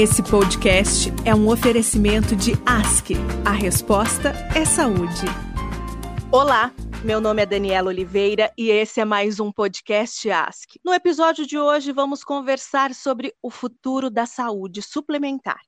Esse 0.00 0.22
podcast 0.22 1.10
é 1.26 1.34
um 1.34 1.46
oferecimento 1.50 2.34
de 2.34 2.52
ASC. 2.64 3.12
A 3.44 3.50
resposta 3.50 4.32
é 4.56 4.64
saúde. 4.64 5.26
Olá, 6.32 6.72
meu 7.04 7.20
nome 7.20 7.42
é 7.42 7.44
Daniela 7.44 7.90
Oliveira 7.90 8.50
e 8.56 8.70
esse 8.70 8.98
é 8.98 9.04
mais 9.04 9.38
um 9.38 9.52
podcast 9.52 10.30
ASC. 10.30 10.80
No 10.82 10.94
episódio 10.94 11.46
de 11.46 11.58
hoje, 11.58 11.92
vamos 11.92 12.24
conversar 12.24 12.94
sobre 12.94 13.34
o 13.42 13.50
futuro 13.50 14.08
da 14.08 14.24
saúde 14.24 14.80
suplementar. 14.80 15.60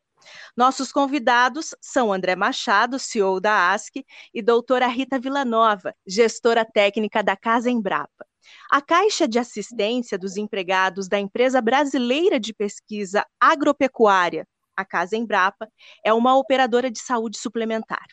Nossos 0.57 0.91
convidados 0.91 1.75
são 1.79 2.11
André 2.11 2.35
Machado, 2.35 2.99
CEO 2.99 3.39
da 3.39 3.75
ASC, 3.75 4.03
e 4.33 4.41
doutora 4.41 4.87
Rita 4.87 5.21
Villanova, 5.21 5.95
gestora 6.07 6.65
técnica 6.65 7.23
da 7.23 7.37
Casa 7.37 7.71
Embrapa. 7.71 8.25
A 8.71 8.81
Caixa 8.81 9.29
de 9.29 9.39
Assistência 9.39 10.19
dos 10.19 10.37
Empregados 10.37 11.09
da 11.09 11.19
Empresa 11.19 11.61
Brasileira 11.61 12.39
de 12.39 12.53
Pesquisa 12.53 13.25
Agropecuária, 13.41 14.47
a 14.77 14.85
Casa 14.85 15.17
Embrapa, 15.17 15.69
é 16.05 16.13
uma 16.13 16.37
operadora 16.37 16.91
de 16.91 16.99
saúde 16.99 17.39
suplementar. 17.39 18.07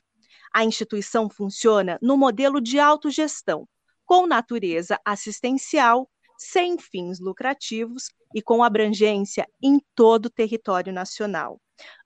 A 0.54 0.64
instituição 0.64 1.30
funciona 1.30 1.98
no 2.02 2.18
modelo 2.18 2.60
de 2.60 2.80
autogestão, 2.80 3.68
com 4.06 4.26
natureza 4.26 5.00
assistencial, 5.06 6.10
sem 6.38 6.78
fins 6.78 7.20
lucrativos 7.20 8.10
e 8.34 8.42
com 8.42 8.64
abrangência 8.64 9.48
em 9.62 9.80
todo 9.94 10.28
o 10.28 10.30
território 10.30 10.92
nacional. 10.92 11.60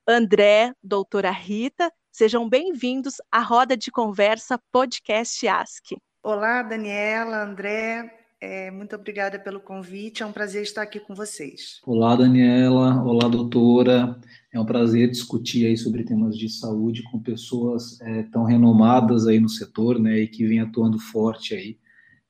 André, 0.08 0.74
doutora 0.84 1.32
Rita, 1.32 1.92
sejam 2.12 2.50
bem-vindos 2.50 3.16
à 3.32 3.40
roda 3.40 3.78
de 3.78 3.90
conversa 3.90 4.60
Podcast 4.72 5.48
Ask. 5.48 5.92
Olá, 6.22 6.62
Daniela, 6.62 7.44
André, 7.44 8.23
é, 8.44 8.70
muito 8.70 8.94
obrigada 8.94 9.40
pelo 9.40 9.62
convite, 9.62 10.22
é 10.22 10.26
um 10.26 10.34
prazer 10.34 10.64
estar 10.64 10.82
aqui 10.82 11.00
com 11.00 11.16
vocês. 11.16 11.80
Olá, 11.86 12.14
Daniela, 12.14 13.02
olá, 13.02 13.30
doutora. 13.30 14.20
É 14.52 14.60
um 14.60 14.66
prazer 14.66 15.10
discutir 15.10 15.66
aí 15.66 15.78
sobre 15.78 16.04
temas 16.04 16.38
de 16.38 16.50
saúde 16.50 17.04
com 17.04 17.22
pessoas 17.22 18.02
é, 18.02 18.24
tão 18.24 18.44
renomadas 18.44 19.28
aí 19.28 19.40
no 19.40 19.48
setor, 19.48 19.98
né, 19.98 20.20
e 20.20 20.28
que 20.28 20.46
vêm 20.46 20.60
atuando 20.60 21.00
forte 21.00 21.56
aí 21.56 21.80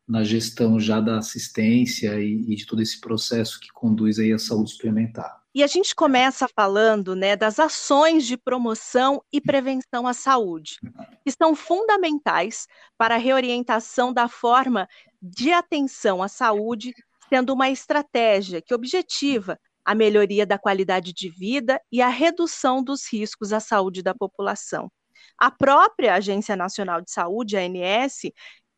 na 0.08 0.24
gestão 0.24 0.80
já 0.80 1.02
da 1.02 1.18
assistência 1.18 2.20
e, 2.20 2.46
e 2.48 2.56
de 2.56 2.68
todo 2.68 2.84
esse 2.84 3.02
processo 3.02 3.60
que 3.60 3.74
conduz 3.74 4.20
aí 4.20 4.32
à 4.32 4.38
saúde 4.38 4.70
suplementar. 4.70 5.42
E 5.56 5.64
a 5.64 5.68
gente 5.68 5.96
começa 5.96 6.48
falando 6.48 7.16
né, 7.16 7.36
das 7.36 7.60
ações 7.60 8.26
de 8.26 8.36
promoção 8.36 9.24
e 9.32 9.40
prevenção 9.40 10.08
à 10.08 10.14
saúde, 10.14 10.80
que 11.24 11.32
são 11.32 11.56
fundamentais 11.56 12.68
para 12.98 13.16
a 13.16 13.20
reorientação 13.20 14.12
da 14.12 14.28
forma 14.28 14.88
de 15.24 15.54
atenção 15.54 16.22
à 16.22 16.28
saúde, 16.28 16.94
sendo 17.30 17.54
uma 17.54 17.70
estratégia 17.70 18.62
que 18.62 18.74
objetiva 18.74 19.58
a 19.86 19.96
melhoria 19.96 20.46
da 20.46 20.58
qualidade 20.58 21.14
de 21.14 21.30
vida 21.30 21.82
e 21.90 22.02
a 22.02 22.10
redução 22.10 22.84
dos 22.84 23.08
riscos 23.12 23.54
à 23.54 23.62
saúde 23.62 24.04
da 24.04 24.14
população. 24.14 24.92
A 25.38 25.50
própria 25.50 26.16
Agência 26.16 26.58
Nacional 26.58 27.02
de 27.02 27.10
Saúde, 27.10 27.56
ANS, 27.56 28.32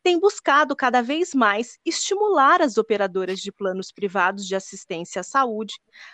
tem 0.03 0.19
buscado 0.19 0.75
cada 0.75 1.01
vez 1.01 1.33
mais 1.33 1.79
estimular 1.83 2.61
as 2.61 2.77
operadoras 2.77 3.39
de 3.39 3.51
planos 3.51 3.91
privados 3.91 4.45
de 4.45 4.55
assistência 4.55 5.21
à 5.21 5.23
saúde 5.23 5.73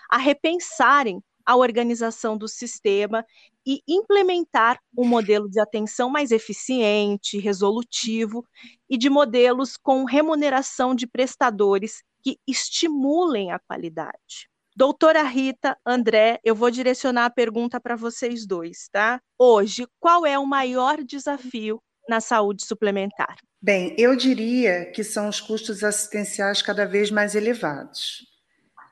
a 0.10 0.18
repensarem 0.18 1.22
a 1.46 1.58
organização 1.58 2.38
do 2.38 2.48
sistema 2.48 3.26
e 3.66 3.82
implementar 3.88 4.80
um 4.98 5.06
modelo 5.06 5.50
de 5.50 5.60
atenção 5.60 6.10
mais 6.10 6.32
eficiente, 6.32 7.38
resolutivo 7.40 8.46
e 8.90 8.98
de 8.98 9.10
modelos 9.10 9.78
com 9.78 10.04
remuneração 10.04 10.96
de 10.96 11.08
prestadores 11.08 12.04
que 12.24 12.38
estimulem 12.48 13.52
a 13.52 13.60
qualidade. 13.60 14.50
Doutora 14.76 15.22
Rita, 15.24 15.78
André, 15.86 16.40
eu 16.44 16.56
vou 16.56 16.72
direcionar 16.72 17.26
a 17.26 17.30
pergunta 17.30 17.80
para 17.80 17.96
vocês 17.96 18.46
dois, 18.46 18.88
tá? 18.92 19.22
Hoje, 19.38 19.86
qual 20.00 20.26
é 20.26 20.40
o 20.40 20.46
maior 20.46 21.04
desafio 21.04 21.82
na 22.08 22.22
saúde 22.22 22.66
suplementar? 22.66 23.36
Bem, 23.62 23.94
eu 23.98 24.16
diria 24.16 24.86
que 24.92 25.04
são 25.04 25.28
os 25.28 25.42
custos 25.42 25.84
assistenciais 25.84 26.62
cada 26.62 26.86
vez 26.86 27.12
mais 27.12 27.36
elevados. 27.36 28.26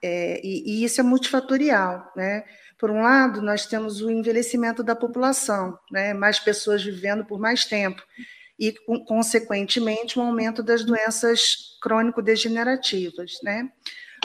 É, 0.04 0.40
e, 0.46 0.64
e, 0.66 0.84
isso 0.84 1.02
é 1.02 1.04
multifatorial, 1.04 2.12
né? 2.16 2.44
Por 2.80 2.90
um 2.90 3.02
lado, 3.02 3.42
nós 3.42 3.66
temos 3.66 4.02
o 4.02 4.10
envelhecimento 4.10 4.82
da 4.82 4.96
população, 4.96 5.78
né? 5.92 6.14
mais 6.14 6.40
pessoas 6.40 6.82
vivendo 6.82 7.26
por 7.26 7.38
mais 7.38 7.66
tempo, 7.66 8.02
e, 8.58 8.74
consequentemente, 9.06 10.18
um 10.18 10.24
aumento 10.24 10.64
das 10.64 10.86
doenças 10.86 11.78
crônico-degenerativas. 11.82 13.34
Né? 13.44 13.70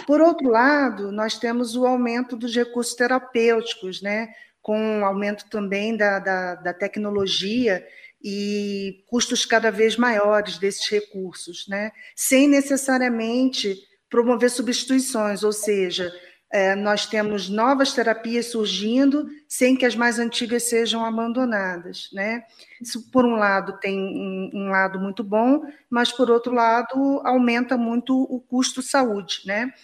Por 0.06 0.20
outro 0.20 0.48
lado, 0.48 1.10
nós 1.10 1.37
temos 1.37 1.75
o 1.75 1.84
aumento 1.84 2.37
dos 2.37 2.54
recursos 2.54 2.94
terapêuticos, 2.94 4.00
né? 4.00 4.32
com 4.62 5.00
o 5.00 5.04
aumento 5.04 5.50
também 5.50 5.97
da, 5.97 6.21
da, 6.21 6.54
da 6.54 6.72
tecnologia 6.72 7.84
e 8.22 9.04
custos 9.09 9.44
cada 9.44 9.71
vez 9.71 9.97
maiores 9.97 10.59
desses 10.59 10.88
recursos, 10.88 11.66
né? 11.69 11.91
sem 12.15 12.47
necessariamente 12.47 13.76
promover 14.09 14.48
substituições, 14.48 15.42
ou 15.42 15.53
seja, 15.53 16.12
é, 16.54 16.76
nós 16.76 17.04
temos 17.04 17.48
novas 17.48 17.92
terapias 17.92 18.53
surgindo 18.53 19.28
sem 19.48 19.75
que 19.75 19.84
as 19.84 19.97
mais 19.97 20.20
antigas 20.20 20.62
sejam 20.62 21.04
abandonadas. 21.04 22.09
Né? 22.12 22.44
Isso, 22.81 23.10
por 23.10 23.25
um 23.25 23.34
lado, 23.34 23.76
tem 23.81 23.98
um, 23.98 24.50
um 24.54 24.69
lado 24.69 25.00
muito 25.00 25.25
bom, 25.25 25.62
mas, 25.91 26.12
por 26.12 26.31
outro 26.31 26.54
lado, 26.54 27.20
aumenta 27.25 27.76
muito 27.76 28.16
o 28.16 28.38
custo 28.38 28.82
saúde. 28.82 29.41
Né? 29.44 29.75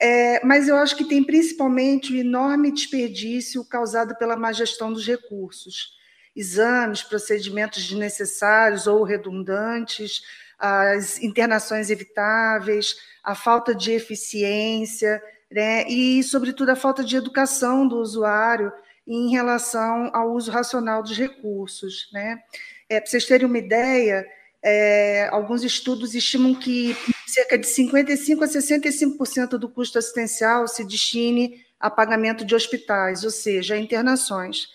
É, 0.00 0.42
mas 0.42 0.68
eu 0.68 0.78
acho 0.78 0.96
que 0.96 1.04
tem 1.04 1.22
principalmente 1.22 2.14
o 2.14 2.16
enorme 2.16 2.72
desperdício 2.72 3.62
causado 3.68 4.16
pela 4.16 4.38
má 4.38 4.52
gestão 4.52 4.90
dos 4.90 5.06
recursos 5.06 5.94
exames, 6.34 7.02
procedimentos 7.02 7.86
desnecessários 7.86 8.86
ou 8.86 9.02
redundantes, 9.02 10.22
as 10.58 11.22
internações 11.22 11.90
evitáveis, 11.90 12.96
a 13.22 13.34
falta 13.34 13.74
de 13.74 13.92
eficiência, 13.92 15.22
né? 15.56 15.88
e, 15.88 16.22
sobretudo, 16.22 16.68
a 16.68 16.76
falta 16.76 17.02
de 17.02 17.16
educação 17.16 17.88
do 17.88 17.96
usuário 17.96 18.70
em 19.06 19.30
relação 19.30 20.10
ao 20.12 20.34
uso 20.34 20.50
racional 20.50 21.02
dos 21.02 21.16
recursos. 21.16 22.10
Né? 22.12 22.42
É, 22.90 23.00
Para 23.00 23.08
vocês 23.08 23.24
terem 23.24 23.46
uma 23.46 23.56
ideia, 23.56 24.26
é, 24.62 25.28
alguns 25.32 25.64
estudos 25.64 26.14
estimam 26.14 26.54
que 26.54 26.94
cerca 27.26 27.56
de 27.56 27.66
55% 27.66 28.42
a 28.42 28.46
65% 28.46 29.48
do 29.56 29.66
custo 29.70 29.98
assistencial 29.98 30.68
se 30.68 30.84
destine 30.84 31.64
a 31.80 31.88
pagamento 31.88 32.44
de 32.44 32.54
hospitais, 32.54 33.24
ou 33.24 33.30
seja, 33.30 33.78
internações. 33.78 34.66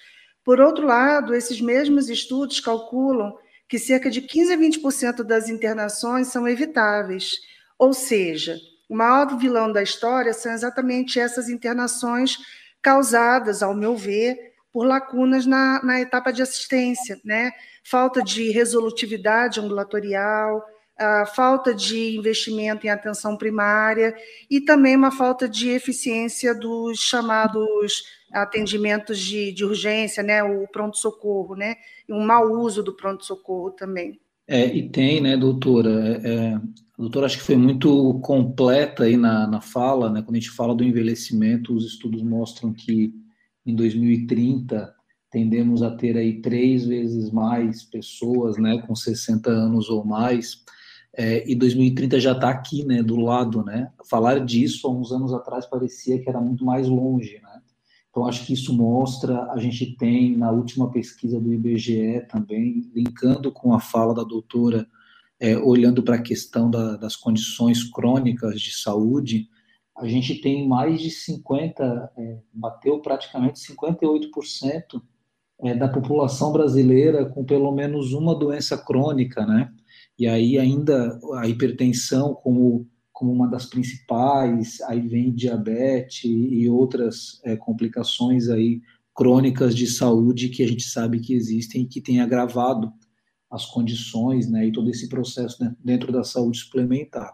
Por 0.43 0.59
outro 0.59 0.87
lado, 0.87 1.35
esses 1.35 1.61
mesmos 1.61 2.09
estudos 2.09 2.59
calculam 2.59 3.37
que 3.69 3.77
cerca 3.77 4.09
de 4.09 4.19
15 4.19 4.53
a 4.53 4.57
20% 4.57 5.23
das 5.23 5.47
internações 5.47 6.29
são 6.29 6.47
evitáveis, 6.47 7.33
ou 7.77 7.93
seja, 7.93 8.57
o 8.91 8.93
maior 8.93 9.37
vilão 9.37 9.71
da 9.71 9.81
história 9.81 10.33
são 10.33 10.51
exatamente 10.51 11.17
essas 11.17 11.47
internações 11.47 12.37
causadas, 12.81 13.63
ao 13.63 13.73
meu 13.73 13.95
ver, 13.95 14.51
por 14.69 14.85
lacunas 14.85 15.45
na, 15.45 15.81
na 15.81 16.01
etapa 16.01 16.29
de 16.33 16.41
assistência, 16.41 17.17
né? 17.23 17.53
Falta 17.85 18.21
de 18.21 18.51
resolutividade 18.51 19.61
ambulatorial, 19.61 20.61
a 20.99 21.25
falta 21.25 21.73
de 21.73 22.17
investimento 22.17 22.85
em 22.85 22.89
atenção 22.89 23.37
primária 23.37 24.13
e 24.49 24.59
também 24.59 24.97
uma 24.97 25.09
falta 25.09 25.47
de 25.47 25.69
eficiência 25.69 26.53
dos 26.53 26.99
chamados 26.99 28.03
atendimentos 28.29 29.17
de, 29.19 29.53
de 29.53 29.63
urgência, 29.63 30.21
né, 30.21 30.43
o 30.43 30.67
pronto-socorro, 30.67 31.55
né, 31.55 31.77
e 32.09 32.13
um 32.13 32.25
mau 32.25 32.51
uso 32.51 32.83
do 32.83 32.93
pronto-socorro 32.93 33.71
também. 33.71 34.19
É, 34.47 34.65
e 34.65 34.89
tem, 34.89 35.21
né, 35.21 35.37
doutora, 35.37 36.21
é, 36.23 36.59
a 37.01 37.05
doutora 37.05 37.25
acho 37.25 37.39
que 37.39 37.43
foi 37.43 37.55
muito 37.55 38.19
completa 38.19 39.05
aí 39.05 39.17
na, 39.17 39.47
na 39.47 39.59
fala, 39.59 40.07
né, 40.07 40.21
quando 40.21 40.35
a 40.35 40.39
gente 40.39 40.51
fala 40.51 40.75
do 40.75 40.83
envelhecimento, 40.83 41.73
os 41.73 41.83
estudos 41.83 42.21
mostram 42.21 42.71
que 42.71 43.11
em 43.65 43.75
2030 43.75 44.93
tendemos 45.31 45.81
a 45.81 45.89
ter 45.89 46.15
aí 46.15 46.41
três 46.41 46.85
vezes 46.85 47.31
mais 47.31 47.81
pessoas, 47.81 48.55
né, 48.57 48.83
com 48.85 48.93
60 48.93 49.49
anos 49.49 49.89
ou 49.89 50.05
mais, 50.05 50.63
é, 51.17 51.49
e 51.49 51.55
2030 51.55 52.19
já 52.19 52.33
está 52.33 52.51
aqui, 52.51 52.85
né, 52.85 53.01
do 53.01 53.15
lado, 53.15 53.63
né, 53.63 53.91
falar 54.07 54.37
disso 54.45 54.85
há 54.85 54.91
uns 54.91 55.11
anos 55.11 55.33
atrás 55.33 55.65
parecia 55.65 56.21
que 56.21 56.29
era 56.29 56.39
muito 56.39 56.63
mais 56.63 56.87
longe, 56.87 57.39
né, 57.41 57.61
então, 58.11 58.27
acho 58.27 58.45
que 58.45 58.53
isso 58.53 58.75
mostra, 58.75 59.49
a 59.53 59.57
gente 59.57 59.95
tem 59.95 60.37
na 60.37 60.51
última 60.51 60.91
pesquisa 60.91 61.39
do 61.39 61.51
IBGE 61.51 62.27
também, 62.29 62.91
linkando 62.93 63.51
com 63.51 63.73
a 63.73 63.79
fala 63.79 64.13
da 64.13 64.23
doutora, 64.23 64.85
é, 65.41 65.57
olhando 65.57 66.03
para 66.03 66.17
a 66.17 66.21
questão 66.21 66.69
da, 66.69 66.95
das 66.95 67.15
condições 67.15 67.83
crônicas 67.83 68.61
de 68.61 68.71
saúde, 68.71 69.49
a 69.97 70.07
gente 70.07 70.39
tem 70.39 70.67
mais 70.67 71.01
de 71.01 71.09
50, 71.09 72.11
é, 72.15 72.37
bateu 72.53 72.99
praticamente 73.01 73.59
58% 73.59 75.01
é, 75.63 75.73
da 75.73 75.87
população 75.87 76.51
brasileira 76.51 77.25
com 77.25 77.43
pelo 77.43 77.71
menos 77.71 78.13
uma 78.13 78.37
doença 78.37 78.77
crônica, 78.77 79.43
né? 79.43 79.71
E 80.17 80.27
aí 80.27 80.59
ainda 80.59 81.19
a 81.35 81.47
hipertensão 81.47 82.35
como 82.35 82.87
como 83.11 83.31
uma 83.31 83.47
das 83.47 83.67
principais, 83.67 84.81
aí 84.81 84.99
vem 84.99 85.31
diabetes 85.31 86.23
e 86.25 86.67
outras 86.67 87.39
é, 87.43 87.55
complicações 87.55 88.49
aí 88.49 88.81
crônicas 89.13 89.75
de 89.75 89.85
saúde 89.85 90.49
que 90.49 90.63
a 90.63 90.67
gente 90.67 90.83
sabe 90.85 91.19
que 91.19 91.35
existem 91.35 91.83
e 91.83 91.87
que 91.87 92.01
tem 92.01 92.19
agravado 92.19 92.91
as 93.51 93.65
condições, 93.65 94.49
né, 94.49 94.67
e 94.67 94.71
todo 94.71 94.89
esse 94.89 95.09
processo 95.09 95.57
dentro 95.83 96.11
da 96.11 96.23
saúde 96.23 96.59
suplementar. 96.59 97.33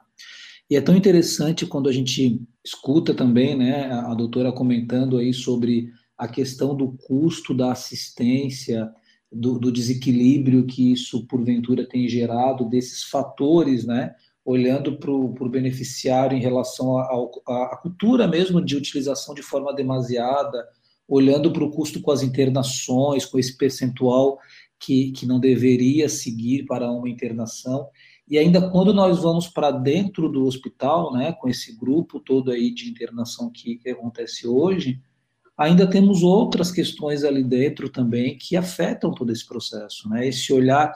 E 0.70 0.76
é 0.76 0.82
tão 0.82 0.96
interessante 0.96 1.66
quando 1.66 1.88
a 1.88 1.94
gente 1.94 2.42
escuta 2.66 3.14
também, 3.14 3.56
né, 3.56 3.92
a 3.92 4.14
doutora 4.14 4.52
comentando 4.52 5.18
aí 5.18 5.34
sobre 5.34 5.90
a 6.18 6.28
questão 6.28 6.76
do 6.76 6.92
custo 7.08 7.54
da 7.54 7.72
assistência, 7.72 8.92
do, 9.32 9.60
do 9.60 9.72
desequilíbrio 9.72 10.66
que 10.66 10.92
isso 10.92 11.28
porventura 11.28 11.88
tem 11.88 12.10
gerado, 12.10 12.68
desses 12.68 13.04
fatores, 13.04 13.86
né, 13.86 14.14
olhando 14.44 14.98
para 14.98 15.12
o 15.12 15.50
beneficiário 15.50 16.38
em 16.38 16.42
relação 16.42 16.98
à 16.98 17.78
cultura 17.82 18.28
mesmo 18.28 18.64
de 18.64 18.76
utilização 18.76 19.36
de 19.36 19.42
forma 19.42 19.74
demasiada, 19.74 20.66
olhando 21.08 21.52
para 21.52 21.64
o 21.64 21.72
custo 21.72 22.02
com 22.02 22.12
as 22.12 22.24
internações, 22.24 23.26
com 23.26 23.38
esse 23.38 23.58
percentual 23.58 24.40
que, 24.80 25.12
que 25.12 25.26
não 25.26 25.40
deveria 25.40 26.08
seguir 26.08 26.66
para 26.66 26.92
uma 26.92 27.10
internação. 27.10 27.90
E 28.28 28.38
ainda 28.38 28.70
quando 28.70 28.94
nós 28.94 29.20
vamos 29.20 29.48
para 29.48 29.72
dentro 29.72 30.30
do 30.30 30.46
hospital, 30.46 31.14
né, 31.14 31.34
com 31.34 31.48
esse 31.48 31.76
grupo 31.78 32.20
todo 32.20 32.52
aí 32.52 32.74
de 32.74 32.90
internação 32.90 33.50
que, 33.50 33.78
que 33.78 33.90
acontece 33.90 34.48
hoje, 34.48 35.02
ainda 35.58 35.90
temos 35.90 36.24
outras 36.24 36.70
questões 36.72 37.24
ali 37.24 37.44
dentro 37.44 37.90
também 37.90 38.38
que 38.38 38.56
afetam 38.56 39.14
todo 39.14 39.32
esse 39.32 39.46
processo, 39.48 40.08
né? 40.08 40.28
Esse 40.28 40.54
olhar 40.54 40.94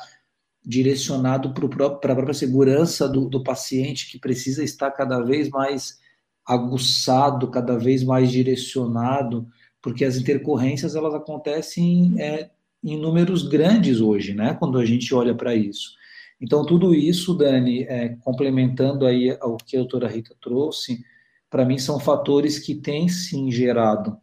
direcionado 0.63 1.53
para 1.53 1.87
a 1.87 1.95
própria 1.95 2.33
segurança 2.33 3.09
do, 3.09 3.27
do, 3.27 3.43
paciente 3.43 4.11
que 4.11 4.19
precisa 4.19 4.63
estar 4.63 4.91
cada 4.91 5.19
vez 5.19 5.49
mais 5.49 5.99
aguçado, 6.45 7.49
cada 7.49 7.77
vez 7.77 8.03
mais 8.03 8.31
direcionado, 8.31 9.47
porque 9.81 10.05
as 10.05 10.17
intercorrências 10.17 10.95
elas 10.95 11.15
acontecem 11.15 12.13
é, 12.19 12.51
em 12.83 12.97
números 12.97 13.47
grandes 13.47 14.01
hoje, 14.01 14.33
né? 14.33 14.53
Quando 14.53 14.79
a 14.79 14.85
gente 14.85 15.13
olha 15.13 15.35
para 15.35 15.55
isso. 15.55 15.91
Então, 16.39 16.65
tudo 16.65 16.95
isso, 16.95 17.35
Dani, 17.35 17.83
é, 17.83 18.09
complementando 18.21 19.05
aí 19.05 19.37
ao 19.39 19.57
que 19.57 19.77
a 19.77 19.79
doutora 19.79 20.07
Rita 20.07 20.35
trouxe, 20.41 21.03
para 21.49 21.65
mim 21.65 21.77
são 21.77 21.99
fatores 21.99 22.57
que 22.57 22.73
têm 22.73 23.07
sim 23.07 23.51
gerado 23.51 24.17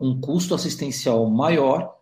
um 0.00 0.20
custo 0.20 0.54
assistencial 0.54 1.28
maior 1.28 1.94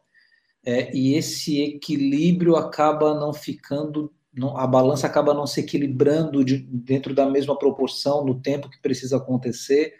é, 0.65 0.95
e 0.95 1.15
esse 1.15 1.61
equilíbrio 1.61 2.57
acaba 2.57 3.15
não 3.15 3.33
ficando, 3.33 4.13
não, 4.33 4.57
a 4.57 4.67
balança 4.67 5.07
acaba 5.07 5.35
não 5.35 5.47
se 5.47 5.61
equilibrando 5.61 6.45
de, 6.45 6.59
dentro 6.59 7.15
da 7.15 7.29
mesma 7.29 7.59
proporção 7.59 8.25
no 8.25 8.41
tempo 8.41 8.71
que 8.71 8.81
precisa 8.81 9.17
acontecer 9.17 9.95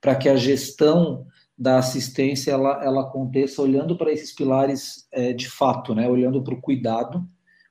para 0.00 0.14
que 0.14 0.28
a 0.28 0.36
gestão 0.36 1.26
da 1.58 1.78
assistência 1.78 2.50
ela, 2.50 2.84
ela 2.84 3.02
aconteça 3.02 3.62
olhando 3.62 3.96
para 3.96 4.12
esses 4.12 4.32
pilares 4.32 5.06
é, 5.10 5.32
de 5.32 5.48
fato, 5.48 5.94
né? 5.94 6.08
olhando 6.08 6.42
para 6.42 6.54
o 6.54 6.60
cuidado, 6.60 7.26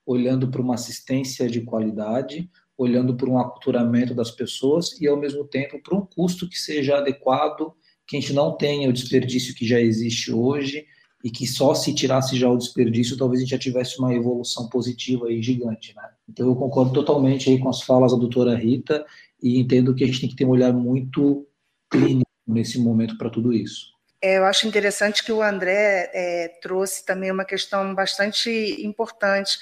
olhando 0.05 0.49
para 0.49 0.61
uma 0.61 0.73
assistência 0.73 1.47
de 1.47 1.61
qualidade, 1.61 2.49
olhando 2.77 3.15
para 3.15 3.29
um 3.29 3.37
aculturamento 3.37 4.13
das 4.13 4.31
pessoas 4.31 4.99
e, 4.99 5.07
ao 5.07 5.17
mesmo 5.17 5.45
tempo, 5.45 5.81
para 5.81 5.95
um 5.95 6.05
custo 6.05 6.49
que 6.49 6.57
seja 6.57 6.97
adequado, 6.97 7.73
que 8.07 8.17
a 8.17 8.19
gente 8.19 8.33
não 8.33 8.55
tenha 8.55 8.89
o 8.89 8.93
desperdício 8.93 9.55
que 9.55 9.65
já 9.65 9.79
existe 9.79 10.31
hoje 10.31 10.85
e 11.23 11.31
que 11.31 11.47
só 11.47 11.73
se 11.73 11.93
tirasse 11.93 12.37
já 12.37 12.49
o 12.49 12.57
desperdício, 12.57 13.17
talvez 13.17 13.39
a 13.39 13.43
gente 13.43 13.51
já 13.51 13.57
tivesse 13.57 13.97
uma 13.97 14.13
evolução 14.13 14.69
positiva 14.69 15.31
e 15.31 15.41
gigante, 15.41 15.95
né? 15.95 16.03
Então 16.29 16.47
eu 16.47 16.55
concordo 16.55 16.93
totalmente 16.93 17.49
aí 17.49 17.57
com 17.57 17.69
as 17.69 17.81
falas 17.81 18.11
da 18.11 18.17
doutora 18.17 18.55
Rita 18.55 19.03
e 19.41 19.59
entendo 19.59 19.95
que 19.95 20.03
a 20.03 20.07
gente 20.07 20.21
tem 20.21 20.29
que 20.29 20.35
ter 20.35 20.45
um 20.45 20.49
olhar 20.49 20.71
muito 20.71 21.47
clínico 21.89 22.24
nesse 22.47 22.79
momento 22.79 23.17
para 23.17 23.29
tudo 23.29 23.53
isso. 23.53 23.95
É, 24.21 24.37
eu 24.37 24.45
acho 24.45 24.67
interessante 24.67 25.23
que 25.23 25.31
o 25.31 25.41
André 25.41 26.09
é, 26.13 26.47
trouxe 26.61 27.05
também 27.05 27.31
uma 27.31 27.45
questão 27.45 27.93
bastante 27.93 28.49
importante, 28.83 29.59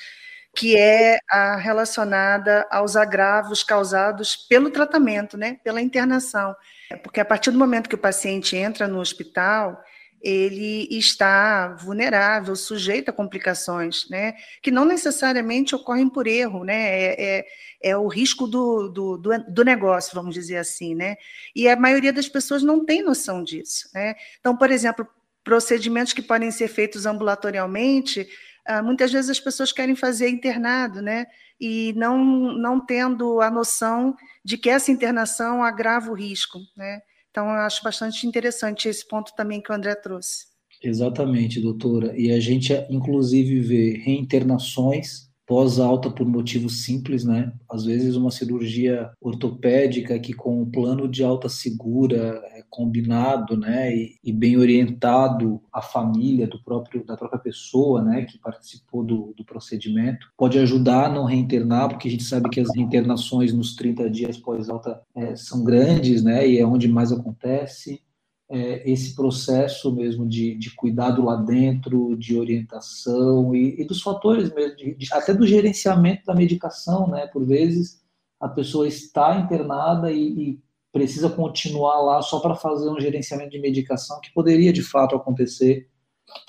que 0.56 0.78
é 0.78 1.18
a 1.30 1.56
relacionada 1.56 2.66
aos 2.70 2.96
agravos 2.96 3.64
causados 3.64 4.36
pelo 4.36 4.70
tratamento, 4.70 5.38
né, 5.38 5.58
pela 5.64 5.82
internação. 5.82 6.56
Porque 7.02 7.20
a 7.20 7.26
partir 7.26 7.52
do 7.52 7.58
momento 7.58 7.90
que 7.90 7.96
o 7.96 7.98
paciente 7.98 8.56
entra 8.56 8.88
no 8.88 9.00
hospital, 9.00 9.84
ele 10.24 10.88
está 10.90 11.74
vulnerável, 11.74 12.56
sujeito 12.56 13.10
a 13.10 13.14
complicações, 13.14 14.08
né, 14.10 14.36
que 14.62 14.72
não 14.72 14.86
necessariamente 14.86 15.75
ocorrem 15.75 16.08
por 16.08 16.28
erro, 16.28 16.64
né, 16.64 16.74
é, 16.74 17.16
é, 17.22 17.46
é 17.81 17.98
o 17.98 18.08
risco 18.08 18.48
do, 18.48 18.88
do, 18.88 19.18
do, 19.18 19.66
negócio, 19.66 20.16
vamos 20.16 20.34
dizer 20.34 20.56
assim, 20.56 20.96
né, 20.96 21.18
e 21.54 21.68
a 21.68 21.75
maioria 21.75 22.14
das 22.14 22.30
pessoas 22.30 22.64
não 22.64 22.86
tem 22.86 23.04
noção 23.04 23.44
disso, 23.44 23.90
né. 23.94 24.16
Então, 24.40 24.56
por 24.56 24.72
exemplo, 24.72 25.06
procedimentos 25.44 26.14
que 26.14 26.22
podem 26.22 26.52
ser 26.52 26.70
feitos 26.70 27.06
ambulatorialmente, 27.06 28.25
ah, 28.66 28.81
muitas 28.81 29.12
vezes 29.12 29.30
as 29.30 29.42
pessoas 29.42 29.74
querem 29.74 29.94
fazer 29.94 30.30
internado, 30.30 31.02
né, 31.02 31.25
e 31.60 31.94
não, 31.98 32.18
não 32.18 32.80
tendo 32.80 33.42
a 33.42 33.52
noção 33.52 34.16
de 34.44 34.58
que 34.58 34.70
essa 34.70 34.90
internação 34.90 35.62
agrava 35.62 36.10
o 36.10 36.16
risco, 36.16 36.60
né, 36.78 37.02
então, 37.34 37.48
eu 37.48 37.62
acho 37.62 37.82
bastante 37.84 38.28
interessante 38.28 38.88
esse 38.88 39.08
ponto 39.08 39.34
também 39.36 39.60
que 39.60 39.72
o 39.72 39.74
André 39.74 39.96
trouxe. 39.96 40.46
Exatamente, 40.84 41.60
doutora. 41.60 42.16
E 42.16 42.32
a 42.32 42.40
gente, 42.40 42.72
inclusive, 42.92 43.60
vê 43.60 43.98
reinternações 43.98 45.32
pós-alta 45.45 46.10
por 46.10 46.25
motivos 46.25 46.84
simples, 46.84 47.24
né? 47.24 47.51
Às 47.69 47.86
vezes 47.86 48.16
uma 48.16 48.31
cirurgia 48.31 49.12
ortopédica 49.19 50.19
que 50.19 50.34
com 50.34 50.62
o 50.62 50.66
plano 50.66 51.07
de 51.07 51.24
alta 51.24 51.50
segura 51.50 52.42
é 52.54 52.63
combinado, 52.69 53.56
né, 53.56 53.95
e, 53.95 54.16
e, 54.24 54.34
bem 54.34 54.57
orientado 54.57 55.62
à 55.72 55.80
família 55.80 56.48
do 56.48 56.60
próprio 56.63 57.06
da 57.06 57.16
própria 57.16 57.40
pessoa, 57.40 58.01
né, 58.01 58.25
que 58.25 58.40
participou 58.40 59.04
do, 59.04 59.34
do 59.38 59.45
procedimento, 59.45 60.28
pode 60.36 60.57
ajudar 60.57 61.06
a 61.06 61.10
não 61.10 61.25
reinternar, 61.25 61.89
porque 61.89 62.07
a 62.07 62.12
gente 62.12 62.24
sabe 62.24 62.50
que 62.50 62.60
as 62.60 62.75
reinternações 62.75 63.54
nos 63.54 63.75
30 63.75 64.10
dias 64.10 64.38
pós-alta 64.38 65.00
é, 65.16 65.36
são 65.36 65.63
grandes, 65.63 66.24
né, 66.24 66.48
e 66.48 66.57
é 66.57 66.66
onde 66.66 66.88
mais 66.88 67.12
acontece 67.12 68.01
é, 68.50 68.90
esse 68.90 69.16
processo 69.16 69.94
mesmo 69.94 70.28
de, 70.28 70.56
de, 70.56 70.75
cuidado 70.75 71.24
lá 71.24 71.36
dentro, 71.36 72.16
de 72.16 72.38
orientação 72.38 73.56
e, 73.56 73.81
e 73.81 73.86
dos 73.86 74.01
fatores 74.01 74.54
mesmo, 74.54 74.75
de, 74.75 74.95
de, 74.95 75.13
até 75.13 75.34
do 75.34 75.48
gerenciamento 75.48 76.25
da 76.25 76.36
medicação, 76.36 77.07
né? 77.07 77.28
Por 77.28 77.45
vezes 77.45 78.01
a 78.40 78.48
pessoa 78.48 78.88
está 78.88 79.38
internada 79.38 80.12
e, 80.12 80.19
e 80.19 80.60
precisa 80.92 81.30
continuar 81.30 82.01
lá 82.01 82.22
só 82.22 82.40
para 82.40 82.56
fazer 82.56 82.90
um 82.90 83.00
gerenciamento 83.00 83.51
de 83.51 83.60
medicação 83.60 84.19
que 84.22 84.34
poderia 84.34 84.72
de 84.72 84.84
fato 84.84 85.16
acontecer 85.16 85.88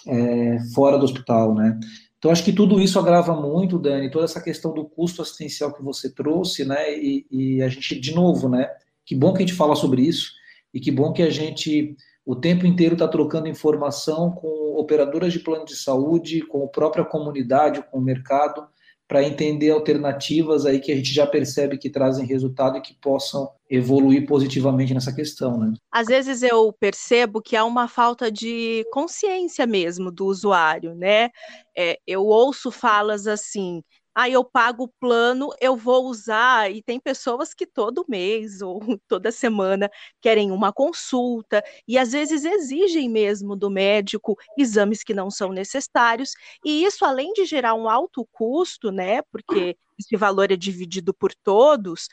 é, 0.07 0.59
fora 0.75 0.99
do 0.99 1.05
hospital, 1.05 1.55
né? 1.55 1.79
Então 2.19 2.31
acho 2.31 2.45
que 2.45 2.53
tudo 2.53 2.81
isso 2.81 2.99
agrava 2.99 3.35
muito, 3.35 3.79
Dani, 3.79 4.11
toda 4.11 4.25
essa 4.25 4.43
questão 4.43 4.73
do 4.73 4.85
custo 4.85 5.23
assistencial 5.23 5.73
que 5.73 5.83
você 5.83 6.13
trouxe, 6.13 6.65
né? 6.65 6.99
E, 6.99 7.27
e 7.31 7.63
a 7.63 7.69
gente 7.69 7.99
de 8.01 8.15
novo, 8.15 8.49
né? 8.49 8.69
Que 9.07 9.15
bom 9.15 9.33
que 9.33 9.43
a 9.43 9.47
gente 9.47 9.57
fala 9.57 9.77
sobre 9.77 10.03
isso 10.03 10.33
e 10.75 10.81
que 10.81 10.91
bom 10.91 11.13
que 11.13 11.23
a 11.23 11.31
gente 11.31 11.97
o 12.27 12.35
tempo 12.35 12.67
inteiro 12.67 12.95
está 12.95 13.07
trocando 13.07 13.49
informação 13.49 14.31
com 14.31 14.77
operadoras 14.79 15.33
de 15.33 15.41
plano 15.41 15.65
de 15.65 15.77
saúde, 15.77 16.41
com 16.41 16.65
a 16.65 16.69
própria 16.69 17.05
comunidade, 17.05 17.85
com 17.91 17.99
o 17.99 18.03
mercado, 18.03 18.67
para 19.07 19.23
entender 19.23 19.71
alternativas 19.71 20.65
aí 20.65 20.81
que 20.81 20.91
a 20.91 20.97
gente 20.97 21.13
já 21.13 21.27
percebe 21.27 21.77
que 21.77 21.91
trazem 21.91 22.27
resultado 22.27 22.79
e 22.79 22.81
que 22.81 22.95
possam 22.95 23.51
evoluir 23.69 24.27
positivamente 24.27 24.95
nessa 24.95 25.15
questão, 25.15 25.59
né? 25.59 25.75
Às 25.93 26.07
vezes 26.07 26.43
eu 26.43 26.73
percebo 26.73 27.43
que 27.43 27.55
há 27.55 27.65
uma 27.65 27.87
falta 27.87 28.33
de 28.33 28.85
consciência 28.91 29.67
mesmo 29.67 30.11
do 30.11 30.25
usuário, 30.25 30.95
né? 30.95 31.29
É, 31.77 31.99
eu 32.07 32.25
ouço 32.25 32.71
falas 32.71 33.27
assim, 33.27 33.83
aí 34.15 34.33
eu 34.33 34.45
pago 34.45 34.85
o 34.85 34.89
plano, 35.01 35.51
eu 35.61 35.77
vou 35.77 36.07
usar, 36.07 36.71
e 36.71 36.83
tem 36.83 37.01
pessoas 37.01 37.53
que 37.55 37.67
todo 37.67 38.05
mês 38.09 38.61
ou 38.63 38.81
toda 39.09 39.31
semana 39.33 39.91
querem 40.21 40.51
uma 40.51 40.73
consulta, 40.73 41.63
e 41.89 41.99
às 41.99 42.13
vezes 42.13 42.45
exigem 42.45 43.09
mesmo 43.09 43.57
do 43.57 43.71
médico 43.71 44.37
exames 44.59 45.03
que 45.03 45.15
não 45.15 45.31
são 45.31 45.51
necessários, 45.53 46.33
e 46.65 46.85
isso 46.85 47.05
além 47.05 47.33
de 47.33 47.45
gerar 47.45 47.75
um 47.75 47.89
alto 47.89 48.27
custo, 48.33 48.91
né, 48.93 49.23
porque 49.31 49.77
esse 49.99 50.17
valor 50.17 50.51
é 50.53 50.57
dividido 50.57 51.15
por 51.15 51.33
todos, 51.43 52.09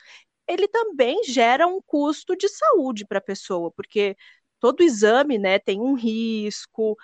ele 0.48 0.68
também 0.68 1.22
gera 1.24 1.66
um 1.66 1.80
custo 1.82 2.36
de 2.36 2.48
saúde 2.48 3.06
para 3.06 3.18
a 3.18 3.20
pessoa, 3.22 3.70
porque 3.72 4.16
todo 4.60 4.82
exame, 4.82 5.38
né, 5.38 5.58
tem 5.58 5.80
um 5.80 5.94
risco, 5.94 6.96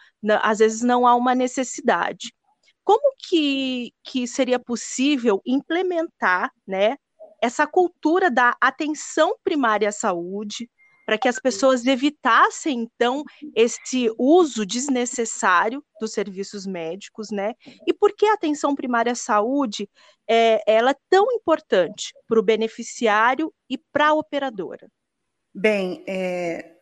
às 0.42 0.58
vezes 0.58 0.82
não 0.82 1.06
há 1.06 1.14
uma 1.14 1.34
necessidade 1.34 2.32
como 2.88 3.12
que, 3.18 3.92
que 4.02 4.26
seria 4.26 4.58
possível 4.58 5.42
implementar 5.44 6.50
né, 6.66 6.96
essa 7.42 7.66
cultura 7.66 8.30
da 8.30 8.56
atenção 8.58 9.36
primária 9.44 9.90
à 9.90 9.92
saúde 9.92 10.70
para 11.04 11.18
que 11.18 11.28
as 11.28 11.38
pessoas 11.38 11.84
evitassem, 11.84 12.80
então, 12.80 13.24
esse 13.54 14.10
uso 14.18 14.64
desnecessário 14.64 15.84
dos 16.00 16.12
serviços 16.12 16.66
médicos, 16.66 17.30
né? 17.30 17.52
E 17.86 17.92
por 17.92 18.14
que 18.16 18.24
a 18.24 18.32
atenção 18.32 18.74
primária 18.74 19.12
à 19.12 19.14
saúde 19.14 19.86
é, 20.26 20.62
ela 20.66 20.92
é 20.92 20.96
tão 21.10 21.30
importante 21.32 22.14
para 22.26 22.40
o 22.40 22.42
beneficiário 22.42 23.52
e 23.68 23.76
para 23.92 24.08
a 24.08 24.14
operadora? 24.14 24.88
Bem, 25.54 26.04
é, 26.08 26.74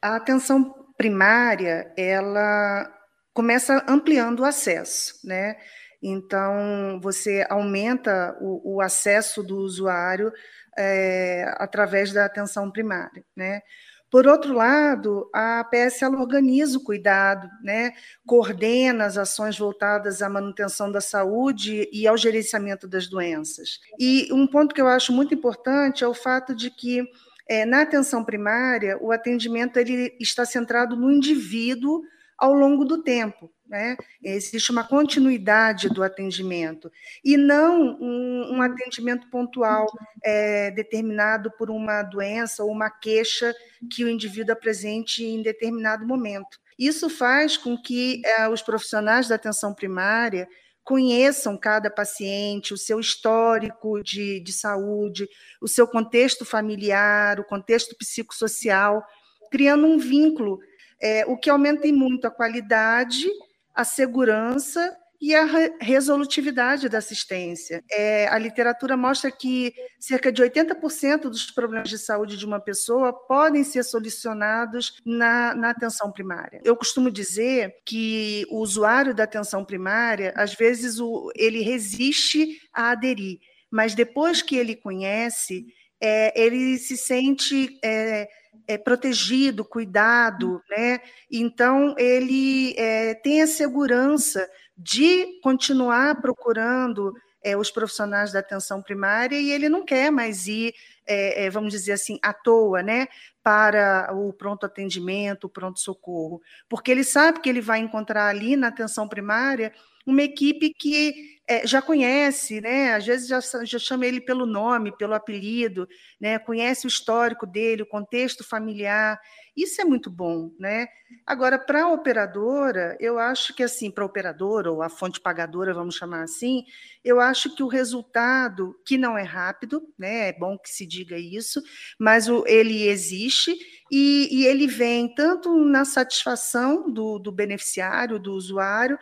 a 0.00 0.16
atenção 0.16 0.74
primária, 0.96 1.92
ela 1.98 2.99
começa 3.40 3.82
ampliando 3.88 4.40
o 4.40 4.44
acesso, 4.44 5.14
né? 5.24 5.56
Então, 6.02 7.00
você 7.02 7.46
aumenta 7.48 8.36
o, 8.38 8.74
o 8.74 8.80
acesso 8.82 9.42
do 9.42 9.56
usuário 9.56 10.30
é, 10.76 11.50
através 11.56 12.12
da 12.12 12.26
atenção 12.26 12.70
primária, 12.70 13.24
né? 13.34 13.62
Por 14.10 14.26
outro 14.26 14.52
lado, 14.52 15.30
a 15.34 15.60
APS 15.60 16.02
ela 16.02 16.20
organiza 16.20 16.76
o 16.76 16.82
cuidado, 16.82 17.48
né? 17.62 17.92
coordena 18.26 19.06
as 19.06 19.16
ações 19.16 19.56
voltadas 19.56 20.20
à 20.20 20.28
manutenção 20.28 20.90
da 20.92 21.00
saúde 21.00 21.88
e 21.92 22.08
ao 22.08 22.16
gerenciamento 22.18 22.88
das 22.88 23.06
doenças. 23.06 23.78
E 23.98 24.28
um 24.32 24.48
ponto 24.48 24.74
que 24.74 24.80
eu 24.80 24.88
acho 24.88 25.12
muito 25.12 25.32
importante 25.32 26.02
é 26.02 26.08
o 26.08 26.12
fato 26.12 26.56
de 26.56 26.70
que 26.70 27.08
é, 27.48 27.64
na 27.64 27.82
atenção 27.82 28.24
primária 28.24 28.98
o 29.00 29.12
atendimento 29.12 29.78
ele 29.78 30.14
está 30.20 30.44
centrado 30.44 30.96
no 30.96 31.10
indivíduo 31.10 32.02
ao 32.40 32.54
longo 32.54 32.84
do 32.84 33.02
tempo. 33.02 33.52
Né? 33.68 33.96
Existe 34.20 34.72
uma 34.72 34.82
continuidade 34.82 35.88
do 35.88 36.02
atendimento 36.02 36.90
e 37.24 37.36
não 37.36 37.96
um, 38.00 38.56
um 38.56 38.62
atendimento 38.62 39.30
pontual 39.30 39.86
é, 40.24 40.72
determinado 40.72 41.52
por 41.52 41.70
uma 41.70 42.02
doença 42.02 42.64
ou 42.64 42.70
uma 42.72 42.90
queixa 42.90 43.54
que 43.88 44.02
o 44.02 44.08
indivíduo 44.08 44.54
apresente 44.54 45.24
em 45.24 45.40
determinado 45.40 46.04
momento. 46.04 46.58
Isso 46.76 47.08
faz 47.08 47.56
com 47.56 47.80
que 47.80 48.22
é, 48.24 48.48
os 48.48 48.60
profissionais 48.60 49.28
da 49.28 49.36
atenção 49.36 49.72
primária 49.72 50.48
conheçam 50.82 51.56
cada 51.56 51.88
paciente, 51.88 52.74
o 52.74 52.76
seu 52.76 52.98
histórico 52.98 54.02
de, 54.02 54.40
de 54.40 54.52
saúde, 54.52 55.28
o 55.60 55.68
seu 55.68 55.86
contexto 55.86 56.44
familiar, 56.44 57.38
o 57.38 57.44
contexto 57.44 57.94
psicossocial, 57.96 59.04
criando 59.52 59.86
um 59.86 59.98
vínculo, 59.98 60.58
é, 61.00 61.24
o 61.26 61.36
que 61.36 61.50
aumenta 61.50 61.86
muito 61.88 62.26
a 62.26 62.30
qualidade 62.30 63.26
a 63.74 63.84
segurança 63.84 64.96
e 65.20 65.34
a 65.34 65.44
resolutividade 65.80 66.88
da 66.88 66.96
assistência. 66.96 67.84
É, 67.90 68.26
a 68.28 68.38
literatura 68.38 68.96
mostra 68.96 69.30
que 69.30 69.72
cerca 69.98 70.32
de 70.32 70.42
80% 70.42 71.22
dos 71.22 71.50
problemas 71.50 71.90
de 71.90 71.98
saúde 71.98 72.38
de 72.38 72.46
uma 72.46 72.58
pessoa 72.58 73.12
podem 73.12 73.62
ser 73.62 73.82
solucionados 73.84 74.98
na, 75.04 75.54
na, 75.54 75.70
atenção 75.70 76.10
primária. 76.10 76.60
Eu 76.64 76.74
costumo 76.74 77.10
dizer 77.10 77.74
que 77.84 78.46
o 78.50 78.60
usuário 78.60 79.14
da 79.14 79.24
atenção 79.24 79.62
primária, 79.62 80.32
às 80.36 80.54
vezes, 80.54 80.98
o, 80.98 81.30
ele 81.36 81.60
resiste 81.60 82.58
a 82.72 82.90
aderir, 82.90 83.38
mas 83.70 83.94
depois 83.94 84.40
que 84.40 84.56
ele 84.56 84.74
conhece, 84.74 85.66
é, 86.00 86.32
ele 86.40 86.78
se 86.78 86.96
sente. 86.96 87.78
É, 87.84 88.26
é, 88.66 88.78
protegido, 88.78 89.64
cuidado, 89.64 90.62
né? 90.70 91.00
Então 91.30 91.94
ele 91.98 92.74
é, 92.78 93.14
tem 93.14 93.42
a 93.42 93.46
segurança 93.46 94.48
de 94.76 95.40
continuar 95.42 96.20
procurando 96.20 97.12
é, 97.42 97.56
os 97.56 97.70
profissionais 97.70 98.32
da 98.32 98.40
atenção 98.40 98.82
primária 98.82 99.38
e 99.40 99.50
ele 99.50 99.68
não 99.68 99.84
quer 99.84 100.10
mais 100.10 100.46
ir, 100.46 100.74
é, 101.06 101.44
é, 101.44 101.50
vamos 101.50 101.72
dizer 101.72 101.92
assim, 101.92 102.18
à 102.22 102.32
toa, 102.32 102.82
né? 102.82 103.08
Para 103.42 104.10
o 104.14 104.32
pronto 104.32 104.66
atendimento, 104.66 105.44
o 105.44 105.50
pronto 105.50 105.80
socorro, 105.80 106.40
porque 106.68 106.90
ele 106.90 107.04
sabe 107.04 107.40
que 107.40 107.48
ele 107.48 107.60
vai 107.60 107.78
encontrar 107.80 108.28
ali 108.28 108.56
na 108.56 108.68
atenção 108.68 109.08
primária 109.08 109.72
uma 110.06 110.22
equipe 110.22 110.72
que 110.72 111.40
é, 111.50 111.66
já 111.66 111.82
conhece, 111.82 112.60
né? 112.60 112.94
Às 112.94 113.04
vezes 113.04 113.26
já, 113.26 113.40
já 113.64 113.78
chama 113.78 114.06
ele 114.06 114.20
pelo 114.20 114.46
nome, 114.46 114.96
pelo 114.96 115.14
apelido, 115.14 115.88
né? 116.20 116.38
Conhece 116.38 116.86
o 116.86 116.88
histórico 116.88 117.44
dele, 117.44 117.82
o 117.82 117.88
contexto 117.88 118.44
familiar. 118.44 119.20
Isso 119.56 119.80
é 119.80 119.84
muito 119.84 120.08
bom, 120.08 120.52
né? 120.60 120.86
Agora, 121.26 121.58
para 121.58 121.82
a 121.82 121.92
operadora, 121.92 122.96
eu 123.00 123.18
acho 123.18 123.52
que 123.52 123.64
assim, 123.64 123.90
para 123.90 124.04
a 124.04 124.06
operadora 124.06 124.70
ou 124.70 124.80
a 124.80 124.88
fonte 124.88 125.20
pagadora, 125.20 125.74
vamos 125.74 125.96
chamar 125.96 126.22
assim, 126.22 126.62
eu 127.04 127.18
acho 127.18 127.52
que 127.56 127.64
o 127.64 127.68
resultado, 127.68 128.76
que 128.86 128.96
não 128.96 129.18
é 129.18 129.24
rápido, 129.24 129.82
né? 129.98 130.28
É 130.28 130.32
bom 130.32 130.56
que 130.56 130.70
se 130.70 130.86
diga 130.86 131.18
isso, 131.18 131.60
mas 131.98 132.28
o, 132.28 132.44
ele 132.46 132.86
existe 132.86 133.58
e, 133.90 134.28
e 134.30 134.46
ele 134.46 134.68
vem 134.68 135.12
tanto 135.12 135.52
na 135.64 135.84
satisfação 135.84 136.88
do, 136.88 137.18
do 137.18 137.32
beneficiário, 137.32 138.20
do 138.20 138.32
usuário, 138.34 138.96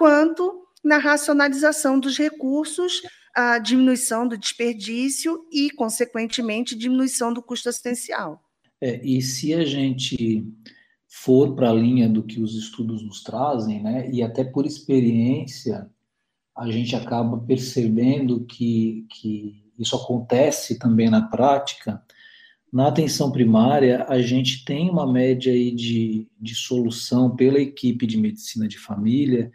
quanto 0.00 0.62
na 0.82 0.96
racionalização 0.96 2.00
dos 2.00 2.16
recursos, 2.16 3.02
a 3.36 3.58
diminuição 3.58 4.26
do 4.26 4.38
desperdício 4.38 5.44
e, 5.52 5.70
consequentemente, 5.72 6.74
diminuição 6.74 7.34
do 7.34 7.42
custo 7.42 7.68
assistencial. 7.68 8.42
É, 8.80 8.98
e 9.04 9.20
se 9.20 9.52
a 9.52 9.62
gente 9.62 10.42
for 11.06 11.54
para 11.54 11.68
a 11.68 11.74
linha 11.74 12.08
do 12.08 12.22
que 12.22 12.40
os 12.40 12.54
estudos 12.56 13.02
nos 13.02 13.22
trazem, 13.22 13.82
né, 13.82 14.10
e 14.10 14.22
até 14.22 14.42
por 14.42 14.64
experiência, 14.64 15.86
a 16.56 16.70
gente 16.70 16.96
acaba 16.96 17.36
percebendo 17.36 18.46
que, 18.46 19.04
que 19.10 19.62
isso 19.78 19.94
acontece 19.94 20.78
também 20.78 21.10
na 21.10 21.28
prática. 21.28 22.02
Na 22.72 22.88
atenção 22.88 23.30
primária, 23.30 24.06
a 24.08 24.22
gente 24.22 24.64
tem 24.64 24.88
uma 24.88 25.06
média 25.06 25.52
aí 25.52 25.70
de, 25.70 26.26
de 26.40 26.54
solução 26.54 27.36
pela 27.36 27.60
equipe 27.60 28.06
de 28.06 28.16
medicina 28.16 28.66
de 28.66 28.78
família 28.78 29.52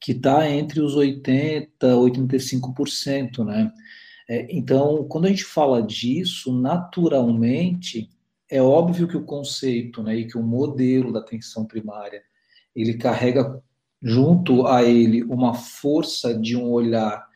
que 0.00 0.12
está 0.12 0.48
entre 0.48 0.80
os 0.80 0.94
80% 0.94 1.68
e 1.82 1.86
85%, 1.86 3.44
né? 3.44 3.72
É, 4.28 4.46
então, 4.50 5.04
quando 5.08 5.24
a 5.24 5.28
gente 5.28 5.44
fala 5.44 5.82
disso, 5.82 6.52
naturalmente, 6.52 8.10
é 8.50 8.60
óbvio 8.60 9.08
que 9.08 9.16
o 9.16 9.24
conceito 9.24 10.02
né, 10.02 10.16
e 10.16 10.26
que 10.26 10.36
o 10.36 10.42
modelo 10.42 11.12
da 11.12 11.20
atenção 11.20 11.64
primária, 11.64 12.22
ele 12.76 12.94
carrega 12.94 13.62
junto 14.02 14.66
a 14.66 14.82
ele 14.84 15.24
uma 15.24 15.54
força 15.54 16.38
de 16.38 16.56
um 16.56 16.70
olhar 16.70 17.26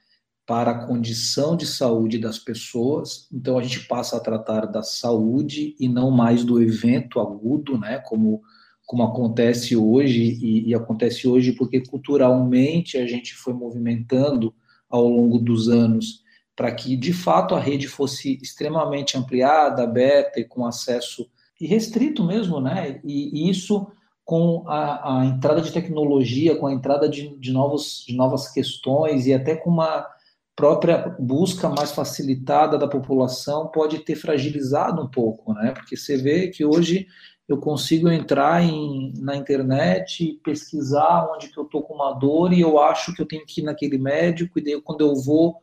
para 0.47 0.73
a 0.73 0.87
condição 0.87 1.57
de 1.57 1.67
saúde 1.67 2.19
das 2.19 2.39
pessoas, 2.39 3.27
então 3.33 3.59
a 3.59 3.63
gente 3.63 3.87
passa 3.87 4.17
a 4.17 4.21
tratar 4.21 4.67
da 4.67 4.83
saúde 4.83 5.75
e 5.79 5.89
não 5.89 6.11
mais 6.11 6.45
do 6.45 6.61
evento 6.63 7.21
agudo, 7.21 7.79
né, 7.79 7.99
como 7.99 8.43
como 8.87 9.03
acontece 9.03 9.77
hoje, 9.77 10.39
e, 10.41 10.69
e, 10.69 10.75
acontece 10.75 11.27
hoje 11.27 11.53
porque 11.53 11.81
culturalmente 11.81 12.99
a 12.99 13.07
gente 13.07 13.35
foi 13.35 13.55
movimentando 13.55 14.55
ao 14.89 15.09
longo 15.09 15.39
dos 15.39 15.69
anos 15.69 16.23
para 16.55 16.71
que 16.73 16.97
de 16.97 17.13
fato 17.13 17.55
a 17.55 17.61
rede 17.61 17.89
fosse 17.89 18.39
extremamente 18.43 19.17
ampliada, 19.17 19.83
aberta 19.83 20.39
e 20.39 20.45
com 20.45 20.67
acesso 20.67 21.27
e 21.61 21.67
restrito 21.67 22.25
mesmo, 22.25 22.61
né? 22.61 23.01
E, 23.05 23.47
e 23.47 23.51
isso 23.51 23.87
com 24.25 24.65
a, 24.67 25.21
a, 25.21 25.27
entrada 25.27 25.61
de 25.61 25.73
tecnologia, 25.73 26.57
com 26.57 26.67
a 26.67 26.73
entrada 26.73 27.09
de, 27.09 27.37
de, 27.39 27.53
novos, 27.53 28.05
de 28.07 28.15
novas 28.15 28.49
questões 28.51 29.27
e 29.27 29.33
até 29.33 29.57
com 29.57 29.71
uma 29.71 30.07
própria 30.55 31.17
busca 31.19 31.69
mais 31.69 31.93
facilitada 31.93 32.77
da 32.79 32.87
população 32.87 33.69
pode 33.69 34.01
ter 34.01 34.17
fragilizado 34.17 35.03
um 35.03 35.09
pouco, 35.09 35.53
né? 35.55 35.73
Porque 35.73 35.97
você 35.97 36.17
vê 36.17 36.49
que 36.49 36.65
hoje 36.65 37.07
eu 37.49 37.59
consigo 37.59 38.09
entrar 38.09 38.63
em, 38.63 39.13
na 39.19 39.37
internet, 39.37 40.41
pesquisar 40.45 41.29
onde 41.35 41.49
que 41.49 41.59
eu 41.59 41.65
estou 41.65 41.83
com 41.83 41.95
uma 41.95 42.13
dor 42.13 42.53
e 42.53 42.61
eu 42.61 42.79
acho 42.79 43.15
que 43.15 43.21
eu 43.21 43.27
tenho 43.27 43.45
que 43.47 43.61
ir 43.61 43.65
naquele 43.65 43.99
médico, 43.99 44.59
e 44.59 44.63
daí 44.63 44.81
quando 44.81 45.01
eu 45.03 45.15
vou, 45.17 45.57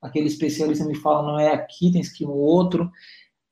aquele 0.00 0.26
especialista 0.26 0.84
me 0.84 0.96
fala, 0.96 1.22
não 1.22 1.38
é 1.38 1.52
aqui, 1.52 1.92
tem 1.92 2.02
que 2.02 2.24
ir 2.24 2.26
no 2.26 2.34
outro. 2.34 2.90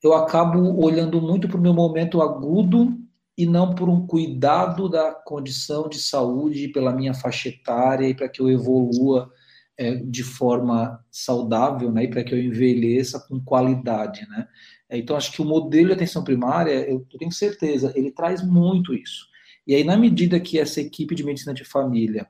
Eu 0.03 0.13
acabo 0.15 0.83
olhando 0.83 1.21
muito 1.21 1.49
para 1.49 1.57
o 1.57 1.61
meu 1.61 1.75
momento 1.75 2.21
agudo 2.21 2.99
e 3.37 3.47
não 3.47 3.75
por 3.75 3.89
um 3.89 4.07
cuidado 4.07 4.89
da 4.89 5.13
condição 5.13 5.89
de 5.89 5.99
saúde 5.99 6.69
pela 6.69 6.93
minha 6.93 7.15
faixa 7.15 7.49
etária 7.49 8.09
e 8.09 8.15
para 8.15 8.29
que 8.29 8.41
eu 8.41 8.51
evolua 8.51 9.31
é, 9.77 9.97
de 9.97 10.23
forma 10.23 11.05
saudável, 11.11 11.91
né, 11.91 12.05
e 12.05 12.09
para 12.09 12.23
que 12.23 12.33
eu 12.33 12.41
envelheça 12.41 13.19
com 13.19 13.41
qualidade, 13.41 14.27
né. 14.29 14.47
É, 14.95 14.99
então, 14.99 15.17
acho 15.17 15.33
que 15.33 15.43
o 15.43 15.45
modelo 15.45 15.89
de 15.89 15.95
atenção 15.95 16.23
primária, 16.23 16.89
eu 16.89 17.05
tenho 17.19 17.33
certeza, 17.33 17.93
ele 17.97 18.13
traz 18.13 18.47
muito 18.47 18.95
isso. 18.95 19.27
E 19.67 19.75
aí, 19.75 19.83
na 19.83 19.97
medida 19.97 20.39
que 20.39 20.57
essa 20.57 20.81
equipe 20.81 21.17
de 21.17 21.25
medicina 21.25 21.53
de 21.53 21.65
família 21.65 22.29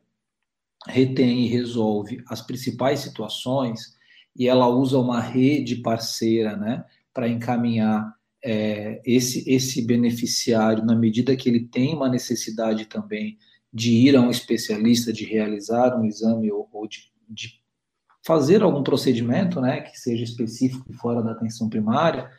retém 0.86 1.44
e 1.44 1.48
resolve 1.48 2.22
as 2.26 2.40
principais 2.40 3.00
situações, 3.00 3.98
e 4.34 4.48
ela 4.48 4.66
usa 4.66 4.98
uma 4.98 5.20
rede 5.20 5.76
parceira, 5.76 6.56
né, 6.56 6.84
para 7.12 7.28
encaminhar 7.28 8.14
é, 8.42 9.00
esse, 9.04 9.48
esse 9.50 9.82
beneficiário, 9.82 10.84
na 10.84 10.96
medida 10.96 11.36
que 11.36 11.48
ele 11.48 11.68
tem 11.68 11.94
uma 11.94 12.08
necessidade 12.08 12.86
também 12.86 13.38
de 13.72 13.92
ir 13.92 14.16
a 14.16 14.22
um 14.22 14.30
especialista, 14.30 15.12
de 15.12 15.24
realizar 15.24 15.98
um 15.98 16.04
exame 16.06 16.50
ou, 16.50 16.68
ou 16.72 16.88
de, 16.88 17.10
de 17.28 17.60
fazer 18.24 18.62
algum 18.62 18.82
procedimento, 18.82 19.60
né, 19.60 19.82
que 19.82 19.98
seja 19.98 20.24
específico 20.24 20.90
fora 20.94 21.22
da 21.22 21.32
atenção 21.32 21.68
primária, 21.68 22.30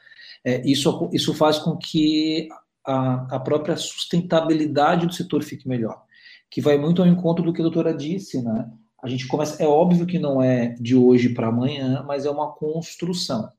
é, 0.46 0.62
isso, 0.64 1.10
isso 1.12 1.34
faz 1.34 1.58
com 1.58 1.76
que 1.76 2.48
a, 2.86 3.36
a 3.36 3.40
própria 3.40 3.76
sustentabilidade 3.76 5.08
do 5.08 5.14
setor 5.14 5.42
fique 5.42 5.68
melhor, 5.68 6.04
que 6.52 6.62
vai 6.62 6.78
muito 6.78 7.02
ao 7.02 7.08
encontro 7.08 7.44
do 7.44 7.52
que 7.52 7.62
a 7.62 7.64
doutora 7.64 7.92
disse, 7.92 8.42
né? 8.44 8.70
A 9.02 9.08
gente 9.08 9.28
começa, 9.28 9.62
é 9.62 9.68
óbvio 9.68 10.06
que 10.06 10.18
não 10.18 10.42
é 10.42 10.70
de 10.80 10.96
hoje 10.96 11.30
para 11.30 11.48
amanhã, 11.48 12.04
mas 12.08 12.26
é 12.26 12.30
uma 12.30 12.54
construção. 12.54 13.50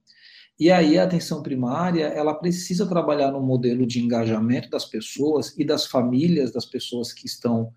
E 0.59 0.71
aí 0.71 0.99
a 0.99 1.05
atenção 1.05 1.43
primária, 1.43 2.07
ela 2.07 2.35
precisa 2.35 2.87
trabalhar 2.87 3.31
no 3.31 3.43
modelo 3.43 3.87
de 3.87 4.01
engajamento 4.01 4.71
das 4.71 4.85
pessoas 4.85 5.55
e 5.59 5.65
das 5.65 5.87
famílias 5.87 6.53
das 6.53 6.65
pessoas 6.65 7.13
que 7.13 7.27
estão 7.27 7.73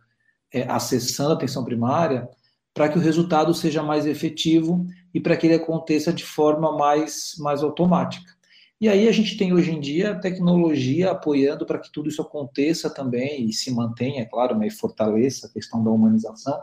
é, 0.53 0.63
acessando 0.63 1.31
a 1.31 1.33
atenção 1.33 1.63
primária, 1.63 2.29
para 2.73 2.89
que 2.89 2.97
o 2.97 3.01
resultado 3.01 3.53
seja 3.53 3.83
mais 3.83 4.05
efetivo 4.05 4.85
e 5.13 5.19
para 5.19 5.35
que 5.35 5.47
ele 5.47 5.55
aconteça 5.55 6.13
de 6.13 6.23
forma 6.23 6.75
mais, 6.77 7.33
mais 7.39 7.61
automática. 7.61 8.38
E 8.81 8.87
aí 8.87 9.09
a 9.09 9.11
gente 9.11 9.35
tem 9.35 9.51
hoje 9.51 9.71
em 9.71 9.79
dia 9.79 10.15
tecnologia 10.15 11.11
apoiando 11.11 11.65
para 11.65 11.79
que 11.79 11.91
tudo 11.91 12.07
isso 12.07 12.21
aconteça 12.21 12.89
também 12.89 13.45
e 13.45 13.51
se 13.51 13.71
mantenha, 13.71 14.21
é 14.21 14.25
claro, 14.25 14.57
né, 14.57 14.67
e 14.67 14.71
fortaleça 14.71 15.47
a 15.47 15.49
questão 15.49 15.83
da 15.83 15.91
humanização, 15.91 16.57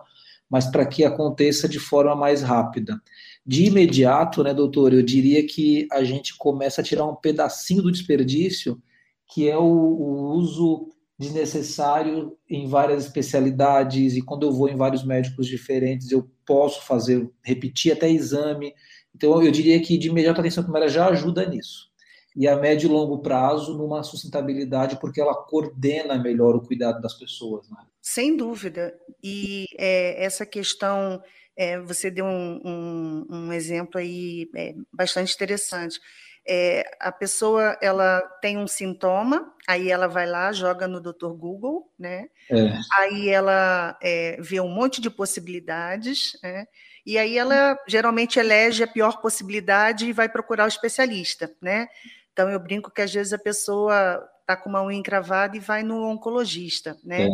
mas 0.48 0.66
para 0.66 0.86
que 0.86 1.04
aconteça 1.04 1.68
de 1.68 1.78
forma 1.78 2.16
mais 2.16 2.40
rápida. 2.40 2.98
De 3.44 3.66
imediato, 3.66 4.42
né, 4.42 4.54
doutor, 4.54 4.94
eu 4.94 5.02
diria 5.02 5.46
que 5.46 5.86
a 5.92 6.02
gente 6.02 6.36
começa 6.38 6.80
a 6.80 6.84
tirar 6.84 7.04
um 7.04 7.14
pedacinho 7.14 7.82
do 7.82 7.92
desperdício, 7.92 8.80
que 9.28 9.48
é 9.48 9.58
o, 9.58 9.62
o 9.62 10.32
uso 10.36 10.88
desnecessário 11.18 12.36
em 12.48 12.66
várias 12.66 13.04
especialidades, 13.04 14.16
e 14.16 14.22
quando 14.22 14.46
eu 14.46 14.52
vou 14.52 14.68
em 14.68 14.76
vários 14.76 15.04
médicos 15.04 15.46
diferentes, 15.46 16.10
eu 16.10 16.30
posso 16.46 16.84
fazer, 16.86 17.28
repetir 17.42 17.92
até 17.92 18.08
exame. 18.10 18.72
Então, 19.14 19.42
eu 19.42 19.50
diria 19.50 19.80
que 19.80 19.98
de 19.98 20.08
imediato 20.08 20.38
a 20.38 20.40
atenção 20.40 20.62
primária 20.62 20.88
já 20.88 21.08
ajuda 21.08 21.46
nisso. 21.46 21.90
E 22.36 22.46
a 22.46 22.56
médio 22.56 22.88
e 22.88 22.92
longo 22.92 23.18
prazo, 23.18 23.76
numa 23.76 24.02
sustentabilidade, 24.02 25.00
porque 25.00 25.20
ela 25.20 25.34
coordena 25.34 26.18
melhor 26.18 26.54
o 26.54 26.60
cuidado 26.60 27.00
das 27.00 27.14
pessoas. 27.14 27.68
Né? 27.70 27.78
Sem 28.02 28.36
dúvida. 28.36 28.94
E 29.22 29.66
é, 29.78 30.22
essa 30.22 30.44
questão, 30.44 31.22
é, 31.56 31.80
você 31.80 32.10
deu 32.10 32.26
um, 32.26 32.60
um, 32.64 33.26
um 33.30 33.52
exemplo 33.52 33.98
aí 33.98 34.50
é, 34.54 34.74
bastante 34.92 35.34
interessante 35.34 35.98
é, 36.48 36.84
a 37.00 37.10
pessoa 37.10 37.76
ela 37.82 38.20
tem 38.40 38.56
um 38.56 38.68
sintoma, 38.68 39.52
aí 39.66 39.90
ela 39.90 40.06
vai 40.06 40.26
lá, 40.26 40.52
joga 40.52 40.86
no 40.86 41.00
Dr. 41.00 41.32
Google, 41.36 41.90
né? 41.98 42.28
É. 42.48 42.78
Aí 42.98 43.28
ela 43.28 43.98
é, 44.00 44.36
vê 44.40 44.60
um 44.60 44.68
monte 44.68 45.00
de 45.00 45.10
possibilidades, 45.10 46.38
né? 46.42 46.66
E 47.04 47.18
aí 47.18 47.36
ela 47.36 47.76
geralmente 47.88 48.38
elege 48.38 48.84
a 48.84 48.88
pior 48.88 49.20
possibilidade 49.20 50.06
e 50.06 50.12
vai 50.12 50.28
procurar 50.28 50.64
o 50.64 50.68
especialista, 50.68 51.52
né? 51.60 51.88
Então 52.36 52.50
eu 52.50 52.60
brinco 52.60 52.90
que 52.90 53.00
às 53.00 53.10
vezes 53.10 53.32
a 53.32 53.38
pessoa 53.38 54.22
está 54.42 54.54
com 54.54 54.68
uma 54.68 54.84
unha 54.84 54.98
encravada 54.98 55.56
e 55.56 55.60
vai 55.60 55.82
no 55.82 56.04
oncologista, 56.04 56.94
né? 57.02 57.30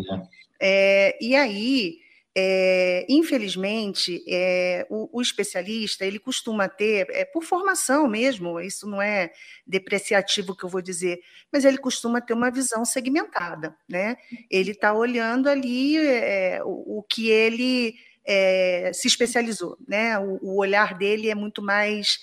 É. 0.61 1.09
é 1.09 1.19
e 1.21 1.35
aí 1.35 1.99
é, 2.37 3.05
infelizmente, 3.09 4.23
é, 4.29 4.87
o, 4.89 5.19
o, 5.19 5.21
especialista 5.21 6.07
ele 6.07 6.21
costuma 6.21 6.69
ter, 6.69 7.09
é, 7.11 7.25
por 7.25 7.43
formação 7.43 8.07
mesmo, 8.07 8.61
isso 8.61 8.89
não 8.89 9.03
é 9.03 9.33
depreciativo 9.67 10.57
que 10.57 10.63
eu 10.63 10.69
vou 10.69 10.81
dizer, 10.81 11.21
mas 11.53 11.65
ele 11.65 11.79
costuma 11.79 12.21
ter 12.21 12.33
uma 12.33 12.49
visão 12.49 12.85
segmentada, 12.85 13.77
né? 13.89 14.17
Ele 14.49 14.71
está 14.71 14.95
olhando 14.95 15.49
ali 15.49 15.99
é, 15.99 16.63
o, 16.63 16.99
o, 16.99 17.03
que 17.03 17.29
ele 17.29 17.97
é, 18.25 18.93
se 18.95 19.09
especializou, 19.09 19.77
né? 19.87 20.17
O, 20.21 20.39
o, 20.43 20.61
olhar 20.61 20.97
dele 20.97 21.29
é 21.29 21.35
muito 21.35 21.61
mais 21.61 22.21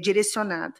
direcionado. 0.00 0.74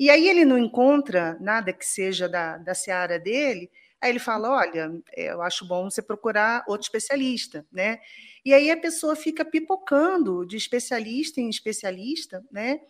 E 0.00 0.10
aí 0.10 0.28
ele 0.28 0.44
não 0.44 0.58
encontra 0.58 1.38
nada 1.40 1.72
que 1.72 1.86
seja 1.86 2.28
da, 2.28 2.58
da 2.58 2.74
seara 2.74 3.20
dele, 3.20 3.70
Aí 4.00 4.10
ele 4.10 4.18
fala: 4.18 4.50
olha, 4.50 4.90
é, 5.14 5.30
eu 5.30 5.42
acho 5.42 5.66
bom 5.66 5.90
você 5.90 6.00
procurar 6.00 6.64
outro 6.66 6.84
especialista, 6.86 7.66
né? 7.70 7.98
E 8.44 8.54
aí 8.54 8.70
a 8.70 8.76
pessoa 8.76 9.14
fica 9.14 9.44
pipocando 9.44 10.46
de 10.46 10.56
especialista 10.56 11.40
em 11.40 11.50
especialista, 11.50 12.42
né? 12.50 12.80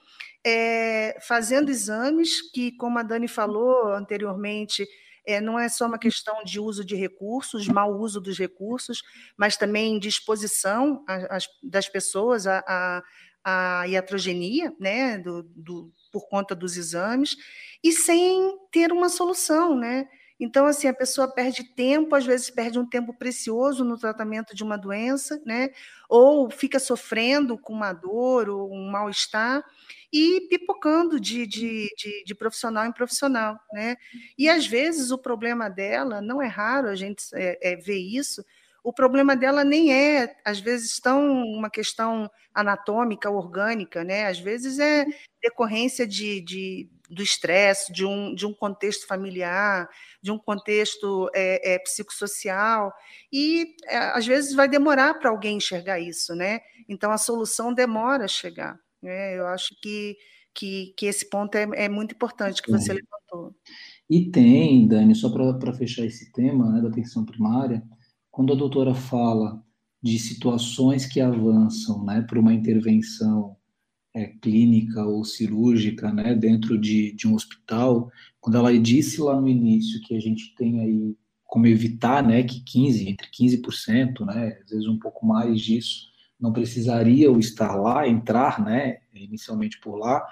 É, 0.46 1.18
fazendo 1.20 1.70
exames 1.70 2.40
que, 2.52 2.72
como 2.72 2.98
a 2.98 3.02
Dani 3.02 3.26
falou 3.26 3.92
anteriormente, 3.92 4.86
é, 5.26 5.40
não 5.40 5.58
é 5.58 5.68
só 5.68 5.86
uma 5.86 5.98
questão 5.98 6.44
de 6.44 6.60
uso 6.60 6.84
de 6.84 6.94
recursos, 6.94 7.66
mau 7.66 7.98
uso 7.98 8.20
dos 8.20 8.38
recursos, 8.38 9.02
mas 9.36 9.56
também 9.56 9.98
de 9.98 10.08
exposição 10.08 11.04
das 11.62 11.88
pessoas 11.88 12.46
à, 12.46 12.62
à, 13.44 13.82
à 13.82 13.88
iatrogenia, 13.88 14.72
né? 14.78 15.18
Do, 15.18 15.42
do, 15.42 15.92
por 16.10 16.28
conta 16.28 16.54
dos 16.54 16.76
exames, 16.76 17.36
e 17.82 17.92
sem 17.92 18.58
ter 18.70 18.92
uma 18.92 19.08
solução, 19.08 19.76
né? 19.76 20.08
Então, 20.40 20.64
assim, 20.64 20.88
a 20.88 20.94
pessoa 20.94 21.28
perde 21.28 21.62
tempo, 21.62 22.14
às 22.14 22.24
vezes 22.24 22.48
perde 22.48 22.78
um 22.78 22.86
tempo 22.88 23.12
precioso 23.12 23.84
no 23.84 23.98
tratamento 23.98 24.56
de 24.56 24.64
uma 24.64 24.78
doença, 24.78 25.40
né? 25.44 25.68
Ou 26.08 26.50
fica 26.50 26.78
sofrendo 26.78 27.58
com 27.58 27.74
uma 27.74 27.92
dor 27.92 28.48
ou 28.48 28.72
um 28.72 28.90
mal-estar 28.90 29.62
e 30.10 30.46
pipocando 30.48 31.20
de, 31.20 31.46
de, 31.46 31.88
de, 31.96 32.24
de, 32.24 32.34
profissional 32.34 32.86
em 32.86 32.92
profissional, 32.92 33.60
né? 33.70 33.96
E 34.36 34.48
às 34.48 34.66
vezes 34.66 35.10
o 35.10 35.18
problema 35.18 35.68
dela, 35.68 36.22
não 36.22 36.40
é 36.40 36.46
raro 36.46 36.88
a 36.88 36.96
gente 36.96 37.22
é, 37.34 37.72
é, 37.72 37.76
ver 37.76 37.98
isso, 37.98 38.42
o 38.82 38.92
problema 38.92 39.36
dela 39.36 39.64
nem 39.64 39.92
é, 39.92 40.36
às 40.44 40.60
vezes, 40.60 40.98
tão 41.00 41.42
uma 41.44 41.70
questão 41.70 42.30
anatômica, 42.54 43.30
orgânica, 43.30 44.02
né? 44.04 44.26
Às 44.26 44.38
vezes 44.38 44.78
é 44.78 45.04
decorrência 45.42 46.06
de, 46.06 46.40
de 46.40 46.88
do 47.10 47.22
estresse, 47.22 47.92
de 47.92 48.06
um, 48.06 48.32
de 48.34 48.46
um 48.46 48.54
contexto 48.54 49.06
familiar, 49.06 49.88
de 50.22 50.30
um 50.30 50.38
contexto 50.38 51.28
é, 51.34 51.74
é, 51.74 51.78
psicossocial, 51.80 52.92
e 53.32 53.74
é, 53.86 53.96
às 53.96 54.24
vezes 54.24 54.54
vai 54.54 54.68
demorar 54.68 55.14
para 55.14 55.30
alguém 55.30 55.56
enxergar 55.56 55.98
isso, 55.98 56.34
né? 56.36 56.60
Então 56.88 57.10
a 57.10 57.18
solução 57.18 57.74
demora 57.74 58.26
a 58.26 58.28
chegar. 58.28 58.78
Né? 59.02 59.36
Eu 59.36 59.46
acho 59.48 59.74
que, 59.82 60.16
que, 60.54 60.94
que 60.96 61.06
esse 61.06 61.28
ponto 61.28 61.56
é, 61.56 61.66
é 61.74 61.88
muito 61.88 62.14
importante 62.14 62.62
que 62.62 62.70
você 62.70 62.92
levantou. 62.92 63.56
E 64.08 64.30
tem, 64.30 64.86
Dani, 64.86 65.14
só 65.14 65.30
para 65.30 65.72
fechar 65.72 66.04
esse 66.04 66.30
tema 66.32 66.70
né, 66.70 66.80
da 66.80 66.88
atenção 66.88 67.24
primária, 67.24 67.82
quando 68.30 68.52
a 68.52 68.56
doutora 68.56 68.94
fala 68.94 69.62
de 70.02 70.18
situações 70.18 71.06
que 71.06 71.20
avançam 71.20 72.04
né, 72.04 72.22
para 72.22 72.40
uma 72.40 72.54
intervenção 72.54 73.56
é, 74.14 74.26
clínica 74.26 75.04
ou 75.04 75.24
cirúrgica, 75.24 76.12
né, 76.12 76.34
dentro 76.34 76.78
de, 76.78 77.12
de 77.12 77.28
um 77.28 77.34
hospital, 77.34 78.10
quando 78.40 78.56
ela 78.56 78.76
disse 78.78 79.20
lá 79.20 79.38
no 79.38 79.48
início 79.48 80.00
que 80.02 80.16
a 80.16 80.20
gente 80.20 80.54
tem 80.54 80.80
aí 80.80 81.16
como 81.44 81.66
evitar, 81.66 82.22
né, 82.22 82.42
que 82.42 82.60
15, 82.60 83.08
entre 83.08 83.28
15%, 83.28 84.24
né, 84.24 84.58
às 84.62 84.70
vezes 84.70 84.86
um 84.86 84.98
pouco 84.98 85.26
mais 85.26 85.60
disso, 85.60 86.08
não 86.38 86.52
precisaria 86.52 87.30
estar 87.38 87.74
lá, 87.74 88.08
entrar, 88.08 88.64
né, 88.64 88.98
inicialmente 89.12 89.78
por 89.80 89.96
lá, 89.96 90.24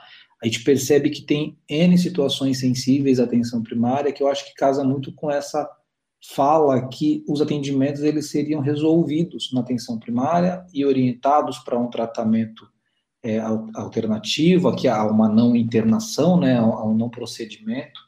a 0.42 0.46
gente 0.46 0.62
percebe 0.62 1.10
que 1.10 1.22
tem 1.22 1.58
N 1.68 1.98
situações 1.98 2.60
sensíveis 2.60 3.18
à 3.18 3.24
atenção 3.24 3.62
primária, 3.62 4.12
que 4.12 4.22
eu 4.22 4.28
acho 4.28 4.46
que 4.46 4.54
casa 4.54 4.84
muito 4.84 5.12
com 5.12 5.30
essa 5.30 5.68
fala 6.22 6.88
que 6.88 7.24
os 7.28 7.40
atendimentos 7.40 8.02
eles 8.02 8.30
seriam 8.30 8.60
resolvidos 8.60 9.50
na 9.52 9.60
atenção 9.60 9.98
primária 9.98 10.64
e 10.74 10.84
orientados 10.84 11.58
para 11.58 11.78
um 11.78 11.88
tratamento 11.88 12.68
é, 13.22 13.38
alternativa, 13.74 14.74
que 14.74 14.88
há 14.88 15.04
uma 15.04 15.28
não 15.28 15.54
internação, 15.54 16.38
né, 16.38 16.58
a 16.58 16.84
um 16.84 16.94
não 16.94 17.08
procedimento 17.08 18.00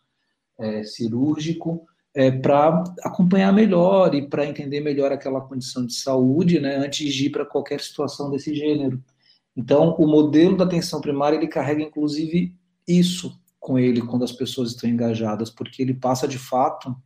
é, 0.58 0.82
cirúrgico, 0.84 1.86
é, 2.14 2.30
para 2.30 2.82
acompanhar 3.02 3.52
melhor 3.52 4.14
e 4.14 4.28
para 4.28 4.46
entender 4.46 4.80
melhor 4.80 5.12
aquela 5.12 5.40
condição 5.40 5.86
de 5.86 5.94
saúde, 5.94 6.58
né, 6.58 6.76
antes 6.76 7.12
de 7.12 7.26
ir 7.26 7.30
para 7.30 7.46
qualquer 7.46 7.80
situação 7.80 8.30
desse 8.30 8.54
gênero. 8.54 9.02
Então, 9.56 9.94
o 9.98 10.06
modelo 10.06 10.56
da 10.56 10.64
atenção 10.64 11.00
primária 11.00 11.36
ele 11.36 11.46
carrega 11.48 11.82
inclusive 11.82 12.54
isso 12.86 13.38
com 13.58 13.78
ele 13.78 14.00
quando 14.00 14.24
as 14.24 14.32
pessoas 14.32 14.70
estão 14.70 14.88
engajadas, 14.88 15.50
porque 15.50 15.82
ele 15.82 15.94
passa 15.94 16.26
de 16.26 16.38
fato 16.38 16.96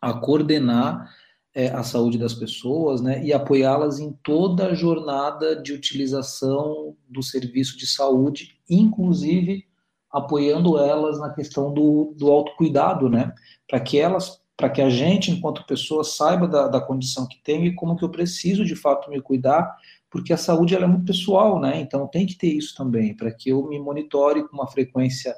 a 0.00 0.12
coordenar 0.12 1.08
é, 1.54 1.68
a 1.68 1.82
saúde 1.82 2.18
das 2.18 2.34
pessoas 2.34 3.00
né, 3.00 3.24
e 3.24 3.32
apoiá-las 3.32 3.98
em 3.98 4.12
toda 4.22 4.68
a 4.68 4.74
jornada 4.74 5.60
de 5.60 5.72
utilização 5.72 6.96
do 7.08 7.22
serviço 7.22 7.76
de 7.76 7.86
saúde, 7.86 8.58
inclusive 8.70 9.66
apoiando 10.10 10.78
elas 10.78 11.18
na 11.18 11.30
questão 11.30 11.72
do, 11.72 12.14
do 12.16 12.30
autocuidado, 12.30 13.08
né, 13.08 13.34
para 13.68 13.80
que 13.80 13.98
elas, 13.98 14.40
para 14.56 14.70
que 14.70 14.80
a 14.80 14.88
gente, 14.88 15.30
enquanto 15.30 15.66
pessoa, 15.66 16.04
saiba 16.04 16.46
da, 16.46 16.68
da 16.68 16.80
condição 16.80 17.26
que 17.26 17.42
tem 17.42 17.66
e 17.66 17.74
como 17.74 17.96
que 17.96 18.04
eu 18.04 18.08
preciso 18.08 18.64
de 18.64 18.76
fato 18.76 19.10
me 19.10 19.20
cuidar, 19.20 19.76
porque 20.10 20.32
a 20.32 20.38
saúde 20.38 20.74
ela 20.74 20.84
é 20.84 20.88
muito 20.88 21.06
pessoal, 21.06 21.60
né, 21.60 21.80
então 21.80 22.06
tem 22.06 22.24
que 22.24 22.36
ter 22.36 22.52
isso 22.52 22.74
também, 22.76 23.16
para 23.16 23.32
que 23.32 23.50
eu 23.50 23.66
me 23.66 23.80
monitore 23.80 24.46
com 24.46 24.56
uma 24.56 24.68
frequência 24.68 25.34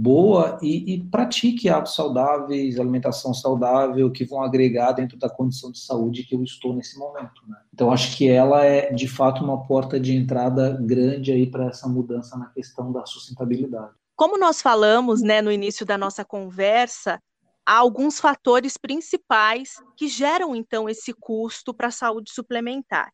boa 0.00 0.58
e, 0.62 0.94
e, 0.94 1.04
pratique 1.04 1.68
hábitos 1.68 1.96
saudáveis, 1.96 2.78
alimentação 2.78 3.34
saudável, 3.34 4.12
que 4.12 4.24
vão 4.24 4.42
agregar 4.42 4.92
dentro 4.92 5.18
da 5.18 5.28
condição 5.28 5.72
de 5.72 5.80
saúde 5.80 6.22
que 6.22 6.36
eu 6.36 6.44
estou 6.44 6.72
nesse 6.72 6.96
momento. 6.96 7.42
Né? 7.48 7.56
Então, 7.74 7.90
acho 7.90 8.16
que 8.16 8.28
ela 8.28 8.64
é, 8.64 8.92
de 8.92 9.08
fato, 9.08 9.42
uma 9.42 9.66
porta 9.66 9.98
de 9.98 10.14
entrada 10.14 10.78
grande 10.80 11.32
aí 11.32 11.50
para 11.50 11.66
essa 11.66 11.88
mudança 11.88 12.36
na 12.38 12.46
questão 12.46 12.92
da 12.92 13.04
sustentabilidade. 13.06 13.90
Como 14.14 14.38
nós 14.38 14.62
falamos 14.62 15.20
né, 15.20 15.42
no 15.42 15.50
início 15.50 15.84
da 15.84 15.98
nossa 15.98 16.24
conversa, 16.24 17.20
há 17.66 17.76
alguns 17.76 18.20
fatores 18.20 18.76
principais 18.76 19.74
que 19.96 20.06
geram, 20.06 20.54
então, 20.54 20.88
esse 20.88 21.12
custo 21.12 21.74
para 21.74 21.88
a 21.88 21.92
saúde 21.92 22.30
suplementar. 22.30 23.12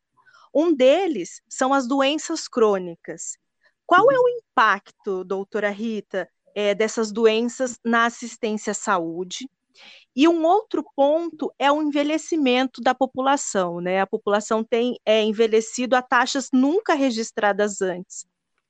Um 0.55 0.75
deles 0.75 1.41
são 1.49 1.73
as 1.73 1.89
doenças 1.89 2.47
crônicas. 2.47 3.39
Qual 3.87 4.11
é 4.11 4.19
o 4.19 4.29
impacto, 4.29 5.25
doutora 5.25 5.71
Rita, 5.71 6.29
é, 6.55 6.75
dessas 6.75 7.13
doenças 7.13 7.79
na 7.85 8.07
assistência 8.07 8.71
à 8.73 8.75
saúde? 8.75 9.49
E 10.15 10.29
um 10.29 10.45
outro 10.45 10.85
ponto 10.95 11.53
é 11.59 11.71
o 11.71 11.83
envelhecimento 11.83 12.81
da 12.81 12.95
população, 12.95 13.81
né? 13.81 14.01
A 14.01 14.07
população 14.07 14.63
tem 14.63 14.97
é, 15.05 15.23
envelhecido 15.23 15.97
a 15.97 16.03
taxas 16.03 16.49
nunca 16.53 16.95
registradas 16.95 17.83
antes 17.83 18.25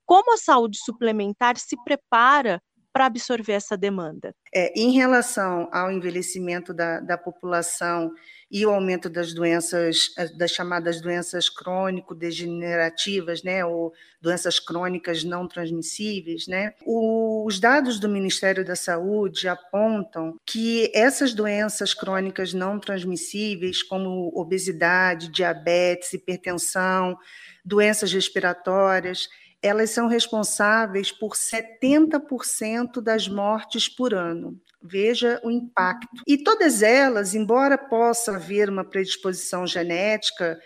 como 0.06 0.34
a 0.34 0.36
saúde 0.36 0.78
suplementar 0.78 1.56
se 1.58 1.76
prepara 1.82 2.62
para 2.94 3.06
absorver 3.06 3.54
essa 3.54 3.76
demanda? 3.76 4.32
É, 4.54 4.72
em 4.78 4.92
relação 4.92 5.68
ao 5.72 5.90
envelhecimento 5.90 6.72
da, 6.72 7.00
da 7.00 7.18
população 7.18 8.12
e 8.48 8.64
o 8.64 8.70
aumento 8.70 9.10
das 9.10 9.34
doenças, 9.34 10.14
das 10.38 10.52
chamadas 10.52 11.00
doenças 11.00 11.48
crônico-degenerativas, 11.48 13.42
né, 13.42 13.64
ou 13.64 13.92
doenças 14.22 14.60
crônicas 14.60 15.24
não 15.24 15.48
transmissíveis, 15.48 16.46
né, 16.46 16.72
os 16.86 17.58
dados 17.58 17.98
do 17.98 18.08
Ministério 18.08 18.64
da 18.64 18.76
Saúde 18.76 19.48
apontam 19.48 20.38
que 20.46 20.88
essas 20.94 21.34
doenças 21.34 21.92
crônicas 21.92 22.54
não 22.54 22.78
transmissíveis, 22.78 23.82
como 23.82 24.30
obesidade, 24.38 25.32
diabetes, 25.32 26.12
hipertensão, 26.12 27.18
doenças 27.64 28.12
respiratórias, 28.12 29.28
elas 29.64 29.88
são 29.88 30.06
responsáveis 30.06 31.10
por 31.10 31.30
70% 31.30 33.00
das 33.00 33.26
mortes 33.26 33.88
por 33.88 34.12
ano. 34.12 34.60
Veja 34.82 35.40
o 35.42 35.50
impacto. 35.50 36.22
E 36.26 36.36
todas 36.36 36.82
elas, 36.82 37.34
embora 37.34 37.78
possa 37.78 38.36
haver 38.36 38.68
uma 38.68 38.84
predisposição 38.84 39.66
genética, 39.66 40.60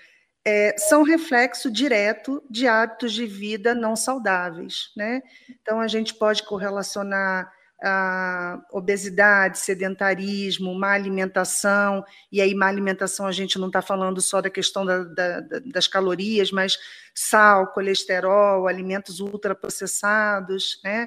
é, 0.44 0.74
são 0.76 1.04
reflexo 1.04 1.70
direto 1.70 2.42
de 2.50 2.66
hábitos 2.66 3.12
de 3.12 3.24
vida 3.24 3.72
não 3.72 3.94
saudáveis. 3.94 4.90
Né? 4.96 5.22
Então, 5.48 5.80
a 5.80 5.87
gente 5.87 6.12
pode 6.14 6.42
correlacionar 6.42 7.48
a 7.82 8.60
obesidade, 8.72 9.58
sedentarismo, 9.58 10.74
má 10.74 10.92
alimentação, 10.92 12.04
e 12.30 12.40
aí 12.40 12.54
má 12.54 12.66
alimentação 12.66 13.26
a 13.26 13.32
gente 13.32 13.58
não 13.58 13.68
está 13.68 13.80
falando 13.80 14.20
só 14.20 14.40
da 14.40 14.50
questão 14.50 14.84
da, 14.84 15.04
da, 15.04 15.40
das 15.66 15.86
calorias, 15.86 16.50
mas 16.50 16.76
sal, 17.14 17.68
colesterol, 17.68 18.66
alimentos 18.66 19.20
ultraprocessados, 19.20 20.80
né? 20.82 21.06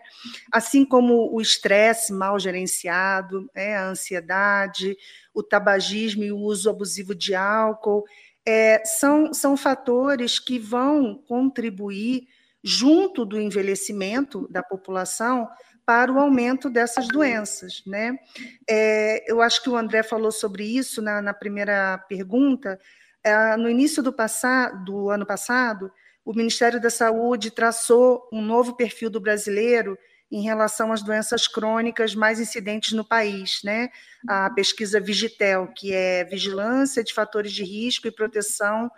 assim 0.51 0.85
como 0.85 1.33
o 1.33 1.41
estresse 1.41 2.13
mal 2.13 2.39
gerenciado, 2.39 3.49
né? 3.53 3.75
a 3.75 3.87
ansiedade, 3.87 4.97
o 5.33 5.43
tabagismo 5.43 6.23
e 6.23 6.31
o 6.31 6.37
uso 6.37 6.69
abusivo 6.69 7.13
de 7.13 7.35
álcool, 7.35 8.05
é, 8.45 8.81
são, 8.85 9.33
são 9.33 9.57
fatores 9.57 10.39
que 10.39 10.57
vão 10.57 11.15
contribuir 11.27 12.27
junto 12.63 13.25
do 13.25 13.39
envelhecimento 13.39 14.47
da 14.49 14.61
população 14.61 15.47
para 15.85 16.11
o 16.11 16.19
aumento 16.19 16.69
dessas 16.69 17.07
doenças. 17.07 17.83
Né? 17.85 18.17
É, 18.69 19.31
eu 19.31 19.41
acho 19.41 19.61
que 19.61 19.69
o 19.69 19.75
André 19.75 20.03
falou 20.03 20.31
sobre 20.31 20.63
isso 20.63 21.01
na, 21.01 21.21
na 21.21 21.33
primeira 21.33 21.97
pergunta. 22.09 22.79
É, 23.23 23.55
no 23.57 23.69
início 23.69 24.01
do, 24.01 24.15
do 24.85 25.09
ano 25.09 25.25
passado, 25.25 25.91
o 26.23 26.33
Ministério 26.33 26.79
da 26.79 26.89
Saúde 26.89 27.51
traçou 27.51 28.27
um 28.31 28.41
novo 28.41 28.75
perfil 28.75 29.09
do 29.09 29.19
brasileiro 29.19 29.97
em 30.31 30.43
relação 30.43 30.93
às 30.93 31.03
doenças 31.03 31.45
crônicas 31.45 32.15
mais 32.15 32.39
incidentes 32.39 32.93
no 32.93 33.03
país, 33.03 33.59
né? 33.65 33.89
A 34.27 34.49
pesquisa 34.49 34.99
Vigitel, 34.99 35.67
que 35.75 35.93
é 35.93 36.23
vigilância 36.23 37.03
de 37.03 37.13
fatores 37.13 37.51
de 37.51 37.65
risco 37.65 38.07
e 38.07 38.11
proteção 38.11 38.89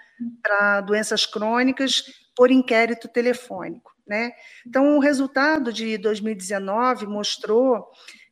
para 0.44 0.82
doenças 0.82 1.26
crônicas 1.26 2.04
por 2.36 2.52
inquérito 2.52 3.08
telefônico. 3.08 3.93
Né? 4.08 4.32
Então, 4.68 4.98
o 4.98 5.00
resultado 5.00 5.72
de 5.72 5.98
2019 5.98 7.08
mostrou 7.08 7.88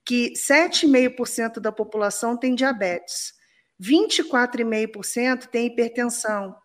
que 0.05 0.33
7,5% 0.33 1.59
da 1.59 1.71
população 1.71 2.35
tem 2.35 2.55
diabetes, 2.55 3.33
24,5% 3.81 5.47
tem 5.47 5.67
hipertensão 5.67 6.55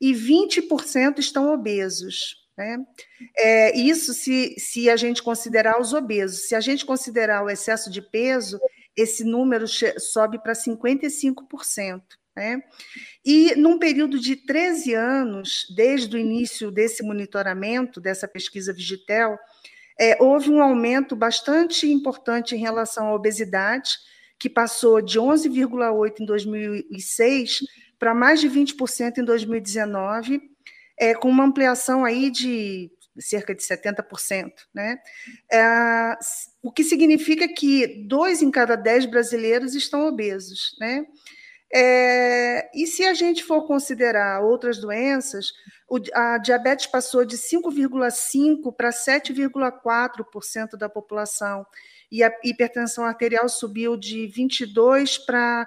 e 0.00 0.12
20% 0.12 1.18
estão 1.18 1.52
obesos. 1.52 2.36
Né? 2.56 2.78
É, 3.36 3.76
isso 3.76 4.14
se, 4.14 4.54
se 4.58 4.88
a 4.88 4.96
gente 4.96 5.22
considerar 5.22 5.80
os 5.80 5.92
obesos. 5.92 6.48
Se 6.48 6.54
a 6.54 6.60
gente 6.60 6.84
considerar 6.84 7.44
o 7.44 7.50
excesso 7.50 7.90
de 7.90 8.00
peso, 8.00 8.58
esse 8.96 9.24
número 9.24 9.66
sobe 9.98 10.38
para 10.38 10.52
55%. 10.52 12.02
Né? 12.36 12.62
E 13.24 13.54
num 13.54 13.78
período 13.78 14.18
de 14.18 14.36
13 14.36 14.94
anos, 14.94 15.66
desde 15.74 16.16
o 16.16 16.18
início 16.18 16.70
desse 16.70 17.02
monitoramento, 17.02 18.00
dessa 18.00 18.26
pesquisa 18.26 18.72
Vigitel, 18.72 19.38
é, 19.98 20.20
houve 20.20 20.50
um 20.50 20.60
aumento 20.60 21.14
bastante 21.14 21.90
importante 21.90 22.54
em 22.54 22.58
relação 22.58 23.08
à 23.08 23.14
obesidade, 23.14 23.90
que 24.38 24.50
passou 24.50 25.00
de 25.00 25.18
11,8% 25.18 26.20
em 26.20 26.26
2006 26.26 27.60
para 27.98 28.12
mais 28.12 28.40
de 28.40 28.50
20% 28.50 29.18
em 29.18 29.24
2019, 29.24 30.40
é, 30.98 31.14
com 31.14 31.28
uma 31.28 31.44
ampliação 31.44 32.04
aí 32.04 32.30
de 32.30 32.90
cerca 33.18 33.54
de 33.54 33.62
70%. 33.62 34.52
Né? 34.74 34.98
É, 35.50 36.16
o 36.62 36.72
que 36.72 36.82
significa 36.82 37.46
que 37.48 38.04
dois 38.08 38.42
em 38.42 38.50
cada 38.50 38.74
dez 38.74 39.06
brasileiros 39.06 39.74
estão 39.74 40.06
obesos. 40.06 40.76
Né? 40.80 41.06
É, 41.76 42.70
e 42.72 42.86
se 42.86 43.04
a 43.04 43.12
gente 43.14 43.42
for 43.42 43.66
considerar 43.66 44.40
outras 44.42 44.78
doenças, 44.78 45.52
o, 45.88 45.98
a 46.14 46.38
diabetes 46.38 46.86
passou 46.86 47.24
de 47.24 47.36
5,5% 47.36 48.72
para 48.76 48.90
7,4% 48.90 50.76
da 50.76 50.88
população, 50.88 51.66
e 52.12 52.22
a 52.22 52.32
hipertensão 52.44 53.04
arterial 53.04 53.48
subiu 53.48 53.96
de 53.96 54.28
22% 54.28 55.24
para 55.26 55.66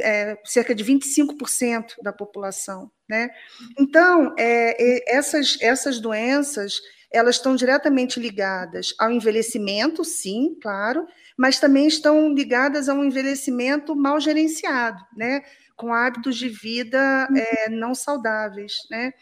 é, 0.00 0.36
cerca 0.44 0.74
de 0.74 0.84
25% 0.84 2.02
da 2.02 2.12
população. 2.12 2.90
Né? 3.08 3.30
Então, 3.78 4.34
é, 4.36 5.16
essas, 5.16 5.56
essas 5.60 6.00
doenças 6.00 6.80
elas 7.12 7.36
estão 7.36 7.56
diretamente 7.56 8.18
ligadas 8.20 8.94
ao 8.98 9.10
envelhecimento, 9.10 10.04
sim, 10.04 10.56
claro, 10.60 11.06
mas 11.36 11.60
também 11.60 11.86
estão 11.86 12.32
ligadas 12.32 12.88
a 12.88 12.94
um 12.94 13.04
envelhecimento 13.04 13.94
mal 13.94 14.20
gerenciado, 14.20 15.04
né? 15.16 15.42
com 15.76 15.92
hábitos 15.92 16.36
de 16.36 16.48
vida 16.48 17.28
é, 17.36 17.68
não 17.68 17.94
saudáveis. 17.94 18.74
Né? 18.90 19.12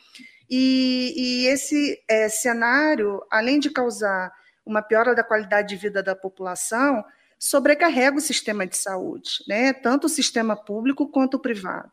E, 0.49 1.13
e 1.17 1.47
esse 1.47 2.03
é, 2.09 2.29
cenário, 2.29 3.21
além 3.31 3.59
de 3.59 3.71
causar 3.71 4.33
uma 4.65 4.81
piora 4.81 5.15
da 5.15 5.25
qualidade 5.25 5.69
de 5.69 5.77
vida 5.77 6.03
da 6.03 6.15
população, 6.15 7.05
sobrecarrega 7.39 8.17
o 8.17 8.21
sistema 8.21 8.67
de 8.67 8.77
saúde, 8.77 9.31
né? 9.49 9.73
tanto 9.73 10.07
o 10.07 10.09
sistema 10.09 10.57
público 10.57 11.09
quanto 11.09 11.35
o 11.35 11.41
privado. 11.41 11.91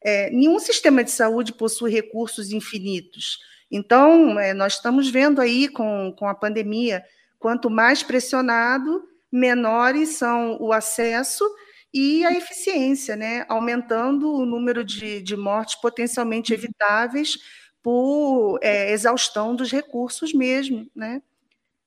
É, 0.00 0.30
nenhum 0.30 0.58
sistema 0.58 1.04
de 1.04 1.10
saúde 1.10 1.52
possui 1.52 1.90
recursos 1.90 2.50
infinitos. 2.50 3.38
Então, 3.70 4.38
é, 4.38 4.54
nós 4.54 4.74
estamos 4.74 5.10
vendo 5.10 5.40
aí 5.40 5.68
com, 5.68 6.14
com 6.16 6.26
a 6.26 6.34
pandemia, 6.34 7.02
quanto 7.38 7.68
mais 7.68 8.02
pressionado, 8.02 9.02
menores 9.30 10.10
são 10.10 10.56
o 10.60 10.72
acesso 10.72 11.44
e 11.92 12.24
a 12.24 12.32
eficiência, 12.32 13.16
né? 13.16 13.44
aumentando 13.48 14.32
o 14.32 14.44
número 14.44 14.84
de, 14.84 15.22
de 15.22 15.36
mortes 15.36 15.74
potencialmente 15.76 16.52
evitáveis 16.52 17.38
por 17.82 18.58
é, 18.62 18.92
exaustão 18.92 19.54
dos 19.54 19.70
recursos 19.70 20.32
mesmo. 20.32 20.86
Né? 20.94 21.22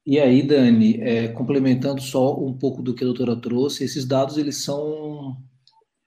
E 0.05 0.19
aí, 0.19 0.41
Dani, 0.41 0.99
é, 1.01 1.27
complementando 1.29 2.01
só 2.01 2.39
um 2.39 2.53
pouco 2.53 2.81
do 2.81 2.93
que 2.93 3.03
a 3.03 3.07
doutora 3.07 3.35
trouxe, 3.35 3.83
esses 3.83 4.05
dados 4.05 4.37
eles 4.37 4.63
são 4.63 5.37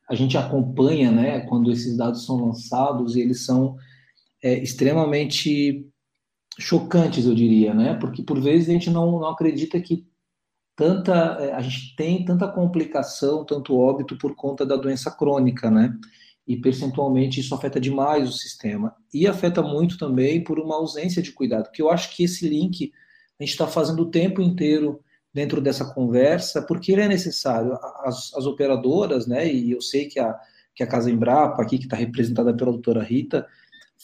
a 0.09 0.15
gente 0.15 0.37
acompanha, 0.37 1.11
né, 1.11 1.41
quando 1.41 1.73
esses 1.73 1.97
dados 1.97 2.27
são 2.27 2.37
lançados, 2.37 3.17
eles 3.17 3.47
são 3.47 3.77
é, 4.45 4.59
extremamente 4.59 5.89
chocantes, 6.59 7.25
eu 7.25 7.35
diria, 7.35 7.73
né, 7.73 7.95
porque 7.95 8.23
por 8.23 8.39
vezes 8.39 8.69
a 8.69 8.73
gente 8.73 8.91
não, 8.91 9.13
não 9.13 9.29
acredita 9.29 9.81
que 9.81 10.07
tanta 10.77 11.39
é, 11.41 11.53
a 11.55 11.63
gente 11.63 11.97
tem 11.97 12.25
tanta 12.25 12.47
complicação, 12.47 13.45
tanto 13.45 13.75
óbito 13.79 14.19
por 14.19 14.37
conta 14.37 14.67
da 14.67 14.77
doença 14.77 15.11
crônica, 15.11 15.71
né? 15.71 15.97
E 16.47 16.57
percentualmente 16.59 17.41
isso 17.41 17.55
afeta 17.55 17.81
demais 17.81 18.29
o 18.29 18.33
sistema 18.33 18.95
e 19.13 19.27
afeta 19.27 19.63
muito 19.63 19.97
também 19.97 20.45
por 20.45 20.59
uma 20.59 20.75
ausência 20.75 21.23
de 21.23 21.33
cuidado. 21.33 21.71
Que 21.73 21.81
eu 21.81 21.91
acho 21.91 22.15
que 22.15 22.25
esse 22.25 22.47
link 22.47 22.93
a 23.41 23.43
gente 23.43 23.53
está 23.53 23.67
fazendo 23.67 24.03
o 24.03 24.11
tempo 24.11 24.43
inteiro 24.43 25.01
dentro 25.33 25.61
dessa 25.61 25.87
conversa, 25.95 26.61
porque 26.63 26.93
ele 26.93 27.03
é 27.03 27.09
necessário. 27.09 27.79
As, 28.05 28.35
as 28.35 28.47
operadoras, 28.47 29.27
né? 29.27 29.51
E 29.51 29.71
eu 29.71 29.81
sei 29.81 30.07
que 30.07 30.21
a 30.21 30.39
que 30.75 30.83
a 30.83 30.87
Casa 30.87 31.11
Embrapa 31.11 31.63
aqui 31.63 31.79
que 31.79 31.85
está 31.85 31.97
representada 31.97 32.55
pela 32.55 32.73
doutora 32.73 33.03
Rita 33.03 33.47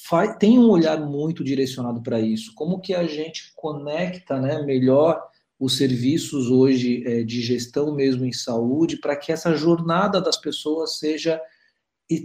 faz, 0.06 0.36
tem 0.36 0.58
um 0.58 0.68
olhar 0.68 1.00
muito 1.00 1.42
direcionado 1.42 2.02
para 2.02 2.20
isso. 2.20 2.54
Como 2.54 2.80
que 2.80 2.94
a 2.94 3.06
gente 3.06 3.52
conecta, 3.54 4.40
né? 4.40 4.62
Melhor 4.62 5.20
os 5.58 5.76
serviços 5.76 6.50
hoje 6.50 7.04
é, 7.06 7.22
de 7.22 7.42
gestão 7.42 7.94
mesmo 7.94 8.24
em 8.24 8.32
saúde, 8.32 8.96
para 8.96 9.14
que 9.14 9.30
essa 9.30 9.54
jornada 9.54 10.20
das 10.20 10.36
pessoas 10.36 10.98
seja 10.98 11.40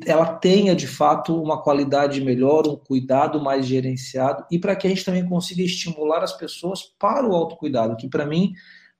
ela 0.08 0.34
tenha 0.38 0.76
de 0.76 0.88
fato 0.88 1.40
uma 1.40 1.62
qualidade 1.62 2.20
melhor, 2.20 2.68
um 2.68 2.76
cuidado 2.76 3.40
mais 3.40 3.68
gerenciado 3.68 4.44
e 4.50 4.58
para 4.58 4.76
que 4.76 4.88
a 4.88 4.90
gente 4.90 5.06
também 5.06 5.28
consiga 5.28 5.62
estimular 5.62 6.24
as 6.24 6.34
pessoas 6.34 6.82
para 6.98 7.28
o 7.28 7.36
autocuidado, 7.36 7.96
que 7.96 8.10
para 8.10 8.26
mim 8.26 8.54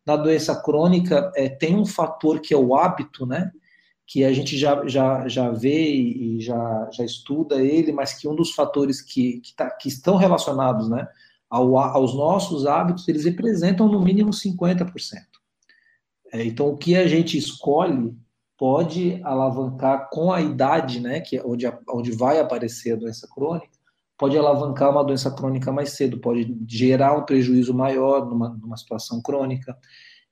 na 0.06 0.16
doença 0.16 0.56
crônica 0.62 1.32
é, 1.36 1.50
tem 1.50 1.76
um 1.76 1.86
fator 1.86 2.40
que 2.40 2.54
é 2.54 2.58
o 2.58 2.76
hábito, 2.76 3.26
né? 3.26 3.52
Que 4.08 4.24
a 4.24 4.32
gente 4.32 4.58
já, 4.58 4.86
já, 4.88 5.28
já 5.28 5.50
vê 5.50 5.92
e 5.92 6.40
já, 6.40 6.90
já 6.92 7.04
estuda 7.04 7.62
ele, 7.62 7.92
mas 7.92 8.14
que 8.14 8.28
um 8.28 8.36
dos 8.36 8.52
fatores 8.52 9.02
que, 9.02 9.40
que, 9.40 9.56
tá, 9.56 9.70
que 9.72 9.88
estão 9.88 10.16
relacionados 10.16 10.90
né, 10.90 11.08
ao, 11.50 11.78
aos 11.78 12.14
nossos 12.14 12.66
hábitos, 12.66 13.08
eles 13.08 13.26
representam 13.26 13.88
no 13.88 14.02
mínimo 14.02 14.30
50%. 14.32 14.92
É, 16.32 16.44
então, 16.44 16.68
o 16.68 16.78
que 16.78 16.96
a 16.96 17.08
gente 17.08 17.38
escolhe 17.38 18.16
pode 18.58 19.22
alavancar 19.24 20.10
com 20.10 20.32
a 20.32 20.42
idade, 20.42 21.00
né, 21.00 21.20
que 21.20 21.38
é 21.38 21.44
onde, 21.46 21.66
onde 21.90 22.12
vai 22.12 22.40
aparecer 22.40 22.94
a 22.94 22.96
doença 22.96 23.28
crônica, 23.28 23.76
pode 24.18 24.38
alavancar 24.38 24.92
uma 24.92 25.04
doença 25.04 25.30
crônica 25.32 25.72
mais 25.72 25.92
cedo, 25.92 26.20
pode 26.20 26.58
gerar 26.68 27.18
um 27.18 27.24
prejuízo 27.24 27.74
maior 27.74 28.26
numa, 28.26 28.50
numa 28.50 28.78
situação 28.78 29.22
crônica. 29.22 29.78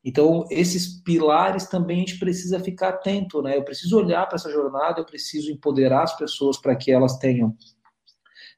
Então, 0.03 0.45
esses 0.51 1.01
pilares 1.01 1.65
também 1.65 1.97
a 1.97 1.99
gente 1.99 2.19
precisa 2.19 2.59
ficar 2.59 2.89
atento, 2.89 3.41
né? 3.41 3.57
Eu 3.57 3.63
preciso 3.63 3.97
olhar 3.97 4.25
para 4.25 4.35
essa 4.35 4.51
jornada, 4.51 4.99
eu 4.99 5.05
preciso 5.05 5.49
empoderar 5.49 6.03
as 6.03 6.17
pessoas 6.17 6.57
para 6.57 6.75
que 6.75 6.91
elas 6.91 7.17
tenham 7.17 7.55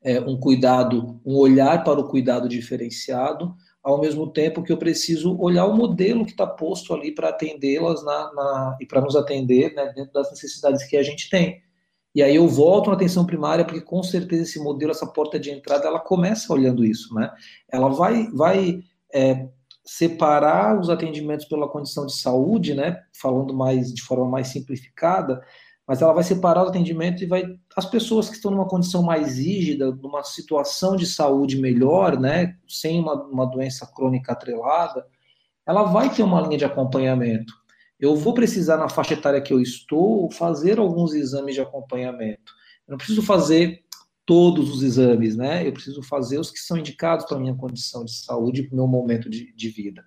é, 0.04 0.20
um 0.20 0.40
cuidado, 0.40 1.22
um 1.24 1.36
olhar 1.36 1.84
para 1.84 2.00
o 2.00 2.08
cuidado 2.08 2.50
diferenciado, 2.50 3.56
ao 3.84 4.02
mesmo 4.02 4.32
tempo 4.32 4.64
que 4.64 4.72
eu 4.72 4.78
preciso 4.78 5.38
olhar 5.40 5.66
o 5.66 5.76
modelo 5.76 6.26
que 6.26 6.32
está 6.32 6.48
posto 6.48 6.94
ali 6.94 7.14
para 7.14 7.30
atendê-las 7.30 8.04
na, 8.04 8.34
na, 8.34 8.78
e 8.82 8.86
para 8.86 9.02
nos 9.02 9.16
atender 9.16 9.76
né, 9.76 9.94
dentro 9.96 10.12
das 10.12 10.32
necessidades 10.32 10.84
que 10.86 10.98
a 10.98 11.04
gente 11.04 11.30
tem. 11.30 11.62
E 12.16 12.24
aí 12.24 12.36
eu 12.36 12.48
volto 12.48 12.88
na 12.88 12.96
atenção 12.96 13.26
primária, 13.26 13.66
porque 13.66 13.82
com 13.82 14.02
certeza 14.02 14.44
esse 14.44 14.60
modelo, 14.60 14.92
essa 14.92 15.06
porta 15.06 15.40
de 15.40 15.52
entrada, 15.52 15.88
ela 15.88 16.00
começa 16.00 16.52
olhando 16.52 16.84
isso, 16.84 17.14
né? 17.14 17.30
Ela 17.70 17.90
vai, 17.90 18.28
vai 18.32 18.80
é, 19.14 19.50
separar 19.86 20.80
os 20.80 20.90
atendimentos 20.90 21.46
pela 21.46 21.70
condição 21.70 22.06
de 22.06 22.16
saúde, 22.16 22.74
né? 22.74 23.04
Falando 23.14 23.54
mais 23.54 23.94
de 23.94 24.02
forma 24.02 24.28
mais 24.28 24.48
simplificada, 24.48 25.42
mas 25.88 26.02
ela 26.02 26.14
vai 26.14 26.24
separar 26.24 26.64
o 26.64 26.70
atendimento 26.70 27.24
e 27.24 27.28
vai 27.28 27.44
as 27.76 27.86
pessoas 27.86 28.28
que 28.28 28.36
estão 28.36 28.50
numa 28.50 28.68
condição 28.68 29.04
mais 29.04 29.38
rígida, 29.38 29.92
numa 29.92 30.24
situação 30.24 30.96
de 30.96 31.06
saúde 31.06 31.58
melhor, 31.60 32.20
né, 32.20 32.58
sem 32.68 33.00
uma, 33.00 33.14
uma 33.26 33.46
doença 33.46 33.86
crônica 33.86 34.32
atrelada, 34.32 35.06
ela 35.66 35.84
vai 35.84 36.12
ter 36.12 36.24
uma 36.24 36.42
linha 36.42 36.58
de 36.58 36.66
acompanhamento. 36.66 37.54
Eu 38.00 38.16
vou 38.16 38.34
precisar 38.34 38.78
na 38.78 38.90
faixa 38.90 39.14
etária 39.14 39.42
que 39.42 39.54
eu 39.54 39.62
estou 39.62 40.30
fazer 40.32 40.80
alguns 40.80 41.14
exames 41.14 41.56
de 41.56 41.62
acompanhamento. 41.62 42.52
Eu 42.88 42.94
não 42.94 42.98
preciso 42.98 43.22
fazer 43.22 43.85
todos 44.26 44.74
os 44.74 44.82
exames, 44.82 45.36
né? 45.36 45.68
Eu 45.68 45.72
preciso 45.72 46.02
fazer 46.02 46.40
os 46.40 46.50
que 46.50 46.60
são 46.60 46.78
indicados 46.78 47.26
para 47.26 47.40
minha 47.40 47.56
condição 47.56 48.04
de 48.04 48.12
saúde, 48.14 48.64
para 48.64 48.74
o 48.74 48.78
meu 48.78 48.88
momento 48.88 49.30
de, 49.30 49.54
de 49.54 49.70
vida. 49.70 50.04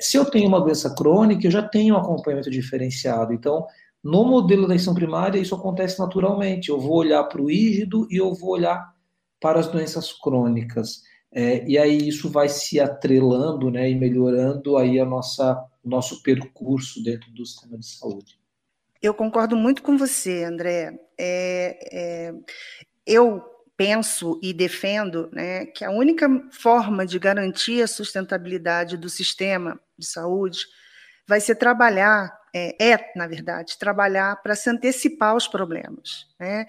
Se 0.00 0.16
eu 0.16 0.24
tenho 0.24 0.48
uma 0.48 0.60
doença 0.60 0.94
crônica, 0.94 1.46
eu 1.46 1.50
já 1.50 1.62
tenho 1.62 1.94
um 1.94 1.98
acompanhamento 1.98 2.50
diferenciado. 2.50 3.32
Então, 3.32 3.66
no 4.02 4.24
modelo 4.24 4.66
da 4.66 4.74
atenção 4.74 4.94
primária, 4.94 5.38
isso 5.38 5.54
acontece 5.54 5.98
naturalmente. 5.98 6.70
Eu 6.70 6.80
vou 6.80 6.96
olhar 6.96 7.22
para 7.24 7.40
o 7.40 7.46
rígido 7.46 8.08
e 8.10 8.16
eu 8.16 8.34
vou 8.34 8.50
olhar 8.50 8.92
para 9.40 9.60
as 9.60 9.68
doenças 9.68 10.12
crônicas. 10.12 11.02
É, 11.30 11.66
e 11.66 11.78
aí 11.78 12.08
isso 12.08 12.28
vai 12.28 12.48
se 12.48 12.80
atrelando 12.80 13.70
né, 13.70 13.90
e 13.90 13.94
melhorando 13.94 14.76
aí 14.76 15.00
a 15.00 15.04
nossa 15.04 15.66
nosso 15.84 16.22
percurso 16.22 17.02
dentro 17.02 17.30
do 17.32 17.44
sistema 17.44 17.76
de 17.76 17.86
saúde. 17.86 18.38
Eu 19.00 19.12
concordo 19.12 19.56
muito 19.56 19.82
com 19.82 19.96
você, 19.98 20.44
André. 20.44 20.96
É, 21.18 22.28
é, 22.28 22.34
eu 23.06 23.42
penso 23.76 24.38
e 24.42 24.52
defendo 24.52 25.28
né, 25.32 25.66
que 25.66 25.84
a 25.84 25.90
única 25.90 26.28
forma 26.50 27.04
de 27.04 27.18
garantir 27.18 27.82
a 27.82 27.88
sustentabilidade 27.88 28.96
do 28.96 29.08
sistema 29.08 29.80
de 29.98 30.06
saúde 30.06 30.60
vai 31.26 31.40
ser 31.40 31.56
trabalhar 31.56 32.32
é, 32.54 32.92
é, 32.92 33.12
na 33.16 33.26
verdade, 33.26 33.78
trabalhar 33.78 34.36
para 34.42 34.54
se 34.54 34.68
antecipar 34.68 35.30
aos 35.30 35.48
problemas. 35.48 36.26
Né? 36.38 36.66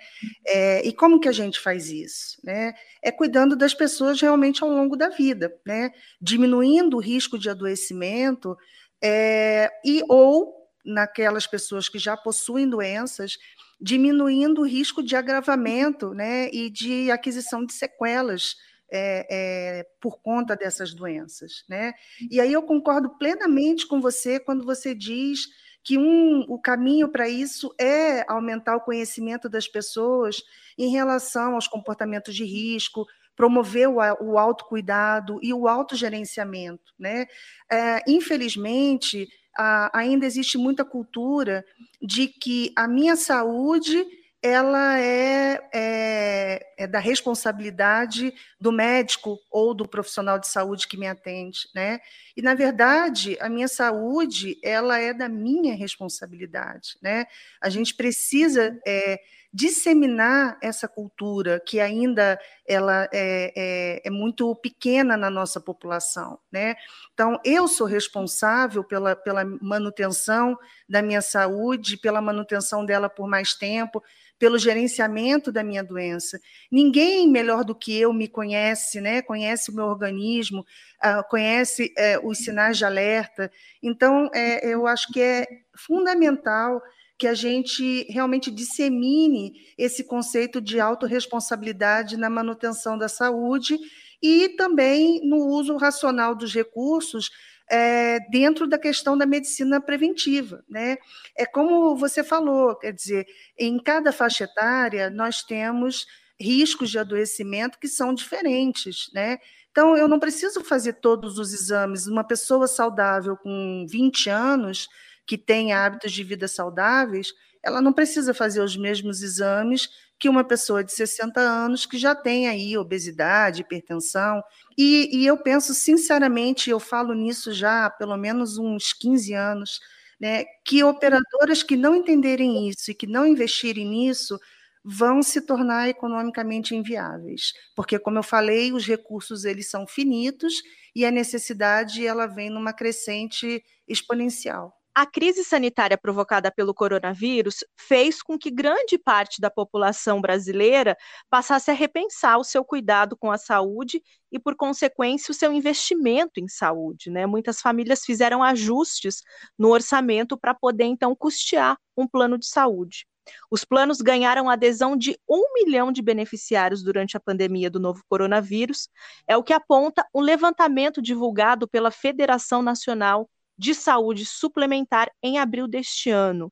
É, 0.47 0.87
e 0.87 0.93
como 0.93 1.19
que 1.19 1.27
a 1.27 1.33
gente 1.33 1.59
faz 1.59 1.89
isso? 1.89 2.37
Né? 2.41 2.73
É 3.01 3.11
cuidando 3.11 3.55
das 3.55 3.73
pessoas 3.73 4.21
realmente 4.21 4.63
ao 4.63 4.69
longo 4.69 4.95
da 4.95 5.09
vida, 5.09 5.53
né? 5.65 5.91
diminuindo 6.21 6.95
o 6.95 7.01
risco 7.01 7.37
de 7.37 7.49
adoecimento 7.49 8.57
é, 9.03 9.69
e 9.83 10.01
ou 10.07 10.53
naquelas 10.85 11.45
pessoas 11.45 11.89
que 11.89 11.99
já 11.99 12.15
possuem 12.15 12.69
doenças, 12.69 13.37
diminuindo 13.83 14.61
o 14.61 14.65
risco 14.65 15.03
de 15.03 15.13
agravamento 15.13 16.13
né? 16.13 16.49
e 16.53 16.69
de 16.69 17.11
aquisição 17.11 17.65
de 17.65 17.73
sequelas 17.73 18.55
é, 18.89 19.27
é, 19.29 19.87
por 19.99 20.21
conta 20.21 20.55
dessas 20.55 20.93
doenças. 20.93 21.65
Né? 21.67 21.93
E 22.31 22.39
aí 22.39 22.53
eu 22.53 22.63
concordo 22.63 23.17
plenamente 23.17 23.85
com 23.85 23.99
você 23.99 24.39
quando 24.39 24.63
você 24.63 24.95
diz 24.95 25.49
que 25.83 25.97
um, 25.97 26.45
o 26.47 26.57
caminho 26.57 27.09
para 27.09 27.27
isso 27.27 27.75
é 27.77 28.23
aumentar 28.31 28.77
o 28.77 28.81
conhecimento 28.81 29.49
das 29.49 29.67
pessoas 29.67 30.41
em 30.77 30.89
relação 30.89 31.55
aos 31.55 31.67
comportamentos 31.67 32.33
de 32.33 32.45
risco, 32.45 33.05
promover 33.35 33.89
o, 33.89 33.97
o 34.21 34.37
autocuidado 34.37 35.39
e 35.43 35.53
o 35.53 35.67
autogerenciamento. 35.67 36.93
Né? 36.97 37.25
É, 37.69 38.01
infelizmente, 38.07 39.27
ainda 39.55 40.25
existe 40.25 40.57
muita 40.57 40.83
cultura 40.83 41.65
de 42.01 42.27
que 42.27 42.71
a 42.75 42.87
minha 42.87 43.15
saúde 43.15 44.05
ela 44.43 44.99
é, 44.99 45.69
é, 45.73 46.73
é, 46.77 46.85
da 46.85 46.99
responsabilidade 46.99 48.33
do 48.59 48.73
médico 48.73 49.39
ou 49.49 49.73
do 49.73 49.87
profissional 49.87 50.37
de 50.37 50.49
saúde 50.49 50.85
que 50.85 50.97
me 50.97 51.07
atende, 51.07 51.69
né? 51.73 52.01
E 52.35 52.41
na 52.41 52.53
verdade 52.53 53.37
a 53.39 53.47
minha 53.47 53.69
saúde 53.69 54.59
ela 54.61 54.99
é 54.99 55.13
da 55.13 55.29
minha 55.29 55.73
responsabilidade, 55.73 56.97
né? 57.01 57.25
A 57.61 57.69
gente 57.69 57.95
precisa 57.95 58.77
é, 58.85 59.17
disseminar 59.53 60.57
essa 60.61 60.87
cultura 60.87 61.59
que 61.59 61.79
ainda 61.79 62.39
ela 62.65 63.07
é, 63.13 63.53
é, 63.55 64.01
é, 64.05 64.09
muito 64.09 64.55
pequena 64.55 65.15
na 65.15 65.29
nossa 65.29 65.61
população, 65.61 66.39
né? 66.51 66.75
Então 67.13 67.39
eu 67.45 67.67
sou 67.67 67.85
responsável 67.85 68.83
pela, 68.83 69.15
pela 69.15 69.45
manutenção 69.61 70.57
da 70.89 71.01
minha 71.01 71.21
saúde, 71.21 71.97
pela 71.97 72.19
manutenção 72.19 72.83
dela 72.83 73.09
por 73.09 73.27
mais 73.27 73.53
tempo 73.53 74.01
pelo 74.43 74.57
gerenciamento 74.57 75.53
da 75.53 75.63
minha 75.63 75.81
doença. 75.81 76.37
Ninguém 76.69 77.29
melhor 77.29 77.63
do 77.63 77.73
que 77.73 77.97
eu 77.97 78.11
me 78.11 78.27
conhece, 78.27 78.99
né? 78.99 79.21
conhece 79.21 79.71
o 79.71 79.73
meu 79.73 79.85
organismo, 79.85 80.65
uh, 81.01 81.23
conhece 81.29 81.93
uh, 81.97 82.27
os 82.27 82.39
sinais 82.39 82.77
de 82.77 82.83
alerta. 82.83 83.49
Então, 83.81 84.29
é, 84.33 84.67
eu 84.67 84.85
acho 84.85 85.13
que 85.13 85.21
é 85.21 85.47
fundamental 85.73 86.81
que 87.17 87.27
a 87.27 87.33
gente 87.33 88.05
realmente 88.09 88.49
dissemine 88.51 89.53
esse 89.77 90.03
conceito 90.03 90.59
de 90.59 90.79
autorresponsabilidade 90.79 92.17
na 92.17 92.29
manutenção 92.29 92.97
da 92.97 93.07
saúde 93.07 93.77
e 94.21 94.49
também 94.49 95.21
no 95.23 95.37
uso 95.47 95.75
racional 95.77 96.35
dos 96.35 96.53
recursos 96.53 97.29
é, 97.69 98.19
dentro 98.29 98.67
da 98.67 98.77
questão 98.77 99.17
da 99.17 99.25
medicina 99.25 99.81
preventiva. 99.81 100.63
Né? 100.69 100.97
É 101.35 101.45
como 101.45 101.95
você 101.95 102.23
falou, 102.23 102.75
quer 102.75 102.93
dizer, 102.93 103.25
em 103.57 103.77
cada 103.79 104.11
faixa 104.11 104.45
etária 104.45 105.09
nós 105.09 105.43
temos 105.43 106.05
riscos 106.39 106.89
de 106.89 106.99
adoecimento 106.99 107.79
que 107.79 107.87
são 107.87 108.13
diferentes. 108.13 109.09
Né? 109.13 109.37
Então, 109.71 109.97
eu 109.97 110.07
não 110.07 110.19
preciso 110.19 110.63
fazer 110.63 110.93
todos 110.93 111.39
os 111.39 111.53
exames. 111.53 112.05
Uma 112.05 112.23
pessoa 112.23 112.67
saudável 112.67 113.35
com 113.35 113.85
20 113.89 114.29
anos, 114.29 114.87
que 115.25 115.37
tem 115.37 115.73
hábitos 115.73 116.11
de 116.11 116.23
vida 116.23 116.47
saudáveis, 116.47 117.33
ela 117.63 117.81
não 117.81 117.93
precisa 117.93 118.33
fazer 118.33 118.61
os 118.61 118.75
mesmos 118.75 119.23
exames 119.23 119.87
que 120.19 120.29
uma 120.29 120.43
pessoa 120.43 120.83
de 120.83 120.91
60 120.91 121.39
anos 121.39 121.85
que 121.85 121.97
já 121.97 122.13
tem 122.13 122.47
aí 122.47 122.77
obesidade, 122.77 123.61
hipertensão. 123.61 124.41
E, 124.77 125.09
e 125.17 125.25
eu 125.25 125.37
penso, 125.37 125.73
sinceramente, 125.73 126.69
eu 126.69 126.79
falo 126.79 127.13
nisso 127.13 127.51
já 127.53 127.85
há 127.85 127.89
pelo 127.89 128.17
menos 128.17 128.57
uns 128.57 128.93
15 128.93 129.33
anos, 129.33 129.79
né, 130.19 130.45
que 130.65 130.83
operadoras 130.83 131.63
que 131.63 131.75
não 131.75 131.95
entenderem 131.95 132.69
isso 132.69 132.91
e 132.91 132.93
que 132.95 133.07
não 133.07 133.25
investirem 133.25 133.85
nisso 133.87 134.39
vão 134.83 135.23
se 135.23 135.41
tornar 135.41 135.87
economicamente 135.89 136.75
inviáveis, 136.75 137.53
porque 137.75 137.97
como 137.97 138.19
eu 138.19 138.23
falei, 138.23 138.73
os 138.73 138.85
recursos 138.85 139.45
eles 139.45 139.69
são 139.69 139.87
finitos 139.87 140.61
e 140.93 141.05
a 141.05 141.11
necessidade 141.11 142.05
ela 142.05 142.27
vem 142.27 142.49
numa 142.49 142.73
crescente 142.73 143.63
exponencial. 143.87 144.73
A 144.95 145.07
crise 145.07 145.43
sanitária 145.43 145.97
provocada 145.97 146.51
pelo 146.51 146.71
coronavírus 146.71 147.63
fez 147.75 148.21
com 148.21 148.37
que 148.37 148.51
grande 148.51 148.95
parte 148.95 149.41
da 149.41 149.49
população 149.49 150.21
brasileira 150.21 150.95
passasse 151.31 151.71
a 151.71 151.73
repensar 151.73 152.37
o 152.37 152.43
seu 152.43 152.63
cuidado 152.63 153.17
com 153.17 153.31
a 153.31 153.37
saúde 153.39 154.03
e, 154.31 154.37
por 154.37 154.55
consequência, 154.55 155.31
o 155.31 155.35
seu 155.35 155.51
investimento 155.51 156.39
em 156.39 156.47
saúde. 156.47 157.09
Né? 157.09 157.25
Muitas 157.25 157.59
famílias 157.59 158.05
fizeram 158.05 158.43
ajustes 158.43 159.23
no 159.57 159.69
orçamento 159.69 160.37
para 160.37 160.53
poder, 160.53 160.85
então, 160.85 161.15
custear 161.15 161.75
um 161.97 162.07
plano 162.07 162.37
de 162.37 162.45
saúde. 162.45 163.07
Os 163.49 163.65
planos 163.65 163.99
ganharam 163.99 164.47
adesão 164.47 164.95
de 164.95 165.17
um 165.27 165.53
milhão 165.55 165.91
de 165.91 166.03
beneficiários 166.03 166.83
durante 166.83 167.17
a 167.17 167.19
pandemia 167.19 167.69
do 167.69 167.79
novo 167.79 168.03
coronavírus, 168.07 168.87
é 169.27 169.35
o 169.35 169.43
que 169.43 169.53
aponta 169.53 170.05
um 170.13 170.21
levantamento 170.21 171.01
divulgado 171.01 171.67
pela 171.67 171.89
Federação 171.89 172.61
Nacional 172.61 173.27
de 173.63 173.73
saúde 173.73 174.25
suplementar 174.25 175.09
em 175.23 175.39
abril 175.39 175.69
deste 175.69 176.09
ano. 176.09 176.51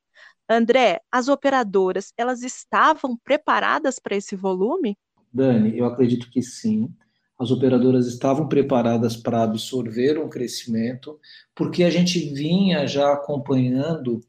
André, 0.49 1.01
as 1.11 1.27
operadoras, 1.27 2.13
elas 2.17 2.41
estavam 2.41 3.17
preparadas 3.21 3.99
para 3.99 4.15
esse 4.15 4.33
volume? 4.33 4.97
Dani, 5.31 5.77
eu 5.77 5.85
acredito 5.85 6.29
que 6.31 6.41
sim. 6.41 6.89
As 7.37 7.51
operadoras 7.51 8.07
estavam 8.07 8.47
preparadas 8.47 9.17
para 9.17 9.43
absorver 9.43 10.17
um 10.17 10.29
crescimento, 10.29 11.19
porque 11.53 11.83
a 11.83 11.89
gente 11.89 12.33
vinha 12.33 12.87
já 12.87 13.11
acompanhando 13.11 14.21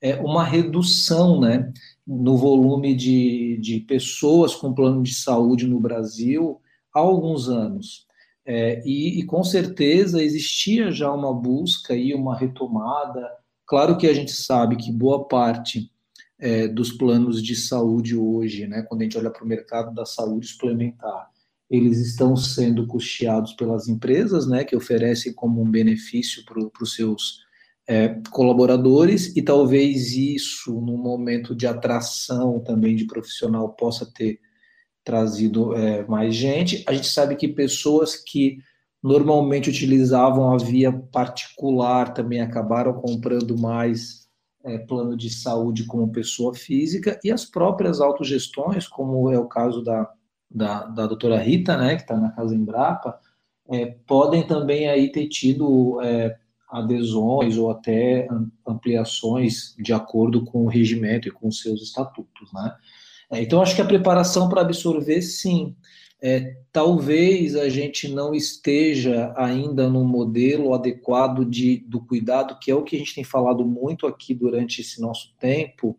é, 0.00 0.16
uma 0.16 0.42
redução 0.42 1.38
né, 1.38 1.70
no 2.06 2.38
volume 2.38 2.94
de, 2.94 3.58
de 3.60 3.80
pessoas 3.80 4.54
com 4.54 4.72
plano 4.72 5.02
de 5.02 5.14
saúde 5.14 5.66
no 5.66 5.78
Brasil 5.78 6.58
há 6.94 7.00
alguns 7.00 7.50
anos. 7.50 8.06
É, 8.52 8.82
e, 8.84 9.20
e, 9.20 9.22
com 9.22 9.44
certeza 9.44 10.20
existia 10.20 10.90
já 10.90 11.12
uma 11.12 11.32
busca 11.32 11.94
e 11.94 12.12
uma 12.12 12.36
retomada. 12.36 13.30
Claro 13.64 13.96
que 13.96 14.08
a 14.08 14.12
gente 14.12 14.32
sabe 14.32 14.74
que 14.74 14.90
boa 14.90 15.28
parte 15.28 15.88
é, 16.36 16.66
dos 16.66 16.90
planos 16.90 17.40
de 17.40 17.54
saúde 17.54 18.16
hoje, 18.16 18.66
né, 18.66 18.82
quando 18.82 19.02
a 19.02 19.04
gente 19.04 19.16
olha 19.16 19.30
para 19.30 19.44
o 19.44 19.46
mercado 19.46 19.94
da 19.94 20.04
saúde 20.04 20.48
suplementar, 20.48 21.30
eles 21.70 21.98
estão 22.00 22.34
sendo 22.34 22.88
custeados 22.88 23.52
pelas 23.52 23.86
empresas, 23.86 24.48
né, 24.48 24.64
que 24.64 24.74
oferecem 24.74 25.32
como 25.32 25.62
um 25.62 25.70
benefício 25.70 26.44
para 26.44 26.58
os 26.82 26.96
seus 26.96 27.44
é, 27.86 28.20
colaboradores, 28.32 29.36
e 29.36 29.42
talvez 29.42 30.10
isso, 30.10 30.72
no 30.80 30.98
momento 30.98 31.54
de 31.54 31.68
atração 31.68 32.58
também 32.58 32.96
de 32.96 33.06
profissional, 33.06 33.68
possa 33.74 34.04
ter 34.12 34.40
trazido 35.10 35.74
é, 35.74 36.06
mais 36.06 36.36
gente. 36.36 36.84
A 36.86 36.92
gente 36.92 37.08
sabe 37.08 37.34
que 37.34 37.48
pessoas 37.48 38.14
que 38.14 38.58
normalmente 39.02 39.68
utilizavam 39.68 40.54
a 40.54 40.56
via 40.56 40.92
particular 40.92 42.14
também 42.14 42.40
acabaram 42.40 42.92
comprando 42.92 43.58
mais 43.58 44.28
é, 44.64 44.78
plano 44.78 45.16
de 45.16 45.28
saúde 45.28 45.84
como 45.84 46.12
pessoa 46.12 46.54
física 46.54 47.18
e 47.24 47.32
as 47.32 47.44
próprias 47.44 48.00
autogestões, 48.00 48.86
como 48.86 49.28
é 49.32 49.38
o 49.38 49.48
caso 49.48 49.82
da, 49.82 50.08
da, 50.48 50.84
da 50.84 51.06
doutora 51.08 51.38
Rita, 51.38 51.76
né, 51.76 51.96
que 51.96 52.02
está 52.02 52.16
na 52.16 52.30
Casa 52.30 52.54
Embrapa, 52.54 53.18
é, 53.68 53.86
podem 54.06 54.46
também 54.46 54.88
aí 54.88 55.10
ter 55.10 55.26
tido 55.26 56.00
é, 56.02 56.36
adesões 56.70 57.56
ou 57.56 57.68
até 57.68 58.28
ampliações 58.64 59.74
de 59.76 59.92
acordo 59.92 60.44
com 60.44 60.66
o 60.66 60.68
regimento 60.68 61.26
e 61.26 61.32
com 61.32 61.50
seus 61.50 61.82
estatutos, 61.82 62.52
né? 62.52 62.76
É, 63.30 63.40
então, 63.40 63.62
acho 63.62 63.76
que 63.76 63.82
a 63.82 63.86
preparação 63.86 64.48
para 64.48 64.62
absorver, 64.62 65.22
sim. 65.22 65.76
É, 66.22 66.56
talvez 66.70 67.56
a 67.56 67.68
gente 67.68 68.06
não 68.08 68.34
esteja 68.34 69.32
ainda 69.36 69.88
no 69.88 70.04
modelo 70.04 70.74
adequado 70.74 71.46
de, 71.46 71.78
do 71.86 72.00
cuidado, 72.00 72.58
que 72.60 72.70
é 72.70 72.74
o 72.74 72.82
que 72.82 72.96
a 72.96 72.98
gente 72.98 73.14
tem 73.14 73.24
falado 73.24 73.64
muito 73.64 74.06
aqui 74.06 74.34
durante 74.34 74.82
esse 74.82 75.00
nosso 75.00 75.34
tempo, 75.38 75.98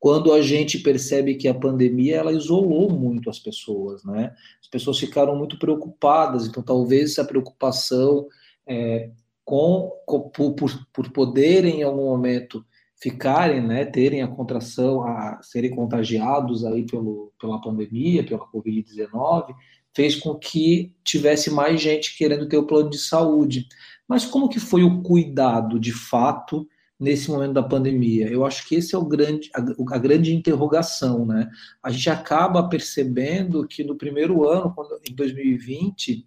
quando 0.00 0.32
a 0.32 0.42
gente 0.42 0.80
percebe 0.80 1.36
que 1.36 1.46
a 1.46 1.54
pandemia 1.54 2.16
ela 2.16 2.32
isolou 2.32 2.90
muito 2.90 3.30
as 3.30 3.38
pessoas, 3.38 4.02
né? 4.02 4.34
As 4.60 4.66
pessoas 4.66 4.98
ficaram 4.98 5.36
muito 5.36 5.56
preocupadas, 5.56 6.44
então 6.44 6.60
talvez 6.60 7.12
essa 7.12 7.24
preocupação 7.24 8.26
é, 8.66 9.10
com, 9.44 9.92
com 10.04 10.30
por, 10.30 10.86
por 10.92 11.12
poderem 11.12 11.80
em 11.80 11.82
algum 11.84 12.06
momento 12.06 12.64
ficarem, 13.02 13.60
né, 13.60 13.84
terem 13.84 14.22
a 14.22 14.28
contração, 14.28 15.02
a 15.02 15.40
serem 15.42 15.74
contagiados 15.74 16.64
aí 16.64 16.86
pelo, 16.86 17.32
pela 17.40 17.60
pandemia, 17.60 18.24
pela 18.24 18.46
Covid-19, 18.46 19.52
fez 19.92 20.14
com 20.14 20.36
que 20.36 20.94
tivesse 21.02 21.50
mais 21.50 21.80
gente 21.80 22.16
querendo 22.16 22.48
ter 22.48 22.56
o 22.56 22.66
plano 22.66 22.88
de 22.88 22.98
saúde. 22.98 23.66
Mas 24.06 24.24
como 24.24 24.48
que 24.48 24.60
foi 24.60 24.84
o 24.84 25.02
cuidado, 25.02 25.80
de 25.80 25.92
fato, 25.92 26.64
nesse 26.98 27.28
momento 27.28 27.54
da 27.54 27.62
pandemia? 27.62 28.28
Eu 28.28 28.46
acho 28.46 28.68
que 28.68 28.76
esse 28.76 28.94
é 28.94 28.98
o 28.98 29.04
grande, 29.04 29.50
a, 29.52 29.60
a 29.96 29.98
grande 29.98 30.32
interrogação, 30.32 31.26
né? 31.26 31.50
A 31.82 31.90
gente 31.90 32.08
acaba 32.08 32.68
percebendo 32.68 33.66
que 33.66 33.82
no 33.82 33.96
primeiro 33.96 34.48
ano, 34.48 34.72
quando, 34.72 35.00
em 35.10 35.12
2020, 35.12 36.24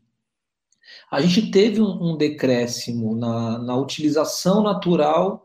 a 1.09 1.21
gente 1.21 1.49
teve 1.49 1.79
um, 1.79 2.11
um 2.11 2.17
decréscimo 2.17 3.15
na, 3.15 3.59
na 3.59 3.77
utilização 3.77 4.61
natural 4.61 5.44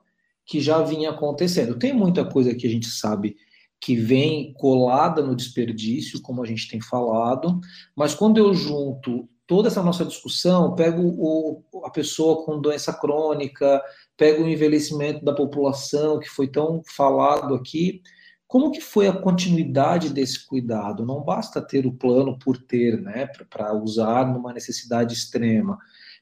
que 0.51 0.61
já 0.61 0.83
vinha 0.83 1.11
acontecendo. 1.11 1.79
Tem 1.79 1.93
muita 1.93 2.25
coisa 2.25 2.53
que 2.53 2.67
a 2.67 2.71
gente 2.71 2.89
sabe 2.89 3.37
que 3.81 3.95
vem 3.95 4.53
colada 4.55 5.23
no 5.23 5.37
desperdício, 5.37 6.21
como 6.21 6.43
a 6.43 6.47
gente 6.47 6.69
tem 6.69 6.81
falado, 6.81 7.61
mas 7.95 8.17
quando 8.17 8.39
eu 8.39 8.53
junto 8.53 9.29
toda 9.47 9.69
essa 9.69 9.81
nossa 9.81 10.05
discussão, 10.05 10.75
pego 10.75 11.03
o, 11.03 11.63
a 11.85 11.91
pessoa 11.91 12.45
com 12.45 12.61
doença 12.61 12.93
crônica, 12.93 13.81
pego 14.17 14.43
o 14.43 14.49
envelhecimento 14.49 15.25
da 15.25 15.33
população, 15.33 16.19
que 16.19 16.29
foi 16.29 16.49
tão 16.49 16.83
falado 16.85 17.55
aqui, 17.55 18.03
como 18.49 18.73
que 18.73 18.81
foi 18.81 19.07
a 19.07 19.17
continuidade 19.17 20.11
desse 20.11 20.45
cuidado? 20.45 21.07
Não 21.07 21.23
basta 21.23 21.61
ter 21.61 21.87
o 21.87 21.93
plano 21.93 22.37
por 22.37 22.59
ter, 22.59 23.01
né, 23.01 23.29
para 23.49 23.73
usar 23.73 24.27
numa 24.27 24.53
necessidade 24.53 25.15
extrema. 25.15 25.79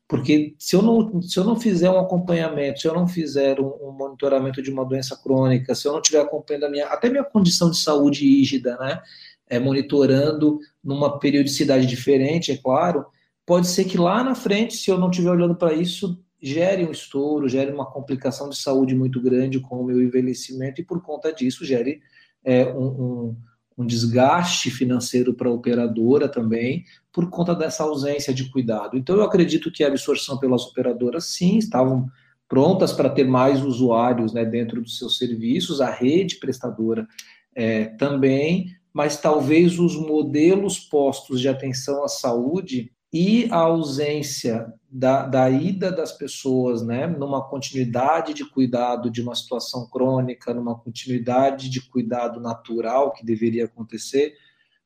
Porque 0.09 0.55
se 0.59 0.75
eu 0.75 0.81
não, 0.81 1.21
se 1.21 1.39
eu 1.39 1.45
não 1.45 1.61
fizer 1.61 1.91
um 1.91 1.99
acompanhamento, 1.99 2.81
se 2.81 2.89
eu 2.89 2.95
não 2.95 3.07
fizer 3.07 3.61
um, 3.61 3.89
um 3.89 3.93
monitoramento 3.93 4.63
de 4.63 4.71
uma 4.71 4.85
doença 4.85 5.15
crônica, 5.15 5.75
se 5.75 5.87
eu 5.87 5.93
não 5.93 6.01
tiver 6.01 6.21
acompanhando 6.21 6.65
a 6.65 6.71
minha, 6.71 6.87
até 6.87 7.11
minha 7.11 7.23
condição 7.23 7.71
de 7.71 7.77
saúde 7.77 8.25
rígida, 8.25 8.79
né, 8.79 9.03
é, 9.51 9.59
monitorando 9.59 10.59
numa 10.83 11.19
periodicidade 11.19 11.87
diferente, 11.87 12.51
é 12.51 12.57
claro, 12.57 13.05
pode 13.45 13.69
ser 13.69 13.85
que 13.85 13.99
lá 13.99 14.25
na 14.25 14.35
frente, 14.35 14.77
se 14.77 14.91
eu 14.91 14.97
não 14.99 15.11
estiver 15.11 15.31
olhando 15.31 15.55
para 15.55 15.75
isso, 15.75 16.19
gere 16.41 16.87
um 16.87 16.91
estouro, 16.91 17.47
gere 17.47 17.71
uma 17.71 17.85
complicação 17.85 18.49
de 18.49 18.57
saúde 18.57 18.95
muito 18.95 19.21
grande 19.21 19.61
com 19.61 19.77
o 19.77 19.85
meu 19.85 20.03
envelhecimento 20.03 20.81
e 20.81 20.85
por 20.85 21.03
conta 21.03 21.33
disso 21.33 21.67
gere 21.67 22.01
é, 22.43 22.65
um, 22.65 22.87
um 22.87 23.37
um 23.79 23.87
desgaste 23.87 24.71
financeiro 24.71 25.33
para 25.33 25.49
a 25.49 25.53
operadora 25.53 26.29
também, 26.29 26.85
por 27.13 27.31
conta 27.31 27.55
dessa 27.55 27.85
ausência 27.85 28.35
de 28.35 28.51
cuidado. 28.51 28.99
Então, 28.99 29.15
eu 29.15 29.23
acredito 29.23 29.71
que 29.71 29.85
a 29.85 29.87
absorção 29.87 30.37
pelas 30.37 30.65
operadoras, 30.67 31.27
sim, 31.27 31.59
estavam 31.59 32.11
prontas 32.49 32.93
para 32.93 33.09
ter 33.09 33.25
mais 33.25 33.63
usuários 33.63 34.33
né, 34.33 34.45
dentro 34.45 34.83
dos 34.83 34.99
seus 34.99 35.17
serviços, 35.17 35.81
a 35.81 35.91
rede 35.91 36.37
prestadora 36.37 37.07
é, 37.55 37.85
também, 37.85 38.75
mas 38.93 39.21
talvez 39.21 39.79
os 39.79 39.95
modelos 39.97 40.81
postos 40.81 41.41
de 41.41 41.49
atenção 41.49 42.03
à 42.03 42.09
saúde 42.09 42.91
e 43.13 43.49
a 43.51 43.57
ausência 43.57 44.73
da, 44.91 45.25
da 45.27 45.51
ida 45.51 45.91
das 45.91 46.13
pessoas, 46.13 46.83
né, 46.83 47.07
numa 47.07 47.47
continuidade 47.49 48.35
de 48.35 48.45
cuidado 48.45 49.11
de 49.11 49.23
uma 49.23 49.35
situação 49.35 49.89
crônica, 49.89 50.53
numa 50.53 50.79
continuidade 50.79 51.71
de 51.71 51.81
cuidado 51.81 52.41
natural 52.41 53.13
que 53.13 53.25
deveria 53.25 53.65
acontecer, 53.65 54.35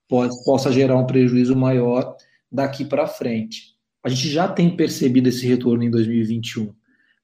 pode, 0.08 0.34
possa 0.44 0.70
gerar 0.72 0.96
um 0.96 1.06
prejuízo 1.06 1.56
maior 1.56 2.16
daqui 2.50 2.84
para 2.84 3.06
frente. 3.06 3.72
A 4.04 4.08
gente 4.08 4.28
já 4.28 4.48
tem 4.48 4.76
percebido 4.76 5.28
esse 5.28 5.46
retorno 5.46 5.82
em 5.82 5.90
2021 5.90 6.74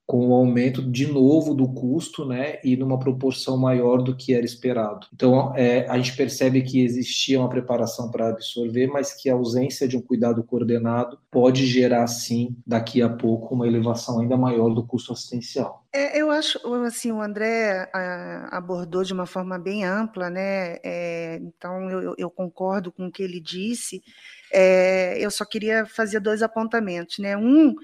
com 0.09 0.31
o 0.31 0.33
aumento 0.33 0.81
de 0.81 1.07
novo 1.07 1.53
do 1.53 1.69
custo, 1.69 2.25
né, 2.25 2.59
e 2.65 2.79
numa 2.79 2.99
proporção 2.99 3.59
maior 3.59 3.99
do 3.99 4.17
que 4.17 4.33
era 4.33 4.43
esperado. 4.43 5.07
Então, 5.13 5.55
é, 5.55 5.87
a 5.87 5.99
gente 5.99 6.17
percebe 6.17 6.63
que 6.63 6.83
existia 6.83 7.39
uma 7.39 7.51
preparação 7.51 8.11
para 8.11 8.31
absorver, 8.31 8.87
mas 8.87 9.13
que 9.13 9.29
a 9.29 9.35
ausência 9.35 9.87
de 9.87 9.99
um 9.99 10.01
cuidado 10.01 10.43
coordenado 10.43 11.19
pode 11.31 11.67
gerar, 11.67 12.07
sim, 12.07 12.57
daqui 12.67 13.03
a 13.03 13.09
pouco, 13.11 13.55
uma 13.55 13.67
elevação 13.67 14.19
ainda 14.19 14.35
maior 14.35 14.71
do 14.71 14.83
custo 14.83 15.13
assistencial. 15.13 15.85
É, 15.93 16.19
eu 16.19 16.31
acho, 16.31 16.59
assim, 16.87 17.13
o 17.13 17.21
André 17.21 17.91
a, 17.93 18.49
abordou 18.57 19.05
de 19.05 19.13
uma 19.13 19.27
forma 19.27 19.59
bem 19.59 19.85
ampla, 19.85 20.31
né, 20.31 20.79
é, 20.83 21.39
então 21.43 21.91
eu, 21.91 22.15
eu, 22.17 22.31
concordo 22.31 22.91
com 22.91 23.09
o 23.09 23.13
que 23.13 23.23
ele 23.23 23.41
disse, 23.41 24.03
é, 24.51 25.19
eu 25.23 25.31
só 25.31 25.45
queria 25.45 25.85
fazer 25.85 26.19
dois 26.19 26.43
apontamentos, 26.43 27.19
né, 27.19 27.37
um 27.37 27.75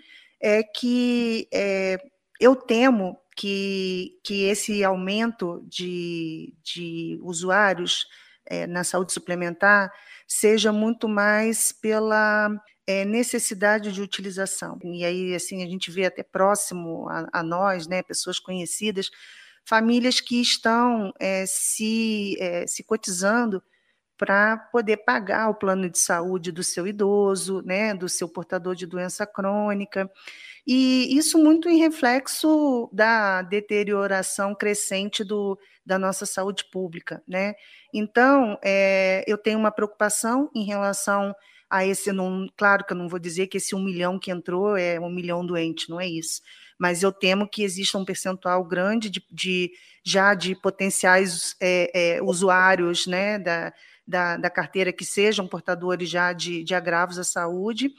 é 0.41 0.63
que 0.63 1.49
é, 1.53 1.99
eu 2.41 2.57
temo 2.57 3.19
que, 3.37 4.19
que 4.23 4.45
esse 4.45 4.83
aumento 4.85 5.65
de, 5.69 6.55
de 6.63 7.19
usuários 7.23 8.07
é, 8.47 8.67
na 8.67 8.85
saúde 8.85 9.13
suplementar 9.13 9.93
seja 10.27 10.73
muito 10.73 11.09
mais 11.09 11.73
pela 11.73 12.51
é, 12.87 13.05
necessidade 13.05 13.93
de 13.93 14.03
utilização. 14.03 14.79
E 14.83 15.05
aí, 15.05 15.35
assim, 15.35 15.63
a 15.63 15.67
gente 15.67 15.91
vê 15.91 16.07
até 16.07 16.23
próximo 16.23 17.09
a, 17.09 17.27
a 17.33 17.43
nós, 17.43 17.87
né, 17.87 18.03
pessoas 18.03 18.39
conhecidas, 18.39 19.11
famílias 19.65 20.21
que 20.21 20.41
estão 20.41 21.13
é, 21.19 21.45
se, 21.47 22.37
se 22.67 22.85
cotizando 22.85 23.63
para 24.17 24.57
poder 24.57 24.99
pagar 24.99 25.51
o 25.51 25.55
plano 25.55 25.91
de 25.91 25.99
saúde 25.99 26.53
do 26.53 26.63
seu 26.63 26.87
idoso, 26.87 27.63
né, 27.63 27.95
do 27.95 28.09
seu 28.09 28.29
portador 28.29 28.75
de 28.75 28.87
doença 28.87 29.27
crônica. 29.27 30.11
E 30.67 31.17
isso 31.17 31.37
muito 31.37 31.69
em 31.69 31.79
reflexo 31.79 32.89
da 32.93 33.43
deterioração 33.43 34.55
crescente 34.55 35.23
do, 35.23 35.59
da 35.85 35.99
nossa 35.99 36.25
saúde 36.25 36.65
pública. 36.71 37.23
Né? 37.29 37.55
Então, 37.93 38.59
é, 38.63 39.25
eu 39.27 39.37
tenho 39.37 39.59
uma 39.59 39.71
preocupação 39.71 40.51
em 40.55 40.65
relação 40.65 41.35
a 41.69 41.85
esse. 41.85 42.13
Não, 42.13 42.47
claro 42.57 42.85
que 42.85 42.93
eu 42.93 42.97
não 42.97 43.09
vou 43.09 43.19
dizer 43.19 43.49
que 43.49 43.59
esse 43.59 43.75
um 43.75 43.83
milhão 43.83 44.19
que 44.19 44.31
entrou 44.31 44.77
é 44.77 44.99
um 44.99 45.11
milhão 45.11 45.45
doente, 45.45 45.91
não 45.91 46.01
é 46.01 46.07
isso. 46.07 46.41
Mas 46.79 47.03
eu 47.03 47.13
temo 47.13 47.49
que 47.49 47.63
exista 47.63 47.99
um 47.99 48.05
percentual 48.05 48.65
grande 48.65 49.11
de, 49.11 49.23
de 49.31 49.71
já 50.05 50.35
de 50.35 50.55
potenciais 50.55 51.57
é, 51.61 52.17
é, 52.17 52.23
usuários 52.23 53.07
né, 53.07 53.39
da, 53.39 53.73
da, 54.07 54.37
da, 54.37 54.51
carteira 54.51 54.93
que 54.93 55.05
sejam 55.05 55.47
portadores 55.47 56.09
já 56.09 56.33
de, 56.33 56.63
de 56.63 56.75
agravos 56.75 57.19
à 57.19 57.25
saúde. 57.25 57.91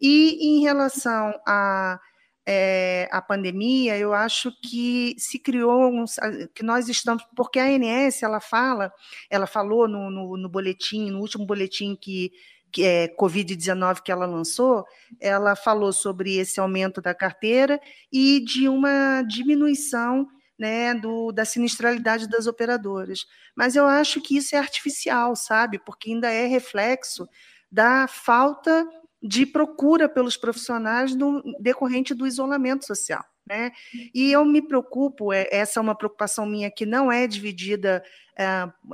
E 0.00 0.38
em 0.40 0.62
relação 0.62 1.34
a 1.46 1.98
é, 2.50 3.06
a 3.12 3.20
pandemia, 3.20 3.98
eu 3.98 4.14
acho 4.14 4.50
que 4.62 5.14
se 5.18 5.38
criou 5.38 5.90
um, 5.90 6.06
que 6.54 6.62
nós 6.62 6.88
estamos, 6.88 7.22
porque 7.36 7.58
a 7.58 7.66
ANS 7.66 8.22
ela 8.22 8.40
fala, 8.40 8.90
ela 9.28 9.46
falou 9.46 9.86
no, 9.86 10.10
no, 10.10 10.34
no 10.34 10.48
boletim, 10.48 11.10
no 11.10 11.20
último 11.20 11.44
boletim 11.44 11.94
que 11.94 12.32
que 12.70 12.84
é 12.84 13.08
Covid-19 13.08 14.02
que 14.02 14.12
ela 14.12 14.26
lançou, 14.26 14.84
ela 15.20 15.56
falou 15.56 15.90
sobre 15.90 16.36
esse 16.36 16.60
aumento 16.60 17.00
da 17.00 17.14
carteira 17.14 17.80
e 18.12 18.40
de 18.40 18.68
uma 18.68 19.22
diminuição 19.22 20.28
né, 20.58 20.94
do, 20.94 21.30
da 21.32 21.44
sinistralidade 21.44 22.28
das 22.28 22.46
operadoras. 22.46 23.26
Mas 23.54 23.76
eu 23.76 23.86
acho 23.86 24.20
que 24.20 24.36
isso 24.36 24.56
é 24.56 24.58
artificial, 24.58 25.36
sabe? 25.36 25.78
Porque 25.78 26.10
ainda 26.10 26.30
é 26.30 26.46
reflexo 26.46 27.28
da 27.70 28.08
falta 28.08 28.86
de 29.22 29.46
procura 29.46 30.08
pelos 30.08 30.36
profissionais 30.36 31.14
no 31.14 31.42
decorrente 31.60 32.14
do 32.14 32.26
isolamento 32.26 32.86
social. 32.86 33.24
Né? 33.48 33.72
E 34.14 34.30
eu 34.30 34.44
me 34.44 34.60
preocupo, 34.60 35.32
é, 35.32 35.48
essa 35.50 35.80
é 35.80 35.82
uma 35.82 35.94
preocupação 35.94 36.44
minha 36.44 36.70
que 36.70 36.84
não 36.84 37.10
é 37.10 37.26
dividida, 37.26 38.04
é, 38.36 38.44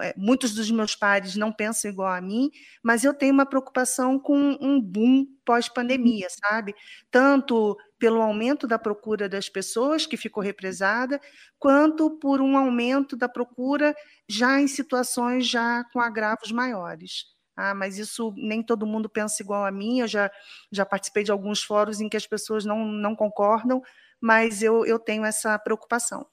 é, 0.01 0.15
muitos 0.17 0.55
dos 0.55 0.71
meus 0.71 0.95
pares 0.95 1.35
não 1.35 1.53
pensam 1.53 1.91
igual 1.91 2.13
a 2.13 2.21
mim, 2.21 2.51
mas 2.81 3.03
eu 3.03 3.13
tenho 3.13 3.35
uma 3.35 3.45
preocupação 3.45 4.17
com 4.17 4.57
um 4.61 4.81
boom 4.81 5.27
pós-pandemia, 5.45 6.29
sabe? 6.31 6.73
Tanto 7.11 7.77
pelo 8.05 8.21
aumento 8.21 8.67
da 8.67 8.79
procura 8.79 9.31
das 9.31 9.49
pessoas, 9.49 10.05
que 10.05 10.19
ficou 10.19 10.43
represada, 10.43 11.19
quanto 11.59 12.11
por 12.19 12.39
um 12.39 12.55
aumento 12.55 13.17
da 13.17 13.27
procura 13.27 13.97
já 14.29 14.61
em 14.61 14.69
situações 14.69 15.47
já 15.49 15.83
com 15.91 15.99
agravos 15.99 16.53
maiores. 16.53 17.25
Ah, 17.57 17.75
mas 17.75 17.97
isso 17.97 18.35
nem 18.37 18.63
todo 18.63 18.87
mundo 18.87 19.09
pensa 19.09 19.43
igual 19.43 19.65
a 19.65 19.71
mim. 19.71 20.01
Eu 20.01 20.07
já, 20.07 20.31
já 20.71 20.85
participei 20.85 21.25
de 21.25 21.33
alguns 21.33 21.63
fóruns 21.63 21.99
em 21.99 22.07
que 22.11 22.17
as 22.19 22.27
pessoas 22.27 22.67
não, 22.67 22.85
não 22.85 23.17
concordam, 23.17 23.81
mas 24.21 24.63
eu, 24.63 24.85
eu 24.85 24.99
tenho 24.99 25.25
essa 25.25 25.59
preocupação. 25.59 26.27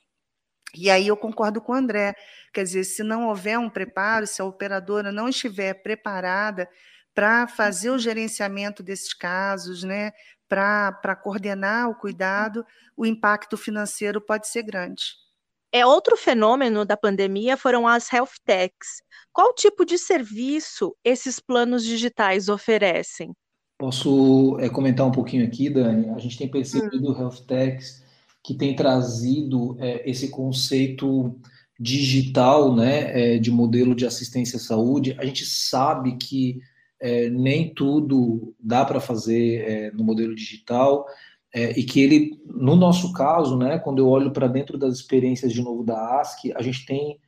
E 0.75 0.89
aí 0.89 1.07
eu 1.07 1.15
concordo 1.15 1.61
com 1.61 1.71
o 1.71 1.75
André. 1.75 2.13
Quer 2.53 2.63
dizer, 2.63 2.83
se 2.83 3.01
não 3.01 3.29
houver 3.29 3.57
um 3.57 3.69
preparo, 3.69 4.27
se 4.27 4.41
a 4.41 4.45
operadora 4.45 5.09
não 5.09 5.29
estiver 5.29 5.75
preparada 5.75 6.67
para 7.13 7.47
fazer 7.47 7.91
o 7.91 7.97
gerenciamento 7.97 8.83
desses 8.83 9.13
casos, 9.13 9.83
né, 9.83 10.11
para 10.51 11.15
coordenar 11.15 11.89
o 11.89 11.95
cuidado, 11.95 12.65
o 12.97 13.05
impacto 13.05 13.55
financeiro 13.55 14.19
pode 14.19 14.49
ser 14.49 14.63
grande. 14.63 15.03
É 15.71 15.85
outro 15.85 16.17
fenômeno 16.17 16.83
da 16.83 16.97
pandemia 16.97 17.55
foram 17.55 17.87
as 17.87 18.11
health 18.11 18.33
techs. 18.45 19.01
Qual 19.31 19.55
tipo 19.55 19.85
de 19.85 19.97
serviço 19.97 20.93
esses 21.05 21.39
planos 21.39 21.85
digitais 21.85 22.49
oferecem? 22.49 23.31
Posso 23.79 24.57
é, 24.59 24.67
comentar 24.67 25.07
um 25.07 25.11
pouquinho 25.11 25.45
aqui, 25.45 25.69
Dani? 25.69 26.09
A 26.09 26.19
gente 26.19 26.37
tem 26.37 26.51
percebido 26.51 27.13
hum. 27.13 27.17
health 27.17 27.45
techs 27.47 28.03
que 28.43 28.53
tem 28.53 28.75
trazido 28.75 29.77
é, 29.79 30.09
esse 30.09 30.27
conceito 30.29 31.39
digital, 31.79 32.75
né, 32.75 33.35
é, 33.35 33.39
de 33.39 33.49
modelo 33.49 33.95
de 33.95 34.05
assistência 34.05 34.57
à 34.57 34.59
saúde. 34.59 35.15
A 35.17 35.25
gente 35.25 35.45
sabe 35.45 36.17
que 36.17 36.59
é, 37.01 37.29
nem 37.29 37.73
tudo 37.73 38.53
dá 38.59 38.85
para 38.85 39.01
fazer 39.01 39.61
é, 39.67 39.91
no 39.91 40.03
modelo 40.03 40.35
digital. 40.35 41.05
É, 41.53 41.77
e 41.77 41.83
que 41.83 41.99
ele, 41.99 42.39
no 42.45 42.77
nosso 42.77 43.11
caso, 43.11 43.57
né, 43.57 43.77
quando 43.77 43.99
eu 43.99 44.07
olho 44.07 44.31
para 44.31 44.47
dentro 44.47 44.77
das 44.77 44.93
experiências 44.93 45.51
de 45.51 45.61
novo 45.61 45.83
da 45.83 46.21
ASC, 46.21 46.53
a 46.55 46.61
gente 46.61 46.85
tem 46.85 47.19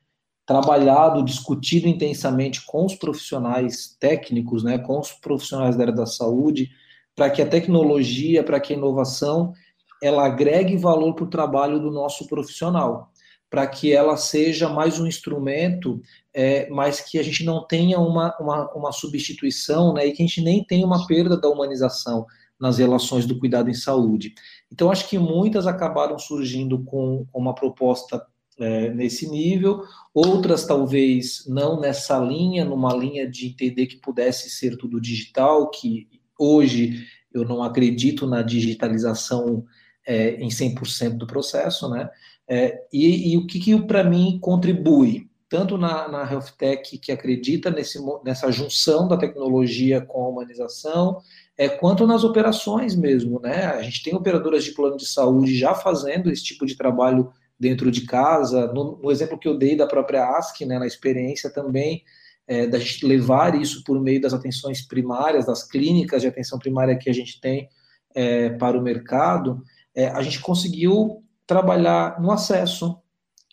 trabalhado, 0.45 1.23
discutido 1.23 1.87
intensamente 1.87 2.65
com 2.65 2.85
os 2.85 2.95
profissionais 2.95 3.97
técnicos, 3.99 4.63
né, 4.63 4.77
com 4.77 4.99
os 4.99 5.11
profissionais 5.11 5.75
da 5.75 5.83
área 5.83 5.93
da 5.93 6.05
saúde, 6.05 6.69
para 7.15 7.29
que 7.29 7.41
a 7.41 7.47
tecnologia, 7.47 8.43
para 8.43 8.59
que 8.59 8.73
a 8.73 8.77
inovação, 8.77 9.53
ela 10.01 10.25
agregue 10.25 10.77
valor 10.77 11.13
para 11.15 11.25
o 11.25 11.29
trabalho 11.29 11.79
do 11.79 11.91
nosso 11.91 12.27
profissional, 12.27 13.11
para 13.53 13.67
que 13.67 13.93
ela 13.93 14.17
seja 14.17 14.67
mais 14.67 14.99
um 14.99 15.05
instrumento, 15.05 16.01
é, 16.33 16.67
mas 16.71 16.99
que 16.99 17.19
a 17.19 17.23
gente 17.23 17.45
não 17.45 17.63
tenha 17.63 17.99
uma, 17.99 18.35
uma, 18.39 18.73
uma 18.73 18.91
substituição, 18.91 19.93
né, 19.93 20.07
e 20.07 20.11
que 20.11 20.23
a 20.23 20.25
gente 20.25 20.41
nem 20.41 20.63
tenha 20.63 20.83
uma 20.83 21.05
perda 21.05 21.39
da 21.39 21.47
humanização 21.47 22.25
nas 22.59 22.79
relações 22.79 23.27
do 23.27 23.37
cuidado 23.37 23.69
em 23.69 23.75
saúde. 23.75 24.33
Então, 24.71 24.89
acho 24.89 25.07
que 25.07 25.19
muitas 25.19 25.67
acabaram 25.67 26.17
surgindo 26.17 26.83
com 26.83 27.27
uma 27.31 27.53
proposta 27.53 28.25
é, 28.57 28.89
nesse 28.89 29.29
nível, 29.29 29.83
outras 30.11 30.65
talvez 30.65 31.45
não 31.47 31.79
nessa 31.79 32.17
linha, 32.17 32.65
numa 32.65 32.91
linha 32.95 33.29
de 33.29 33.45
entender 33.45 33.85
que 33.85 33.97
pudesse 33.97 34.49
ser 34.49 34.77
tudo 34.77 34.99
digital, 34.99 35.69
que 35.69 36.07
hoje 36.39 37.05
eu 37.31 37.45
não 37.45 37.61
acredito 37.61 38.25
na 38.25 38.41
digitalização 38.41 39.63
é, 40.07 40.37
em 40.41 40.49
100% 40.49 41.17
do 41.17 41.27
processo, 41.27 41.87
né? 41.87 42.09
É, 42.55 42.85
e, 42.93 43.33
e, 43.33 43.37
o 43.37 43.47
que, 43.47 43.59
que 43.59 43.81
para 43.81 44.03
mim 44.03 44.37
contribui? 44.39 45.27
Tanto 45.49 45.75
na, 45.75 46.07
na 46.07 46.31
Health 46.31 46.51
Tech, 46.55 46.99
que 46.99 47.11
acredita 47.11 47.71
nesse, 47.71 47.97
nessa 48.23 48.51
junção 48.51 49.07
da 49.07 49.17
tecnologia 49.17 49.99
com 49.99 50.23
a 50.23 50.29
humanização, 50.29 51.17
é, 51.57 51.67
quanto 51.67 52.05
nas 52.05 52.23
operações 52.23 52.95
mesmo, 52.95 53.39
né? 53.39 53.65
A 53.65 53.81
gente 53.81 54.03
tem 54.03 54.13
operadoras 54.13 54.63
de 54.63 54.71
plano 54.71 54.97
de 54.97 55.07
saúde 55.07 55.57
já 55.57 55.73
fazendo 55.73 56.29
esse 56.29 56.43
tipo 56.43 56.63
de 56.63 56.77
trabalho 56.77 57.33
dentro 57.59 57.89
de 57.89 58.01
casa. 58.05 58.71
No, 58.71 58.99
no 59.01 59.09
exemplo 59.09 59.39
que 59.39 59.47
eu 59.47 59.57
dei 59.57 59.75
da 59.75 59.87
própria 59.87 60.37
ASC, 60.37 60.63
né, 60.63 60.77
na 60.77 60.85
experiência 60.85 61.51
também, 61.51 62.03
é, 62.47 62.67
da 62.67 62.77
gente 62.77 63.03
levar 63.03 63.59
isso 63.59 63.83
por 63.83 63.99
meio 63.99 64.21
das 64.21 64.33
atenções 64.33 64.83
primárias, 64.83 65.47
das 65.47 65.63
clínicas 65.63 66.21
de 66.21 66.27
atenção 66.27 66.59
primária 66.59 66.95
que 66.95 67.09
a 67.09 67.13
gente 67.13 67.41
tem 67.41 67.67
é, 68.13 68.51
para 68.51 68.77
o 68.77 68.81
mercado, 68.81 69.63
é, 69.95 70.07
a 70.07 70.21
gente 70.21 70.39
conseguiu 70.39 71.22
trabalhar 71.45 72.21
no 72.21 72.31
acesso, 72.31 72.97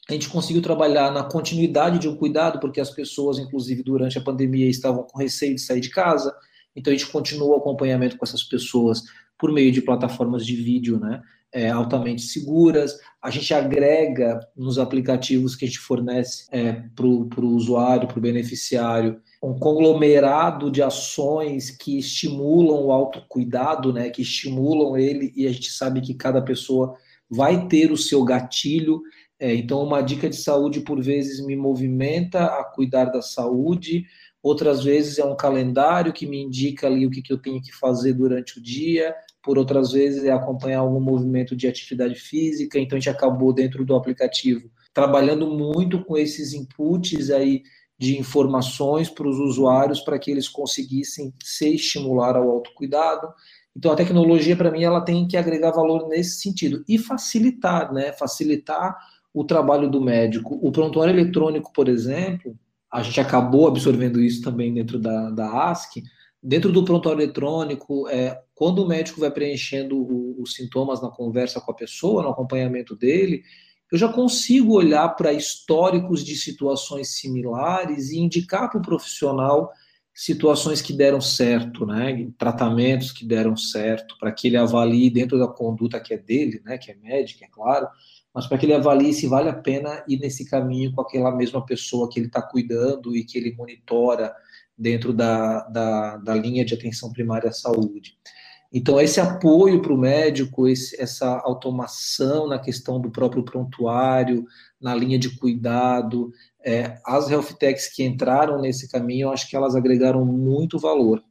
a 0.08 0.12
gente 0.12 0.28
conseguiu 0.28 0.60
trabalhar 0.60 1.12
na 1.12 1.22
continuidade 1.22 1.98
de 1.98 2.08
um 2.08 2.16
cuidado, 2.16 2.58
porque 2.58 2.80
as 2.80 2.90
pessoas, 2.90 3.38
inclusive 3.38 3.82
durante 3.82 4.18
a 4.18 4.22
pandemia, 4.22 4.68
estavam 4.68 5.04
com 5.04 5.18
receio 5.18 5.54
de 5.54 5.60
sair 5.60 5.80
de 5.80 5.90
casa, 5.90 6.34
então 6.74 6.92
a 6.92 6.96
gente 6.96 7.10
continua 7.10 7.48
o 7.48 7.56
acompanhamento 7.56 8.16
com 8.16 8.24
essas 8.24 8.42
pessoas 8.42 9.02
por 9.38 9.52
meio 9.52 9.72
de 9.72 9.82
plataformas 9.82 10.44
de 10.44 10.54
vídeo, 10.54 10.98
né? 10.98 11.22
É, 11.52 11.68
altamente 11.68 12.22
seguras. 12.22 12.96
A 13.20 13.28
gente 13.28 13.52
agrega 13.52 14.38
nos 14.56 14.78
aplicativos 14.78 15.56
que 15.56 15.64
a 15.64 15.68
gente 15.68 15.80
fornece 15.80 16.46
é, 16.52 16.84
para 16.94 17.06
o 17.06 17.54
usuário, 17.56 18.06
para 18.06 18.18
o 18.18 18.22
beneficiário, 18.22 19.20
um 19.42 19.58
conglomerado 19.58 20.70
de 20.70 20.80
ações 20.80 21.70
que 21.70 21.98
estimulam 21.98 22.84
o 22.84 22.92
autocuidado, 22.92 23.92
né? 23.92 24.10
Que 24.10 24.22
estimulam 24.22 24.96
ele 24.96 25.32
e 25.34 25.46
a 25.46 25.52
gente 25.52 25.70
sabe 25.70 26.00
que 26.00 26.14
cada 26.14 26.40
pessoa 26.40 26.96
vai 27.30 27.68
ter 27.68 27.92
o 27.92 27.96
seu 27.96 28.24
gatilho. 28.24 29.00
É, 29.38 29.54
então, 29.54 29.82
uma 29.82 30.02
dica 30.02 30.28
de 30.28 30.36
saúde 30.36 30.80
por 30.80 31.00
vezes 31.02 31.44
me 31.44 31.56
movimenta 31.56 32.44
a 32.44 32.64
cuidar 32.64 33.06
da 33.06 33.22
saúde, 33.22 34.04
outras 34.42 34.84
vezes 34.84 35.18
é 35.18 35.24
um 35.24 35.36
calendário 35.36 36.12
que 36.12 36.26
me 36.26 36.42
indica 36.42 36.86
ali 36.86 37.06
o 37.06 37.10
que, 37.10 37.22
que 37.22 37.32
eu 37.32 37.38
tenho 37.38 37.60
que 37.62 37.72
fazer 37.72 38.12
durante 38.12 38.58
o 38.58 38.62
dia, 38.62 39.14
por 39.42 39.56
outras 39.56 39.92
vezes 39.92 40.24
é 40.24 40.30
acompanhar 40.30 40.80
algum 40.80 41.00
movimento 41.00 41.56
de 41.56 41.66
atividade 41.66 42.16
física, 42.16 42.78
então 42.78 42.96
a 42.96 43.00
gente 43.00 43.08
acabou 43.08 43.52
dentro 43.52 43.84
do 43.84 43.94
aplicativo 43.94 44.70
trabalhando 44.92 45.46
muito 45.46 46.04
com 46.04 46.16
esses 46.16 46.52
inputs 46.52 47.30
aí 47.30 47.62
de 47.98 48.18
informações 48.18 49.10
para 49.10 49.28
os 49.28 49.38
usuários 49.38 50.00
para 50.00 50.18
que 50.18 50.30
eles 50.30 50.48
conseguissem 50.48 51.32
se 51.42 51.74
estimular 51.74 52.36
ao 52.36 52.48
autocuidado. 52.48 53.28
Então 53.76 53.92
a 53.92 53.96
tecnologia 53.96 54.56
para 54.56 54.70
mim 54.70 54.82
ela 54.82 55.00
tem 55.00 55.26
que 55.26 55.36
agregar 55.36 55.70
valor 55.70 56.08
nesse 56.08 56.40
sentido 56.40 56.84
e 56.88 56.98
facilitar, 56.98 57.92
né? 57.92 58.12
Facilitar 58.12 58.96
o 59.32 59.44
trabalho 59.44 59.88
do 59.88 60.00
médico. 60.00 60.58
O 60.60 60.72
prontuário 60.72 61.14
eletrônico, 61.14 61.72
por 61.72 61.88
exemplo, 61.88 62.56
a 62.92 63.02
gente 63.02 63.20
acabou 63.20 63.68
absorvendo 63.68 64.20
isso 64.20 64.42
também 64.42 64.74
dentro 64.74 64.98
da, 64.98 65.30
da 65.30 65.70
ASC, 65.70 66.02
Dentro 66.42 66.72
do 66.72 66.84
prontuário 66.84 67.22
eletrônico, 67.22 68.08
é, 68.08 68.40
quando 68.54 68.82
o 68.82 68.88
médico 68.88 69.20
vai 69.20 69.30
preenchendo 69.30 69.98
o, 69.98 70.40
os 70.40 70.54
sintomas 70.54 71.02
na 71.02 71.10
conversa 71.10 71.60
com 71.60 71.70
a 71.70 71.74
pessoa, 71.74 72.22
no 72.22 72.30
acompanhamento 72.30 72.96
dele, 72.96 73.42
eu 73.92 73.98
já 73.98 74.10
consigo 74.10 74.72
olhar 74.72 75.06
para 75.10 75.34
históricos 75.34 76.24
de 76.24 76.34
situações 76.36 77.18
similares 77.18 78.10
e 78.10 78.20
indicar 78.20 78.70
para 78.70 78.78
o 78.78 78.82
profissional 78.82 79.70
situações 80.14 80.82
que 80.82 80.92
deram 80.92 81.20
certo, 81.20 81.86
né, 81.86 82.28
tratamentos 82.36 83.12
que 83.12 83.24
deram 83.24 83.56
certo, 83.56 84.16
para 84.18 84.32
que 84.32 84.48
ele 84.48 84.56
avalie 84.56 85.10
dentro 85.10 85.38
da 85.38 85.48
conduta 85.48 86.00
que 86.00 86.14
é 86.14 86.18
dele, 86.18 86.60
né, 86.64 86.76
que 86.76 86.90
é 86.90 86.94
médica, 86.94 87.44
é 87.44 87.48
claro, 87.48 87.88
mas 88.34 88.46
para 88.46 88.58
que 88.58 88.66
ele 88.66 88.74
avalie 88.74 89.12
se 89.12 89.26
vale 89.26 89.48
a 89.48 89.54
pena 89.54 90.04
ir 90.08 90.18
nesse 90.18 90.48
caminho 90.48 90.92
com 90.92 91.00
aquela 91.00 91.34
mesma 91.34 91.64
pessoa 91.64 92.08
que 92.08 92.18
ele 92.18 92.26
está 92.26 92.40
cuidando 92.40 93.16
e 93.16 93.24
que 93.24 93.38
ele 93.38 93.54
monitora 93.56 94.32
dentro 94.76 95.12
da, 95.12 95.60
da, 95.68 96.16
da, 96.16 96.34
linha 96.34 96.64
de 96.64 96.74
atenção 96.74 97.12
primária 97.12 97.50
à 97.50 97.52
saúde. 97.52 98.16
Então, 98.72 99.00
esse 99.00 99.20
apoio 99.20 99.82
para 99.82 99.92
o 99.92 99.98
médico, 99.98 100.68
esse, 100.68 101.00
essa 101.00 101.40
automação 101.44 102.46
na 102.46 102.58
questão 102.58 103.00
do 103.00 103.10
próprio 103.10 103.44
prontuário, 103.44 104.44
na 104.80 104.94
linha 104.94 105.18
de 105.18 105.36
cuidado, 105.36 106.32
é, 106.64 106.98
as 107.04 107.28
health 107.30 107.56
techs 107.58 107.88
que 107.88 108.04
entraram 108.04 108.60
nesse 108.60 108.88
caminho, 108.88 109.26
eu 109.26 109.32
acho 109.32 109.48
que 109.48 109.56
elas 109.56 109.74
agregaram 109.74 110.24
muito 110.24 110.78
valor 110.78 111.22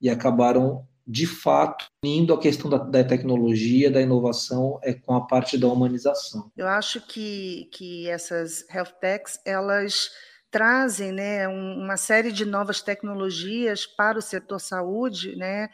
e 0.00 0.10
acabaram, 0.10 0.86
de 1.06 1.26
fato, 1.26 1.86
indo 2.02 2.34
a 2.34 2.38
questão 2.38 2.68
da, 2.68 2.78
da, 2.78 3.04
tecnologia, 3.04 3.90
da 3.90 4.00
inovação, 4.00 4.80
é, 4.82 4.92
com 4.92 5.14
a 5.14 5.24
parte 5.24 5.56
da 5.56 5.68
humanização. 5.68 6.50
Eu 6.56 6.66
acho 6.66 7.00
que, 7.00 7.68
que 7.72 8.08
essas 8.08 8.68
health 8.70 8.94
techs, 9.00 9.40
elas 9.44 10.10
trazem 10.50 11.12
né, 11.12 11.46
uma 11.46 11.96
série 11.96 12.32
de 12.32 12.44
novas 12.44 12.80
tecnologias 12.80 13.86
para 13.86 14.18
o 14.18 14.22
setor 14.22 14.58
saúde, 14.58 15.36
né, 15.36 15.68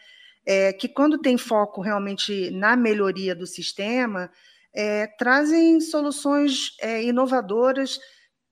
é, 0.47 0.73
que 0.73 0.89
quando 0.89 1.19
tem 1.19 1.39
foco 1.39 1.81
realmente 1.81 2.51
na 2.51 2.77
melhoria 2.77 3.35
do 3.35 3.47
sistema, 3.47 4.31
é, 4.73 5.07
trazem 5.07 5.81
soluções 5.81 6.77
é, 6.81 7.03
inovadoras 7.03 7.99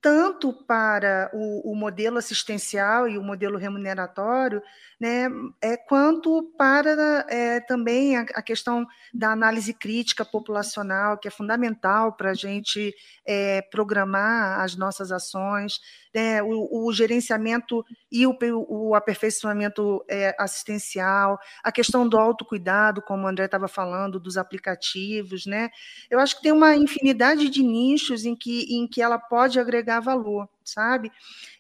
tanto 0.03 0.53
para 0.53 1.30
o, 1.32 1.70
o, 1.70 1.76
modelo 1.76 2.18
assistencial 2.18 3.09
e 3.09 3.16
o 3.16 3.22
modelo 3.22 3.57
remuneratório, 3.57 4.61
né, 4.98 5.28
é, 5.61 5.76
quanto 5.76 6.42
para 6.59 7.24
é, 7.28 7.61
também 7.61 8.16
a, 8.16 8.22
a, 8.34 8.42
questão 8.42 8.84
da 9.14 9.30
análise 9.30 9.72
crítica 9.72 10.24
populacional, 10.24 11.16
que 11.18 11.28
é 11.28 11.30
fundamental 11.30 12.14
para 12.14 12.30
a 12.30 12.34
gente 12.34 12.92
é, 13.24 13.62
programar 13.62 14.61
as 14.61 14.74
nossas 14.74 15.12
ações, 15.12 15.80
né, 16.14 16.42
o, 16.42 16.86
o, 16.86 16.92
gerenciamento 16.92 17.84
e 18.11 18.26
o, 18.26 18.36
o 18.68 18.94
aperfeiçoamento 18.94 20.05
é, 20.09 20.34
assistencial, 20.38 21.38
a 21.62 21.72
questão 21.72 22.09
do 22.09 22.18
autocuidado, 22.18 23.00
como 23.00 23.24
o 23.24 23.26
André 23.26 23.46
estava 23.46 23.66
falando, 23.66 24.20
dos 24.20 24.36
aplicativos. 24.36 25.46
Né? 25.46 25.70
Eu 26.11 26.18
acho 26.18 26.36
que 26.36 26.42
tem 26.42 26.53
uma 26.53 26.76
infinidade 26.76 27.48
de 27.48 27.62
nichos 27.62 28.24
em 28.24 28.36
que, 28.36 28.76
em 28.76 28.86
que 28.86 29.00
ela 29.00 29.18
pode 29.18 29.59
agregar 29.59 29.91
valor, 30.01 30.49
sabe? 30.64 31.11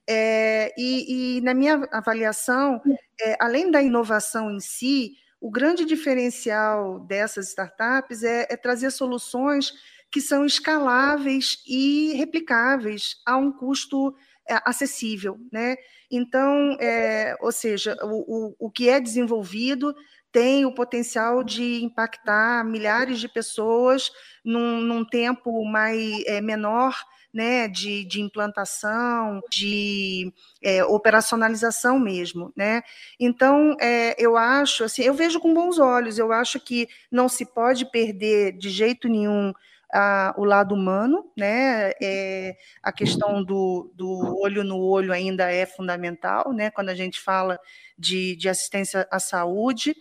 É, 0.06 0.72
e, 0.76 1.38
e, 1.38 1.40
na 1.40 1.54
minha 1.54 1.88
avaliação, 1.92 2.80
é, 3.20 3.36
além 3.40 3.70
da 3.70 3.82
inovação 3.82 4.50
em 4.50 4.60
si, 4.60 5.12
o 5.40 5.50
grande 5.50 5.84
diferencial 5.84 7.00
dessas 7.00 7.48
startups 7.48 8.22
é, 8.22 8.46
é 8.50 8.56
trazer 8.56 8.90
soluções 8.90 9.72
que 10.10 10.20
são 10.20 10.44
escaláveis 10.44 11.62
e 11.66 12.12
replicáveis 12.14 13.16
a 13.26 13.36
um 13.36 13.50
custo 13.50 14.14
é, 14.48 14.60
acessível, 14.64 15.38
né? 15.50 15.76
Então, 16.10 16.76
é, 16.78 17.34
ou 17.40 17.50
seja, 17.50 17.96
o, 18.02 18.50
o, 18.50 18.66
o 18.66 18.70
que 18.70 18.88
é 18.88 19.00
desenvolvido 19.00 19.94
tem 20.30 20.64
o 20.64 20.74
potencial 20.74 21.42
de 21.42 21.82
impactar 21.82 22.64
milhares 22.64 23.18
de 23.18 23.28
pessoas 23.28 24.10
num, 24.44 24.80
num 24.80 25.04
tempo 25.04 25.64
mais 25.64 26.24
é, 26.26 26.40
menor, 26.40 26.94
né, 27.32 27.66
de, 27.66 28.04
de 28.04 28.20
implantação, 28.20 29.40
de 29.50 30.32
é, 30.62 30.84
operacionalização 30.84 31.98
mesmo, 31.98 32.52
né? 32.54 32.82
Então, 33.18 33.74
é, 33.80 34.14
eu 34.22 34.36
acho, 34.36 34.84
assim, 34.84 35.02
eu 35.02 35.14
vejo 35.14 35.40
com 35.40 35.54
bons 35.54 35.78
olhos. 35.78 36.18
Eu 36.18 36.32
acho 36.32 36.60
que 36.60 36.88
não 37.10 37.28
se 37.28 37.46
pode 37.46 37.90
perder 37.90 38.52
de 38.52 38.68
jeito 38.68 39.08
nenhum 39.08 39.52
a, 39.92 40.34
o 40.36 40.44
lado 40.44 40.74
humano, 40.74 41.30
né? 41.36 41.92
É, 42.02 42.56
a 42.82 42.90
questão 42.90 43.44
do, 43.44 43.92
do 43.94 44.40
olho 44.40 44.64
no 44.64 44.78
olho 44.78 45.12
ainda 45.12 45.50
é 45.50 45.66
fundamental, 45.66 46.52
né? 46.52 46.70
Quando 46.70 46.88
a 46.88 46.94
gente 46.94 47.20
fala 47.20 47.58
de, 47.98 48.34
de 48.36 48.48
assistência 48.48 49.06
à 49.10 49.18
saúde, 49.18 49.94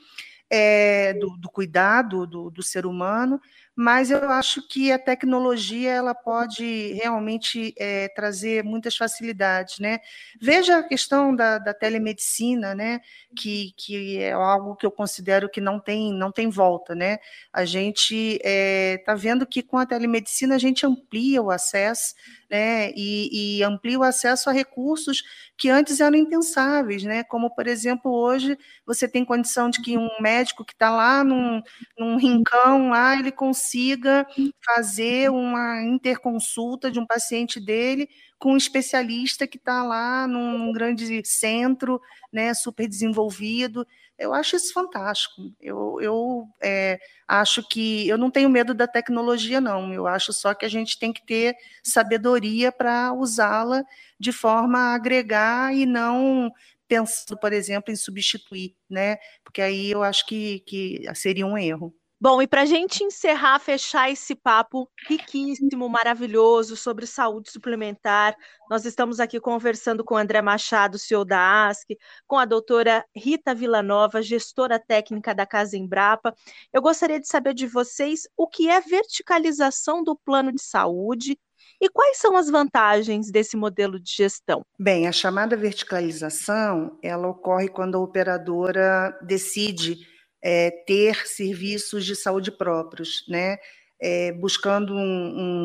é, 0.50 1.14
do, 1.14 1.38
do, 1.38 1.50
cuidado 1.50 2.28
do, 2.28 2.50
do 2.50 2.62
ser 2.62 2.86
humano, 2.86 3.40
mas 3.76 4.12
eu 4.12 4.30
acho 4.30 4.68
que 4.68 4.92
a 4.92 5.00
tecnologia 5.00 5.92
ela 5.92 6.14
pode 6.14 6.94
realmente 6.94 7.74
é, 7.78 8.10
trazer 8.10 8.64
muitas 8.64 8.96
facilidades, 8.96 9.80
né? 9.80 10.00
Veja 10.40 10.80
a 10.80 10.84
questão 10.84 11.36
da, 11.36 11.58
da, 11.58 11.74
telemedicina, 11.74 12.76
né? 12.76 13.00
Que, 13.36 13.74
que 13.78 14.18
é 14.20 14.34
algo 14.34 14.76
que 14.76 14.86
eu 14.86 14.92
considero 14.92 15.50
que 15.50 15.62
não 15.62 15.80
tem 15.80 16.14
não 16.14 16.32
tem 16.32 16.50
volta, 16.50 16.94
né? 16.94 17.20
A 17.54 17.64
gente 17.66 18.16
está 18.36 18.42
é, 18.44 18.98
tá 19.06 19.16
vendo 19.16 19.46
que 19.46 19.64
com 19.64 19.78
a 19.78 19.86
telemedicina 19.86 20.56
a 20.56 20.60
gente 20.60 20.86
amplia 20.86 21.42
o 21.42 21.50
acesso 21.50 22.14
né, 22.52 22.92
e, 22.98 23.60
e, 23.60 23.64
amplia 23.64 23.98
o 23.98 24.04
acesso 24.04 24.50
a 24.50 24.54
recursos 24.54 25.24
que 25.58 25.70
antes 25.70 26.02
eram 26.02 26.18
impensáveis, 26.18 27.02
né, 27.04 27.24
como, 27.24 27.50
por 27.50 27.66
exemplo, 27.66 28.12
hoje 28.12 28.58
você 28.86 29.08
tem 29.08 29.24
condição 29.24 29.70
de 29.70 29.82
que 29.82 29.98
um 29.98 30.10
médico 30.20 30.66
que 30.66 30.74
está 30.74 30.90
lá 30.90 31.24
num, 31.24 31.62
num 31.98 32.18
rincão, 32.18 32.90
lá, 32.90 33.18
ele 33.18 33.32
consiga 33.62 34.26
fazer 34.66 35.30
uma 35.30 35.84
interconsulta 35.84 36.90
de 36.90 37.00
um 37.00 37.06
paciente 37.06 37.60
dele 37.60 38.10
com 38.40 38.54
um 38.54 38.58
especialista 38.58 39.46
que 39.46 39.58
está 39.58 39.84
lá 39.84 40.28
num, 40.28 40.72
grande 40.72 41.22
centro, 41.24 42.02
né, 42.34 42.54
super 42.56 42.88
desenvolvido, 42.88 43.86
eu 44.18 44.34
acho 44.34 44.56
isso 44.56 44.74
fantástico. 44.74 45.42
Eu, 45.60 46.00
eu 46.02 46.48
é, 46.62 47.00
acho 47.28 47.68
que 47.68 48.08
eu 48.08 48.18
não 48.18 48.32
tenho 48.32 48.50
medo 48.50 48.74
da 48.74 48.88
tecnologia, 48.88 49.60
não. 49.60 49.92
Eu 49.94 50.06
acho 50.08 50.32
só 50.32 50.54
que 50.54 50.66
a 50.66 50.70
gente 50.70 50.98
tem 51.00 51.12
que 51.12 51.26
ter 51.26 51.56
sabedoria 51.84 52.72
para 52.72 53.14
usá-la 53.14 53.84
de 54.20 54.32
forma 54.32 54.78
a 54.78 54.96
agregar 54.96 55.74
e 55.74 55.86
não 55.86 56.52
pensando, 56.88 57.40
por 57.40 57.54
exemplo, 57.54 57.92
em 57.92 57.96
substituir, 57.96 58.76
né? 58.90 59.18
Porque 59.44 59.62
aí 59.62 59.90
eu 59.92 60.04
acho 60.04 60.26
que, 60.28 60.60
que 60.62 61.04
seria 61.16 61.48
um 61.48 61.58
erro. 61.58 61.96
Bom, 62.24 62.40
e 62.40 62.46
para 62.46 62.62
a 62.62 62.66
gente 62.66 63.04
encerrar, 63.04 63.58
fechar 63.58 64.12
esse 64.12 64.36
papo 64.36 64.88
riquíssimo, 65.10 65.90
maravilhoso 65.90 66.78
sobre 66.78 67.08
saúde 67.08 67.50
suplementar, 67.50 68.36
nós 68.70 68.86
estamos 68.86 69.20
aqui 69.20 69.40
conversando 69.40 70.04
com 70.04 70.16
André 70.16 70.40
Machado, 70.40 71.00
CEO 71.00 71.26
da 71.26 71.66
ASC, 71.66 71.98
com 72.28 72.38
a 72.38 72.46
doutora 72.46 73.04
Rita 73.16 73.56
Villanova, 73.56 74.22
gestora 74.22 74.78
técnica 74.78 75.34
da 75.34 75.48
Casa 75.48 75.76
Embrapa. 75.76 76.32
Eu 76.72 76.80
gostaria 76.80 77.20
de 77.20 77.28
saber 77.28 77.56
de 77.56 77.66
vocês 77.66 78.28
o 78.38 78.48
que 78.48 78.70
é 78.70 78.80
verticalização 78.80 80.04
do 80.04 80.16
plano 80.16 80.52
de 80.52 80.62
saúde 80.62 81.40
e 81.82 81.90
quais 81.90 82.18
são 82.18 82.38
as 82.38 82.52
vantagens 82.52 83.32
desse 83.32 83.58
modelo 83.58 84.00
de 84.00 84.14
gestão? 84.16 84.64
Bem, 84.78 85.08
a 85.08 85.12
chamada 85.12 85.58
verticalização, 85.58 87.00
ela 87.02 87.28
ocorre 87.28 87.68
quando 87.68 87.96
a 87.96 88.00
operadora 88.00 89.18
decide 89.24 90.11
é, 90.42 90.72
ter 90.86 91.28
serviços 91.28 92.06
de 92.06 92.16
saúde 92.16 92.52
próprios, 92.52 93.26
né? 93.28 93.58
É, 94.00 94.32
buscando 94.32 94.96
um, 94.96 94.98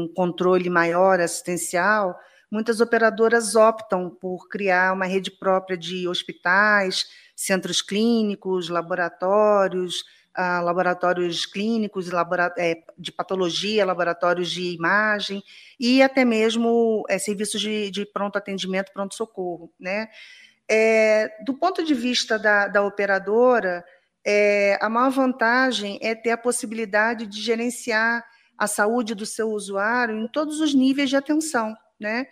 um, 0.03 0.13
controle 0.15 0.69
maior 0.69 1.19
assistencial, 1.21 2.15
muitas 2.51 2.83
operadoras 2.83 3.57
optam 3.57 4.11
por 4.11 4.49
criar 4.49 4.93
uma 4.93 5.07
rede 5.07 5.31
própria 5.31 5.77
de 5.77 6.07
hospitais, 6.07 7.07
centros 7.35 7.81
clínicos, 7.81 8.69
laboratórios, 8.69 10.05
ah, 10.37 10.61
laboratórios 10.61 11.47
clínicos 11.47 12.11
é, 12.59 12.83
de 12.99 13.11
patologia, 13.11 13.87
laboratórios 13.87 14.51
de 14.51 14.75
imagem 14.75 15.43
e 15.81 16.03
até 16.03 16.27
mesmo 16.27 17.05
é, 17.09 17.19
serviços 17.19 17.59
de, 17.59 17.91
de, 17.91 18.05
pronto 18.05 18.37
atendimento, 18.37 18.93
pronto 18.93 19.15
socorro, 19.15 19.73
né? 19.81 20.09
É, 20.69 21.43
do 21.43 21.55
ponto 21.55 21.83
de 21.83 21.95
vista 21.95 22.39
da, 22.39 22.69
da 22.69 22.83
operadora, 22.83 23.83
é, 24.29 24.77
a 24.83 24.89
maior 24.89 25.11
vantagem 25.11 26.01
é 26.03 26.13
ter 26.13 26.33
a 26.33 26.37
possibilidade 26.37 27.29
de 27.29 27.41
gerenciar 27.41 28.25
a 28.59 28.67
saúde 28.67 29.15
do 29.15 29.25
seu 29.25 29.51
usuário 29.51 30.19
em 30.19 30.27
todos 30.27 30.61
os 30.61 30.75
níveis 30.75 31.09
de 31.09 31.17
atenção. 31.17 31.77
Né? 31.99 32.27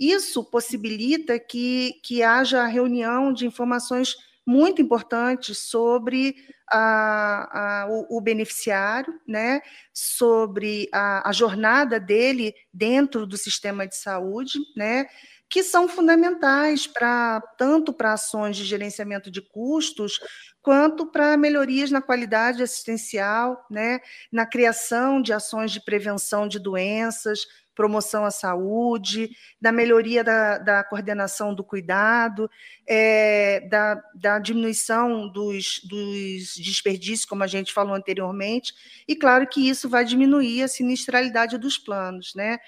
Isso 0.00 0.42
possibilita 0.42 1.38
que, 1.38 2.00
que 2.02 2.22
haja 2.22 2.64
reunião 2.64 3.30
de 3.30 3.46
informações 3.46 4.16
muito 4.46 4.80
importantes 4.80 5.58
sobre 5.58 6.34
a, 6.70 7.82
a, 7.82 7.86
o, 7.90 8.16
o, 8.16 8.20
beneficiário, 8.20 9.20
né? 9.28 9.60
sobre 9.92 10.88
a, 10.92 11.28
a 11.28 11.32
jornada 11.32 12.00
dele 12.00 12.54
dentro 12.72 13.26
do 13.26 13.36
sistema 13.36 13.86
de 13.86 13.96
saúde, 13.96 14.58
né? 14.74 15.06
Que 15.54 15.62
são 15.62 15.86
fundamentais 15.86 16.84
para 16.84 17.40
tanto 17.56 17.92
para 17.92 18.14
ações 18.14 18.56
de 18.56 18.64
gerenciamento 18.64 19.30
de 19.30 19.40
custos 19.40 20.18
quanto 20.60 21.06
para 21.06 21.36
melhorias 21.36 21.92
na 21.92 22.02
qualidade 22.02 22.60
assistencial, 22.60 23.64
né, 23.70 24.00
na 24.32 24.44
criação 24.44 25.22
de 25.22 25.32
ações 25.32 25.70
de 25.70 25.80
prevenção 25.80 26.48
de 26.48 26.58
doenças, 26.58 27.46
promoção 27.72 28.24
à 28.24 28.32
saúde, 28.32 29.30
da 29.60 29.70
melhoria 29.70 30.24
da, 30.24 30.58
da 30.58 30.82
coordenação 30.82 31.54
do 31.54 31.62
cuidado, 31.62 32.50
é, 32.84 33.60
da, 33.68 34.02
da, 34.14 34.38
diminuição 34.40 35.28
dos, 35.28 35.80
dos 35.84 36.54
desperdícios, 36.56 37.26
como 37.26 37.44
a 37.44 37.48
gente 37.48 37.72
falou 37.72 37.94
anteriormente, 37.94 38.72
e 39.06 39.14
claro 39.14 39.46
que 39.46 39.68
isso 39.68 39.88
vai 39.88 40.04
diminuir 40.04 40.62
a 40.62 40.68
sinistralidade 40.68 41.58
dos 41.58 41.78
planos. 41.78 42.32
Né? 42.34 42.58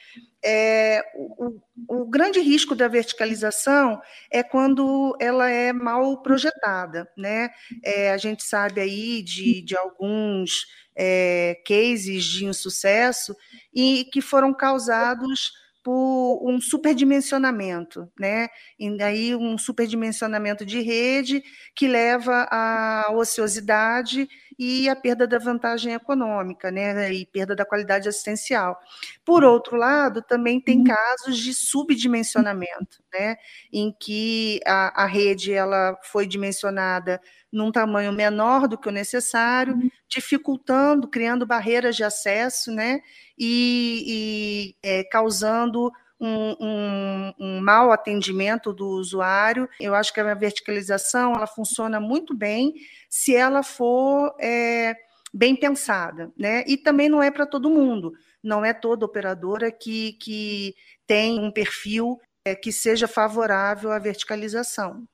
É, 0.49 1.03
o, 1.17 1.61
o, 1.89 2.07
grande 2.07 2.39
risco 2.39 2.77
da 2.77 2.87
verticalização 2.87 4.01
é 4.31 4.45
quando 4.45 5.17
ela 5.21 5.51
é 5.51 5.73
mal 5.73 6.23
projetada. 6.23 7.11
Né? 7.17 7.51
É, 7.85 8.13
a 8.13 8.17
gente 8.17 8.45
sabe 8.45 8.81
aí 8.81 9.23
de, 9.23 9.61
de 9.63 9.77
alguns 9.77 10.67
é, 10.97 11.61
cases 11.67 12.25
de 12.25 12.45
insucesso 12.45 13.37
e 13.75 14.05
que 14.13 14.21
foram 14.21 14.55
causados 14.55 15.51
por 15.87 16.41
um 16.43 16.61
superdimensionamento, 16.61 18.11
né? 18.19 18.49
E 18.77 18.97
daí 18.97 19.37
um 19.37 19.57
superdimensionamento 19.57 20.67
de 20.67 20.81
rede 20.81 21.45
que 21.77 21.87
leva 21.87 22.49
à 22.51 23.13
ociosidade 23.13 24.29
e 24.59 24.89
à 24.89 24.97
perda 24.97 25.27
da 25.27 25.39
vantagem 25.39 25.93
econômica, 25.93 26.71
né? 26.71 27.13
E 27.13 27.27
perda 27.27 27.55
da 27.55 27.65
qualidade 27.65 28.09
assistencial. 28.09 28.79
Por 29.25 29.45
outro 29.45 29.77
lado, 29.77 30.23
também 30.23 30.61
tem 30.61 30.79
uhum. 30.79 30.85
casos 30.85 31.39
de 31.39 31.53
subdimensionamento, 31.53 33.03
né? 33.13 33.37
Em 33.73 33.93
que 33.93 34.61
a, 34.67 35.05
a 35.05 35.07
rede 35.07 35.53
ela 35.53 35.99
foi 36.03 36.27
dimensionada 36.27 37.21
num 37.53 37.71
tamanho 37.71 38.13
menor 38.13 38.67
do 38.67 38.79
que 38.79 38.89
o 38.89 38.93
necessário, 38.93 39.75
uhum. 39.75 39.91
dificultando, 40.09 41.09
criando 41.09 41.47
barreiras 41.47 41.97
de 41.97 42.05
acesso, 42.05 42.73
né? 42.73 43.01
E, 43.39 44.75
e 44.83 44.89
é, 44.89 45.05
causando 45.05 45.93
um, 46.21 46.57
um, 46.61 47.33
um, 47.39 47.61
mau 47.61 47.93
atendimento 47.93 48.73
do 48.73 48.87
usuário. 48.87 49.69
Eu 49.81 49.95
acho 49.95 50.12
que 50.12 50.21
a 50.21 50.35
verticalização 50.35 51.35
ela 51.35 51.47
funciona 51.47 52.01
muito 52.01 52.35
bem 52.35 52.75
se 53.09 53.35
ela 53.35 53.62
for 53.62 54.35
é, 54.41 54.95
bem 55.33 55.55
pensada, 55.55 56.33
né? 56.37 56.64
E 56.67 56.77
também 56.77 57.09
não 57.09 57.23
é 57.23 57.31
para 57.31 57.47
todo 57.47 57.71
mundo. 57.71 58.12
Não 58.43 58.64
é 58.64 58.73
toda 58.73 59.05
operadora 59.05 59.71
que, 59.71 60.14
que 60.14 60.75
tem 61.07 61.39
um 61.39 61.51
perfil 61.51 62.19
é, 62.45 62.55
que 62.55 62.73
seja 62.73 63.09
favorável 63.09 63.91
à 63.91 63.99
verticalização. 63.99 65.07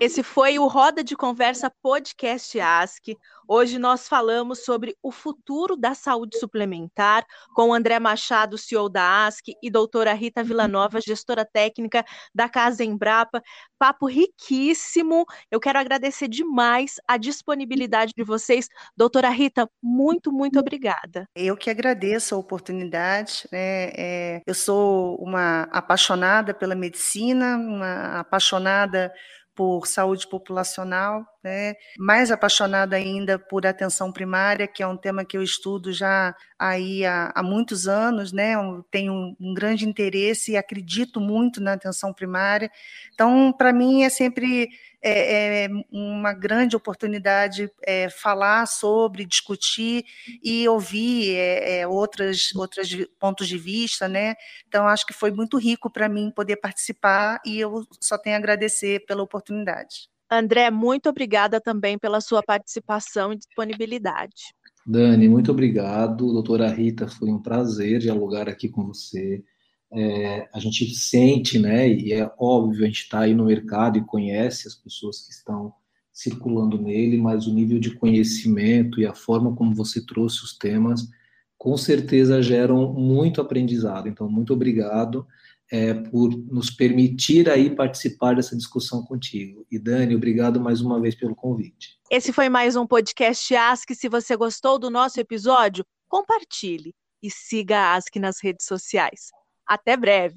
Esse 0.00 0.22
foi 0.22 0.60
o 0.60 0.68
Roda 0.68 1.02
de 1.02 1.16
Conversa 1.16 1.72
Podcast 1.82 2.58
Ask. 2.60 3.04
Hoje 3.48 3.78
nós 3.78 4.06
falamos 4.06 4.64
sobre 4.64 4.94
o 5.02 5.10
futuro 5.10 5.76
da 5.76 5.92
saúde 5.92 6.38
suplementar 6.38 7.24
com 7.54 7.74
André 7.74 7.98
Machado, 7.98 8.56
CEO 8.56 8.88
da 8.88 9.26
Ask, 9.26 9.46
e 9.60 9.68
doutora 9.68 10.12
Rita 10.12 10.44
Villanova, 10.44 11.00
gestora 11.00 11.44
técnica 11.44 12.04
da 12.32 12.48
Casa 12.48 12.84
Embrapa. 12.84 13.42
Papo 13.76 14.06
riquíssimo. 14.06 15.24
Eu 15.50 15.58
quero 15.58 15.80
agradecer 15.80 16.28
demais 16.28 16.96
a 17.08 17.16
disponibilidade 17.16 18.12
de 18.16 18.22
vocês. 18.22 18.68
Doutora 18.96 19.30
Rita, 19.30 19.68
muito, 19.82 20.30
muito 20.30 20.60
obrigada. 20.60 21.26
Eu 21.34 21.56
que 21.56 21.70
agradeço 21.70 22.36
a 22.36 22.38
oportunidade. 22.38 23.48
Né? 23.50 23.90
É, 23.96 24.42
eu 24.46 24.54
sou 24.54 25.16
uma 25.16 25.62
apaixonada 25.72 26.54
pela 26.54 26.76
medicina, 26.76 27.56
uma 27.56 28.20
apaixonada 28.20 29.12
por 29.58 29.88
saúde 29.88 30.24
populacional, 30.24 31.26
né? 31.42 31.74
mais 31.98 32.30
apaixonada 32.30 32.96
ainda 32.96 33.38
por 33.38 33.66
atenção 33.66 34.12
primária, 34.12 34.66
que 34.66 34.82
é 34.82 34.86
um 34.86 34.96
tema 34.96 35.24
que 35.24 35.36
eu 35.36 35.42
estudo 35.42 35.92
já 35.92 36.34
aí 36.58 37.04
há, 37.04 37.32
há 37.34 37.42
muitos 37.42 37.86
anos, 37.86 38.32
né? 38.32 38.54
Eu 38.54 38.84
tenho 38.90 39.12
um, 39.12 39.36
um, 39.40 39.54
grande 39.54 39.88
interesse 39.88 40.52
e 40.52 40.56
acredito 40.56 41.20
muito 41.20 41.60
na 41.60 41.74
atenção 41.74 42.12
primária. 42.12 42.70
Então, 43.14 43.52
para 43.52 43.72
mim 43.72 44.02
é 44.02 44.08
sempre 44.08 44.68
é, 45.00 45.64
é 45.64 45.68
uma 45.92 46.32
grande 46.32 46.74
oportunidade 46.76 47.70
é, 47.86 48.10
falar 48.10 48.66
sobre, 48.66 49.24
discutir 49.24 50.04
e 50.42 50.68
ouvir 50.68 51.36
é, 51.36 51.80
é 51.80 51.88
outras 51.88 52.54
outros 52.56 52.88
pontos 53.18 53.48
de 53.48 53.58
vista, 53.58 54.08
né? 54.08 54.34
Então 54.66 54.88
acho 54.88 55.06
que 55.06 55.12
foi 55.12 55.30
muito 55.30 55.56
rico 55.56 55.90
para 55.90 56.08
mim 56.08 56.32
poder 56.34 56.56
participar 56.56 57.40
e 57.46 57.60
eu 57.60 57.86
só 58.00 58.18
tenho 58.18 58.34
a 58.36 58.38
agradecer 58.38 59.04
pela 59.06 59.22
oportunidade. 59.22 60.08
André, 60.30 60.70
muito 60.70 61.08
obrigada 61.08 61.60
também 61.60 61.98
pela 61.98 62.20
sua 62.20 62.42
participação 62.42 63.32
e 63.32 63.36
disponibilidade. 63.36 64.54
Dani, 64.86 65.28
muito 65.28 65.50
obrigado. 65.50 66.32
Doutora 66.32 66.68
Rita, 66.68 67.08
foi 67.08 67.30
um 67.30 67.40
prazer 67.40 67.98
dialogar 67.98 68.48
aqui 68.48 68.68
com 68.68 68.86
você 68.86 69.42
é, 69.92 70.48
a 70.52 70.58
gente 70.58 70.94
sente, 70.94 71.58
né, 71.58 71.88
e 71.88 72.12
é 72.12 72.30
óbvio, 72.38 72.84
a 72.84 72.86
gente 72.86 73.02
está 73.02 73.20
aí 73.20 73.34
no 73.34 73.46
mercado 73.46 73.98
e 73.98 74.04
conhece 74.04 74.68
as 74.68 74.74
pessoas 74.74 75.24
que 75.24 75.32
estão 75.32 75.72
circulando 76.12 76.80
nele, 76.80 77.16
mas 77.16 77.46
o 77.46 77.54
nível 77.54 77.78
de 77.78 77.94
conhecimento 77.94 79.00
e 79.00 79.06
a 79.06 79.14
forma 79.14 79.54
como 79.54 79.74
você 79.74 80.04
trouxe 80.04 80.44
os 80.44 80.56
temas, 80.56 81.08
com 81.56 81.76
certeza 81.76 82.42
geram 82.42 82.92
muito 82.92 83.40
aprendizado. 83.40 84.08
Então, 84.08 84.28
muito 84.28 84.52
obrigado 84.52 85.26
é, 85.70 85.94
por 85.94 86.30
nos 86.30 86.70
permitir 86.70 87.48
aí 87.48 87.74
participar 87.74 88.36
dessa 88.36 88.56
discussão 88.56 89.02
contigo. 89.02 89.66
E 89.70 89.78
Dani, 89.78 90.14
obrigado 90.14 90.60
mais 90.60 90.80
uma 90.80 91.00
vez 91.00 91.14
pelo 91.14 91.34
convite. 91.34 91.98
Esse 92.10 92.32
foi 92.32 92.48
mais 92.48 92.76
um 92.76 92.86
podcast 92.86 93.54
Ask. 93.54 93.90
Se 93.92 94.08
você 94.08 94.36
gostou 94.36 94.78
do 94.78 94.90
nosso 94.90 95.20
episódio, 95.20 95.84
compartilhe 96.08 96.94
e 97.22 97.30
siga 97.30 97.78
a 97.78 97.94
Ask 97.96 98.14
nas 98.16 98.42
redes 98.42 98.66
sociais. 98.66 99.30
Até 99.66 99.96
breve! 99.96 100.36